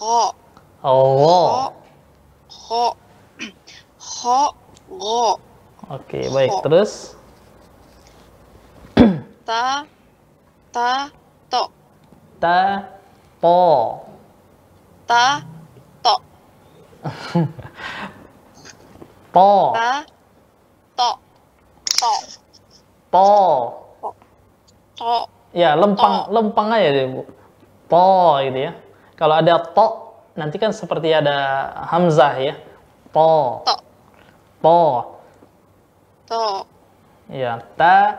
[0.00, 0.20] Ho.
[0.80, 1.76] Allah.
[2.48, 2.84] Ho.
[4.00, 4.40] Ho.
[4.88, 5.36] Go.
[5.92, 6.56] Oke, baik.
[6.64, 7.20] Terus
[9.44, 9.84] Ta.
[10.72, 11.12] Ta.
[11.52, 11.81] To.
[12.42, 12.90] Ta
[13.38, 14.02] po.
[15.06, 15.38] Ta.
[16.02, 16.14] To.
[19.32, 19.72] Po.
[19.72, 20.04] Ta.
[20.98, 21.10] To.
[22.02, 22.12] To.
[23.14, 23.28] Po.
[24.98, 25.12] To.
[25.54, 27.22] Ya, lempang lempang aja deh, Bu.
[27.86, 28.72] Po gitu ya.
[29.14, 29.86] Kalau ada to
[30.34, 32.54] nanti kan seperti ada hamzah ya.
[33.14, 33.62] Po.
[33.62, 33.74] To.
[34.58, 34.78] Po.
[36.26, 36.66] To.
[37.30, 38.18] Ya, ta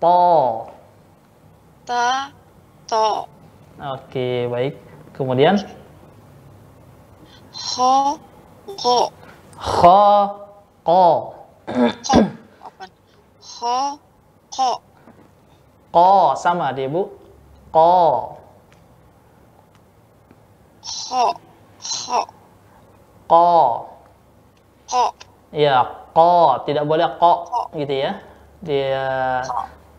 [0.00, 0.16] po.
[1.84, 2.32] Ta.
[2.88, 3.37] To.
[3.78, 4.74] Oke, baik.
[5.14, 5.54] Kemudian
[7.58, 8.18] Ho.
[8.66, 9.10] Go.
[9.54, 10.02] kho
[10.82, 11.02] ko.
[12.02, 12.18] Ko.
[13.38, 13.78] Ho.
[14.50, 14.68] Ko.
[15.94, 17.06] Ko sama dia, Bu.
[17.70, 17.90] Ko.
[20.82, 21.24] Ho.
[21.78, 22.20] Ho.
[23.30, 23.46] Ko.
[24.90, 25.02] Ko.
[25.54, 27.46] Ya, ko, tidak boleh ko
[27.78, 28.20] gitu ya.
[28.58, 29.06] Dia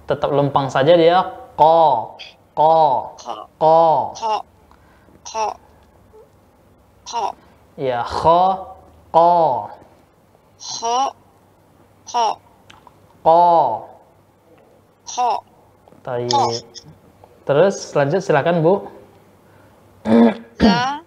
[0.03, 1.23] tetap lempang saja dia
[1.55, 2.15] ko.
[2.59, 3.15] Ko.
[3.15, 3.47] Ko.
[3.55, 4.11] Ko.
[4.19, 4.35] Ko.
[5.23, 5.45] Ko.
[7.07, 7.23] Ko.
[7.79, 8.43] Ya, kho
[9.15, 9.31] ko.
[10.59, 10.97] Ho.
[12.03, 12.25] Ko.
[13.23, 13.39] Ko.
[15.07, 15.29] Ko.
[16.03, 16.35] Baik.
[17.47, 18.91] Terus lanjut silakan, Bu.
[20.59, 20.99] Za.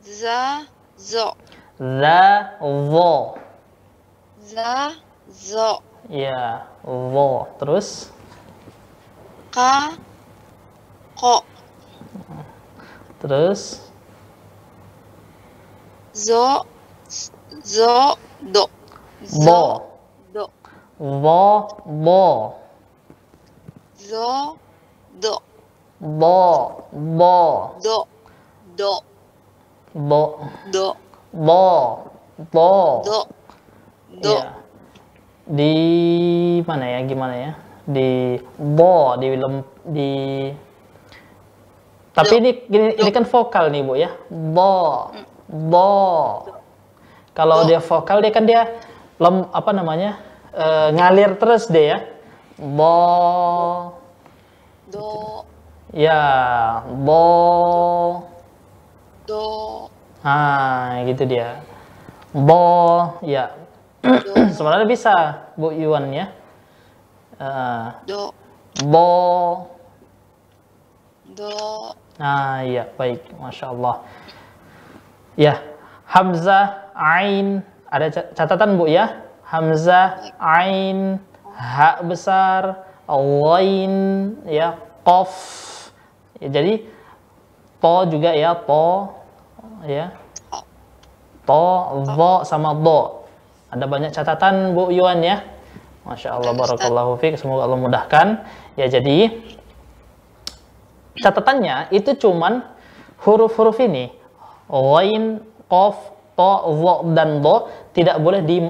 [0.00, 0.64] Za.
[0.96, 1.36] Zo.
[1.76, 3.36] Za, vo.
[4.40, 4.96] Za.
[5.28, 5.84] Zo.
[6.08, 7.52] Ya, vo.
[7.60, 8.08] Terus
[9.52, 9.92] Ka.
[11.14, 11.46] Ko.
[13.22, 13.80] terus
[16.14, 16.62] Zo.
[17.64, 18.14] Zo.
[18.52, 18.70] Do.
[19.42, 19.82] bo.
[20.30, 20.46] Do.
[20.98, 21.42] Vo,
[21.86, 22.54] bo.
[23.98, 24.54] Zo.
[25.18, 25.34] Do.
[25.98, 26.38] Bo,
[26.92, 27.34] bo.
[27.82, 28.06] Do.
[28.76, 28.92] Do.
[29.94, 30.22] Bo,
[30.70, 30.94] Do.
[31.32, 31.66] bo.
[32.52, 33.02] Bo.
[33.02, 33.18] Do.
[34.22, 34.34] Do.
[34.38, 34.54] Iya.
[35.50, 35.72] Di
[36.62, 36.98] mana ya?
[37.06, 37.52] Gimana ya?
[37.90, 40.10] Di bo, di lem, di
[42.14, 44.14] Tapi ini gini, ini kan vokal nih, Bu ya.
[44.30, 45.10] Bo.
[45.50, 45.92] Bo.
[47.34, 48.70] Kalau dia vokal dia kan dia
[49.18, 50.22] lem apa namanya?
[50.54, 51.98] eh, ngalir terus deh ya.
[52.54, 53.98] Bo.
[54.86, 55.42] Do.
[55.90, 56.22] Ya,
[57.02, 57.26] bo.
[59.26, 59.44] Do.
[60.22, 61.62] Ah, gitu dia.
[62.30, 63.54] Bo, ya.
[64.54, 65.14] Sebenarnya bisa,
[65.58, 66.26] Bu Yuan ya.
[67.38, 68.30] Eh, Do.
[68.86, 69.10] bo.
[71.34, 71.50] Do.
[72.14, 73.26] Nah, iya, baik.
[73.38, 74.06] Masya Allah.
[75.34, 75.58] Ya,
[76.06, 77.66] Hamzah, Ain.
[77.90, 79.26] Ada ca- catatan, Bu ya?
[79.46, 81.18] Hamzah, Ain,
[81.54, 83.94] Ha besar, Wain,
[84.46, 85.30] ya, Qaf.
[86.38, 86.86] Ya, jadi,
[87.82, 89.14] Po juga ya, Po.
[89.84, 90.14] Ya.
[91.44, 93.26] To, Vo, sama Do.
[93.68, 95.44] Ada banyak catatan, Bu Yuan ya.
[96.06, 97.36] Masya Allah, Barakallahu fiqh.
[97.36, 98.26] Semoga Allah mudahkan.
[98.78, 99.34] Ya, jadi,
[101.18, 102.64] catatannya itu cuman
[103.22, 104.10] huruf-huruf ini
[104.68, 105.96] wain, qaf,
[106.34, 108.64] to, wo dan do tidak boleh di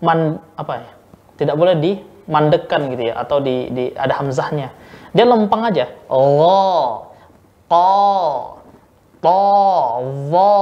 [0.00, 0.90] man apa ya?
[1.36, 4.72] Tidak boleh dimandekkan gitu ya atau di, di ada hamzahnya.
[5.12, 5.88] Dia lempang aja.
[6.08, 7.04] Wo,
[7.68, 7.88] ko,
[9.20, 9.42] to,
[10.32, 10.54] wo,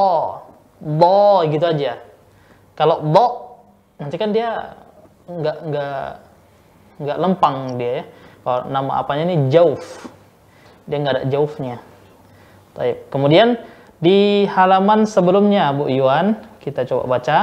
[0.83, 1.99] do gitu aja.
[2.75, 3.27] Kalau do
[4.03, 4.75] nanti kan dia
[5.31, 6.07] nggak nggak
[7.01, 8.05] nggak lempang dia ya.
[8.45, 10.05] Kalau nama apanya ini jauf
[10.85, 11.77] dia nggak ada jauhnya.
[12.75, 13.09] Baik.
[13.09, 13.57] Kemudian
[14.03, 17.39] di halaman sebelumnya Bu Yuan kita coba baca.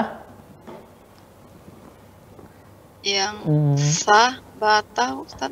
[3.01, 3.75] Yang Hmm.
[3.77, 5.49] sabata Ustaz.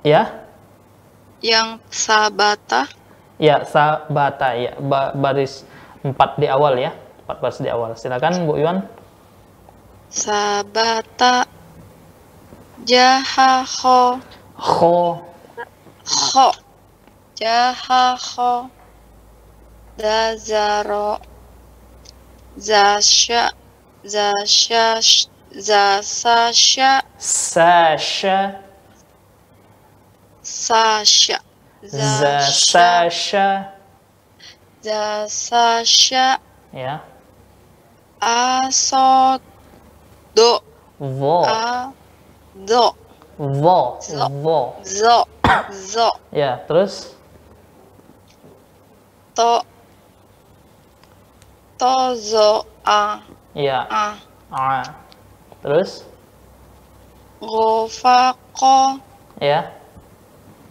[0.00, 0.48] Ya,
[1.44, 2.88] Yang sabata.
[3.36, 5.64] ya sabata ya ba- baris
[6.00, 6.96] empat di awal ya,
[7.28, 7.92] empat baris di awal.
[8.00, 8.80] Silakan Bu Yuan.
[10.08, 11.44] Sabata.
[12.88, 14.16] Jaha kho.
[14.56, 15.20] Kho,
[16.00, 16.48] Kho.
[17.40, 18.70] Jaha kho.
[19.98, 21.18] Dazaro.
[22.58, 23.50] Zasha.
[24.04, 25.00] Zasha.
[25.52, 27.02] Zasasha.
[27.18, 28.60] sasha,
[30.42, 31.40] Sasha.
[31.82, 33.72] zasasha,
[34.82, 36.38] Zasasha.
[36.72, 37.00] ya.
[38.20, 39.40] Aso.
[40.34, 40.62] Do.
[41.00, 41.92] Vo, A.
[42.54, 42.94] Do.
[43.38, 43.98] vo,
[44.42, 44.76] vo.
[44.84, 45.26] Zo.
[45.72, 46.10] Zo.
[46.32, 47.16] Ya, terus
[49.40, 49.64] To.
[51.80, 52.68] Tozo.
[52.84, 53.24] A.
[53.56, 54.20] ya, A.
[54.52, 54.84] a.
[55.64, 56.04] Terus
[57.40, 59.00] Ghafaqo.
[59.40, 59.72] Ya.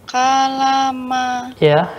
[0.06, 1.50] Kalama.
[1.58, 1.90] Ya.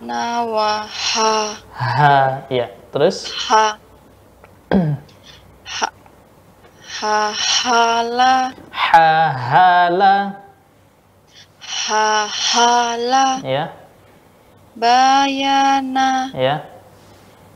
[0.00, 1.60] Nawaha.
[1.76, 2.48] Ha.
[2.48, 2.72] Ya.
[2.88, 3.28] Terus?
[3.52, 3.76] Ha.
[5.68, 5.88] ha.
[6.88, 8.56] Hahala.
[8.72, 10.40] Hahala.
[11.60, 13.44] Hahala.
[13.44, 13.81] Ya.
[14.72, 16.32] Bayana.
[16.32, 16.64] Ya.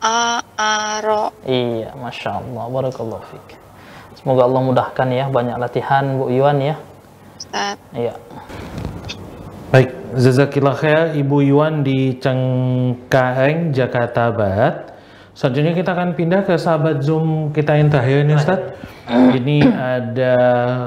[0.04, 1.32] A'aro.
[1.48, 3.56] Iya, masya Allah, barakallahu fiik.
[4.20, 6.76] Semoga Allah mudahkan ya, banyak latihan Bu Yuan ya.
[7.40, 7.80] Ustaz.
[7.96, 8.20] Iya.
[9.72, 14.94] Baik, jazakillah khair Ibu Yuan di Cengkareng, Jakarta Barat.
[15.36, 18.60] Selanjutnya kita akan pindah ke sahabat Zoom kita yang terakhir nih Ustaz.
[19.08, 20.34] Ini ada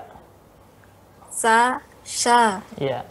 [1.28, 2.64] Sa sha.
[2.80, 3.04] Ya.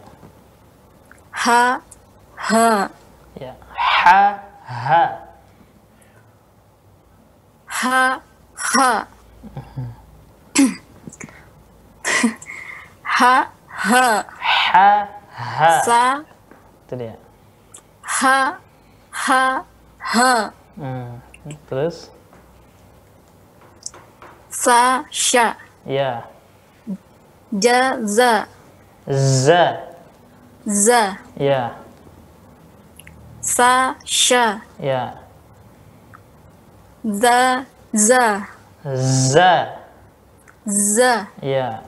[1.45, 1.85] Ha
[2.33, 2.89] ha.
[3.37, 3.53] Ya.
[3.77, 5.29] Ha ha.
[7.69, 8.25] Ha
[8.57, 9.05] ha.
[9.53, 9.93] Mhm.
[13.05, 14.25] ha ha.
[14.73, 14.89] Ha
[15.29, 15.69] ha.
[15.85, 16.25] Sa.
[16.89, 17.24] Itu dia.
[18.05, 18.57] Ha
[19.11, 19.65] ha
[19.99, 21.19] ha Hmm,
[21.69, 22.09] terus?
[24.49, 25.55] Sa sha
[25.85, 26.23] ya.
[27.51, 28.47] Ja za
[29.07, 29.77] za
[30.65, 31.71] za ya.
[33.41, 35.15] Sa sha ya.
[37.05, 38.47] Za za
[38.83, 39.67] za
[40.65, 41.79] za ya.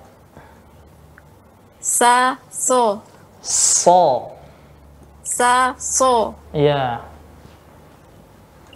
[1.81, 3.02] Sa so.
[3.41, 4.37] So
[5.28, 6.36] sa so.
[6.56, 7.04] Yeah.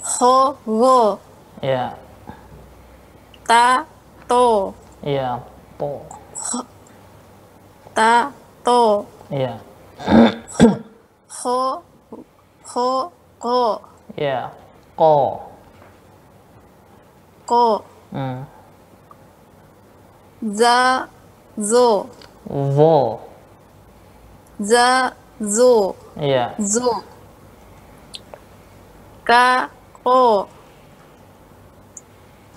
[0.04, 1.20] Ho go.
[1.64, 1.96] Yeah.
[3.48, 3.86] Ta
[4.28, 4.76] to.
[5.04, 5.40] Yeah.
[5.80, 5.90] To.
[6.36, 6.60] Ho,
[7.96, 8.32] ta
[8.66, 9.08] to.
[9.32, 9.58] Yeah.
[11.40, 11.84] ho
[12.68, 13.82] ho go.
[14.18, 14.52] Yeah.
[14.98, 15.42] Go.
[17.48, 17.86] Go.
[18.12, 18.46] Mm.
[20.52, 21.08] Za
[21.58, 22.06] zo.
[22.46, 23.22] Vo.
[24.60, 25.96] Za zo.
[26.20, 27.04] Ya zo
[29.24, 29.70] ka.
[30.02, 30.50] Ko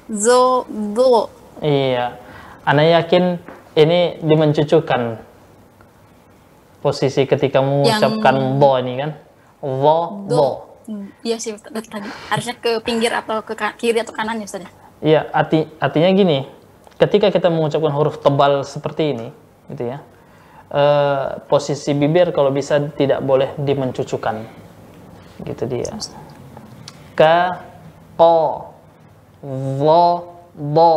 [0.08, 0.64] zo.
[0.68, 1.28] Do
[1.60, 2.16] Iya,
[2.64, 3.36] Anda yakin
[3.76, 5.20] ini dimencucukan
[6.80, 9.10] posisi ketika mengucapkan Yang- do ini kan?
[9.64, 9.98] Do.
[10.28, 10.46] do
[11.24, 12.08] iya sih tadi tadi.
[12.28, 14.70] harusnya ke pinggir atau ke kiri atau kanan ya Ustaz ya?
[15.00, 16.44] Iya, arti artinya gini,
[17.00, 19.28] ketika kita mengucapkan huruf tebal seperti ini,
[19.72, 20.04] gitu ya,
[20.70, 24.36] eh, posisi bibir kalau bisa tidak boleh dimencucukan,
[25.44, 25.92] gitu dia.
[27.14, 27.62] Ka,
[28.16, 28.70] ko,
[29.78, 30.06] vo,
[30.54, 30.94] do,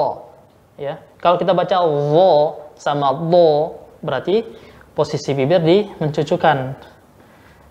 [0.78, 1.02] ya.
[1.18, 3.74] Kalau kita baca vo sama do,
[4.06, 4.46] berarti
[4.94, 6.78] posisi bibir dimencucukan,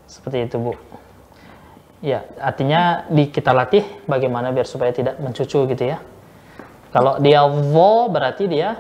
[0.07, 0.75] seperti itu bu.
[2.05, 5.99] Ya, artinya di kita latih bagaimana biar supaya tidak mencucu gitu ya.
[6.95, 8.79] Kalau dia vo berarti dia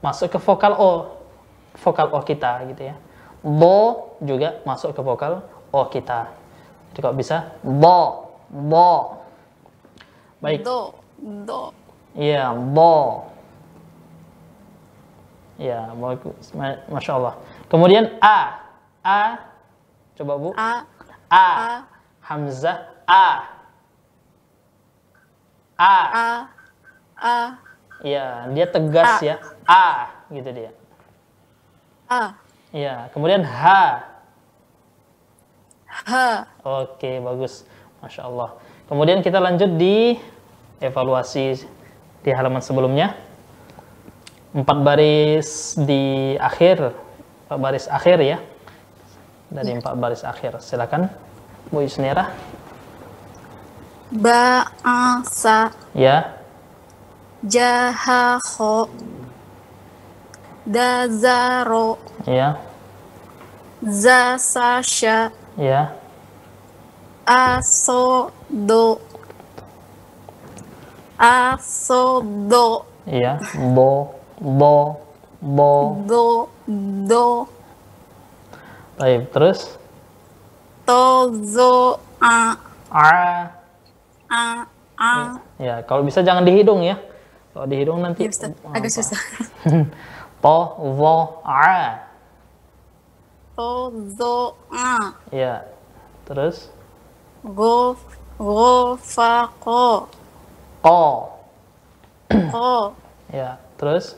[0.00, 0.90] masuk ke vokal o,
[1.80, 2.96] vokal o kita gitu ya.
[3.42, 5.42] Do juga masuk ke vokal
[5.72, 6.30] o kita.
[6.92, 9.18] Jadi kalau bisa bo, bo.
[10.42, 10.66] Baik.
[10.66, 10.92] do
[11.46, 11.70] do
[12.12, 13.24] Iya, bo.
[15.56, 16.50] Ya, bagus.
[16.52, 17.34] Ma- Masya Allah.
[17.70, 18.66] Kemudian A.
[19.00, 19.22] A.
[20.18, 20.50] Coba Bu.
[20.58, 20.84] a
[21.32, 21.48] A.
[21.56, 21.72] a
[22.20, 22.78] Hamzah
[23.08, 23.26] A.
[25.78, 25.96] A.
[26.12, 26.28] a
[27.16, 27.36] a
[28.02, 29.24] Iya, dia tegas A.
[29.24, 29.36] ya.
[29.64, 29.84] A
[30.28, 30.70] gitu dia.
[32.12, 33.64] A Iya, kemudian H.
[35.92, 36.10] h
[36.64, 37.68] Oke, bagus.
[38.00, 38.56] Masya Allah.
[38.88, 40.16] Kemudian kita lanjut di
[40.80, 41.68] evaluasi
[42.24, 43.12] di halaman sebelumnya.
[44.56, 46.96] Empat baris di akhir,
[47.46, 48.38] empat baris akhir ya.
[49.52, 50.64] Dari empat baris akhir.
[50.64, 51.12] Silakan,
[51.68, 52.32] Bu Yusnira.
[54.12, 56.36] ba a sa Ya,
[57.48, 58.84] ja ha kho
[60.62, 61.98] Dazaro.
[62.22, 62.54] Iya.
[63.82, 65.34] Zasasha.
[65.58, 65.90] Iya.
[67.26, 69.02] Asodo.
[71.18, 72.86] Asodo.
[73.10, 73.42] Iya.
[73.74, 74.14] Bo.
[74.38, 75.02] Bo.
[75.42, 75.72] Bo.
[76.06, 76.46] Do.
[77.10, 77.50] Do.
[79.02, 79.82] Baik, terus?
[80.86, 81.98] Tozo.
[82.22, 82.54] A.
[82.90, 83.10] A.
[84.30, 84.44] A.
[84.94, 85.12] A.
[85.58, 87.02] Ya, kalau bisa jangan dihidung ya.
[87.50, 88.22] Kalau dihidung nanti.
[88.22, 89.18] Ya, Ustaz, agak susah.
[90.42, 90.54] to,
[91.46, 91.98] a.
[93.56, 95.14] To, zo, a.
[95.30, 95.62] Ya.
[96.26, 96.68] Terus
[97.42, 97.96] Go,
[98.38, 100.08] go, fa, ko.
[100.82, 101.30] ko.
[102.50, 102.92] Ko.
[103.32, 104.12] Ya, terus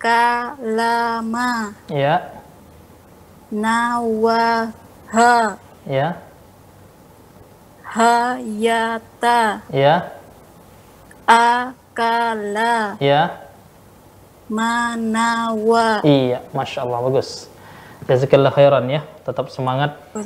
[0.00, 1.76] Kalama.
[1.92, 2.32] ya,
[3.52, 5.60] Nawaha.
[5.84, 6.16] ya,
[7.84, 9.60] Hayata.
[9.68, 10.16] ya,
[11.28, 12.96] Akala.
[13.04, 13.49] ya.
[14.50, 16.02] Manawa.
[16.02, 17.46] Iya, masya Allah bagus.
[18.10, 19.06] Jazakallah khairan ya.
[19.22, 19.94] Tetap semangat.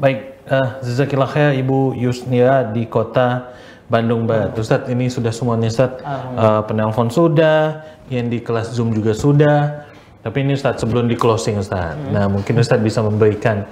[0.00, 3.56] Baik, uh, Jazakillah khair Ibu Yusnia di kota
[3.88, 4.52] Bandung Barat.
[4.56, 6.04] Ustadz ini sudah semuanya Ustadz.
[6.36, 9.88] Uh, penelpon sudah, yang di kelas Zoom juga sudah.
[10.20, 12.12] Tapi ini Ustadz sebelum di closing Ustadz.
[12.12, 13.64] Nah mungkin Ustadz bisa memberikan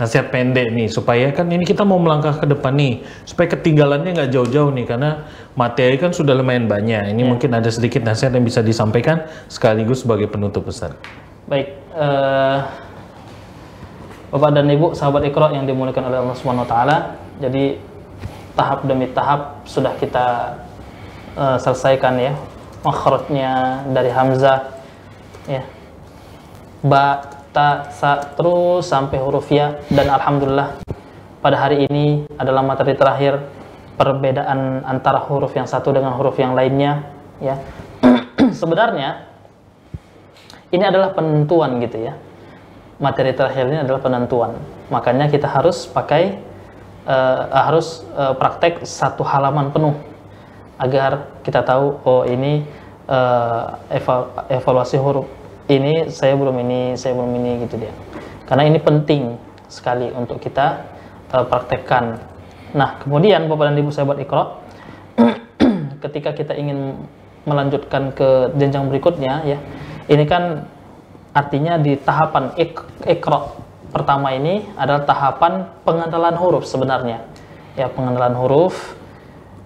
[0.00, 4.30] nasihat pendek nih supaya kan ini kita mau melangkah ke depan nih supaya ketinggalannya nggak
[4.32, 7.12] jauh-jauh nih karena materi kan sudah lumayan banyak.
[7.12, 10.96] Ini mungkin ada sedikit nasihat yang bisa disampaikan sekaligus sebagai penutup Ustadz.
[11.44, 12.58] Baik, eh,
[14.32, 16.96] Bapak dan Ibu, sahabat Iqra yang dimuliakan oleh Allah Subhanahu wa taala.
[17.36, 17.76] Jadi
[18.56, 20.56] tahap demi tahap sudah kita
[21.36, 22.32] eh, selesaikan ya.
[22.82, 24.74] Makhrajnya dari hamzah
[25.46, 25.62] ya.
[26.82, 29.78] Ba, ta, sa terus sampai huruf ya.
[29.92, 30.82] Dan alhamdulillah
[31.44, 33.38] pada hari ini adalah materi terakhir
[34.00, 37.06] perbedaan antara huruf yang satu dengan huruf yang lainnya
[37.38, 37.60] ya.
[38.60, 39.28] Sebenarnya
[40.72, 42.16] ini adalah penentuan gitu ya.
[42.98, 44.56] Materi terakhir ini adalah penentuan.
[44.88, 46.40] Makanya kita harus pakai
[47.06, 49.94] uh, harus uh, praktek satu halaman penuh
[50.80, 52.66] agar kita tahu oh ini
[53.06, 55.41] uh, eval evaluasi huruf
[55.78, 57.92] ini saya belum ini saya belum ini gitu dia.
[58.44, 59.38] Karena ini penting
[59.70, 60.84] sekali untuk kita
[61.32, 62.20] uh, praktekkan.
[62.76, 64.60] Nah kemudian bapak dan ibu sahabat ikro
[66.04, 66.96] ketika kita ingin
[67.48, 69.58] melanjutkan ke jenjang berikutnya ya
[70.06, 70.70] ini kan
[71.34, 72.76] artinya di tahapan ik
[73.08, 73.62] ikro
[73.92, 77.24] pertama ini adalah tahapan pengenalan huruf sebenarnya.
[77.76, 78.96] Ya pengenalan huruf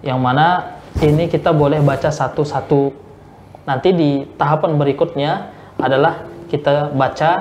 [0.03, 2.91] yang mana ini kita boleh baca satu-satu.
[3.67, 7.31] Nanti di tahapan berikutnya adalah kita baca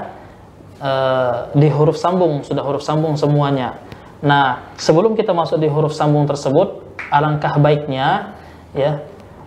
[0.81, 3.81] uh, di huruf sambung sudah huruf sambung semuanya.
[4.25, 8.35] Nah sebelum kita masuk di huruf sambung tersebut alangkah baiknya
[8.77, 9.05] ya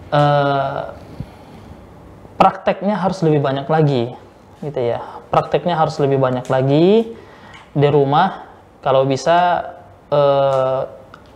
[0.09, 0.95] uh,
[2.39, 4.15] prakteknya harus lebih banyak lagi
[4.63, 5.03] gitu ya.
[5.27, 7.13] Prakteknya harus lebih banyak lagi
[7.75, 8.47] di rumah.
[8.79, 9.67] Kalau bisa
[10.07, 10.81] eh,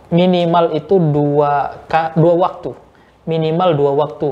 [0.08, 1.84] minimal itu dua
[2.16, 2.72] dua waktu.
[3.28, 4.30] Minimal dua waktu.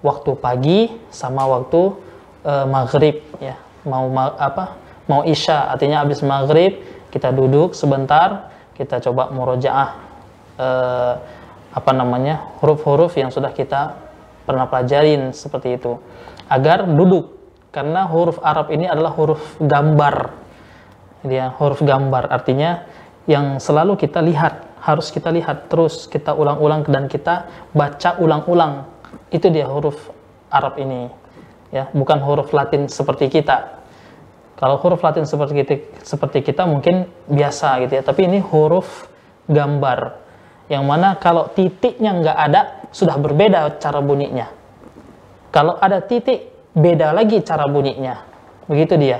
[0.00, 1.96] Waktu pagi sama waktu
[2.44, 3.56] eh, maghrib ya.
[3.88, 4.76] Mau ma apa?
[5.08, 6.78] Mau isya artinya habis maghrib
[7.10, 9.90] kita duduk sebentar kita coba murojaah
[10.56, 11.14] eh,
[11.70, 13.94] apa namanya huruf-huruf yang sudah kita
[14.44, 15.98] pernah pelajarin seperti itu.
[16.50, 17.38] Agar duduk
[17.70, 20.34] karena huruf Arab ini adalah huruf gambar.
[21.22, 22.88] Dia huruf gambar artinya
[23.28, 28.88] yang selalu kita lihat harus kita lihat terus kita ulang-ulang dan kita baca ulang-ulang.
[29.30, 30.10] Itu dia huruf
[30.50, 31.06] Arab ini
[31.70, 33.80] ya bukan huruf Latin seperti kita
[34.60, 35.74] kalau huruf Latin seperti kita,
[36.04, 39.08] seperti kita mungkin biasa gitu ya tapi ini huruf
[39.48, 40.20] gambar
[40.70, 42.60] yang mana kalau titiknya nggak ada
[42.94, 44.60] sudah berbeda cara bunyinya
[45.50, 48.22] kalau ada titik beda lagi cara bunyinya.
[48.70, 49.18] Begitu dia.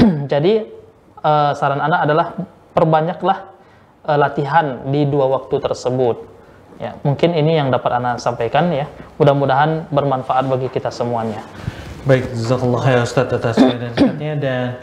[0.32, 0.64] Jadi
[1.20, 2.26] uh, saran anak adalah
[2.72, 3.38] perbanyaklah
[4.08, 6.16] uh, latihan di dua waktu tersebut.
[6.78, 8.86] Ya, mungkin ini yang dapat anak sampaikan ya.
[9.18, 11.42] Mudah-mudahan bermanfaat bagi kita semuanya.
[12.06, 13.92] Baik, jazakallah ya Ustaz atas dan
[14.38, 14.78] dan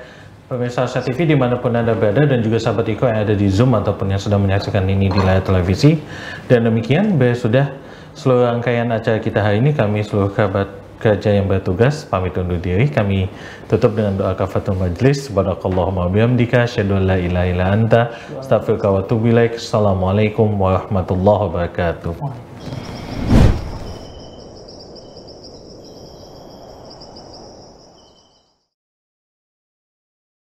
[0.45, 3.47] pemirsa Asia TV di mana pun Anda berada dan juga sahabat Iko yang ada di
[3.49, 5.97] Zoom ataupun yang sedang menyaksikan ini di layar televisi.
[6.45, 7.73] Dan demikian, sudah
[8.13, 12.89] seluruh rangkaian acara kita hari ini kami seluruh kerabat kerja yang bertugas pamit undur diri.
[12.89, 13.29] Kami
[13.69, 15.29] tutup dengan doa kafatul majlis.
[15.29, 18.01] Subhanakallahumma bihamdika asyhadu an la ilaha illa anta
[18.41, 19.61] astaghfiruka wa atubu ilaik.
[19.61, 22.44] Assalamualaikum warahmatullahi wabarakatuh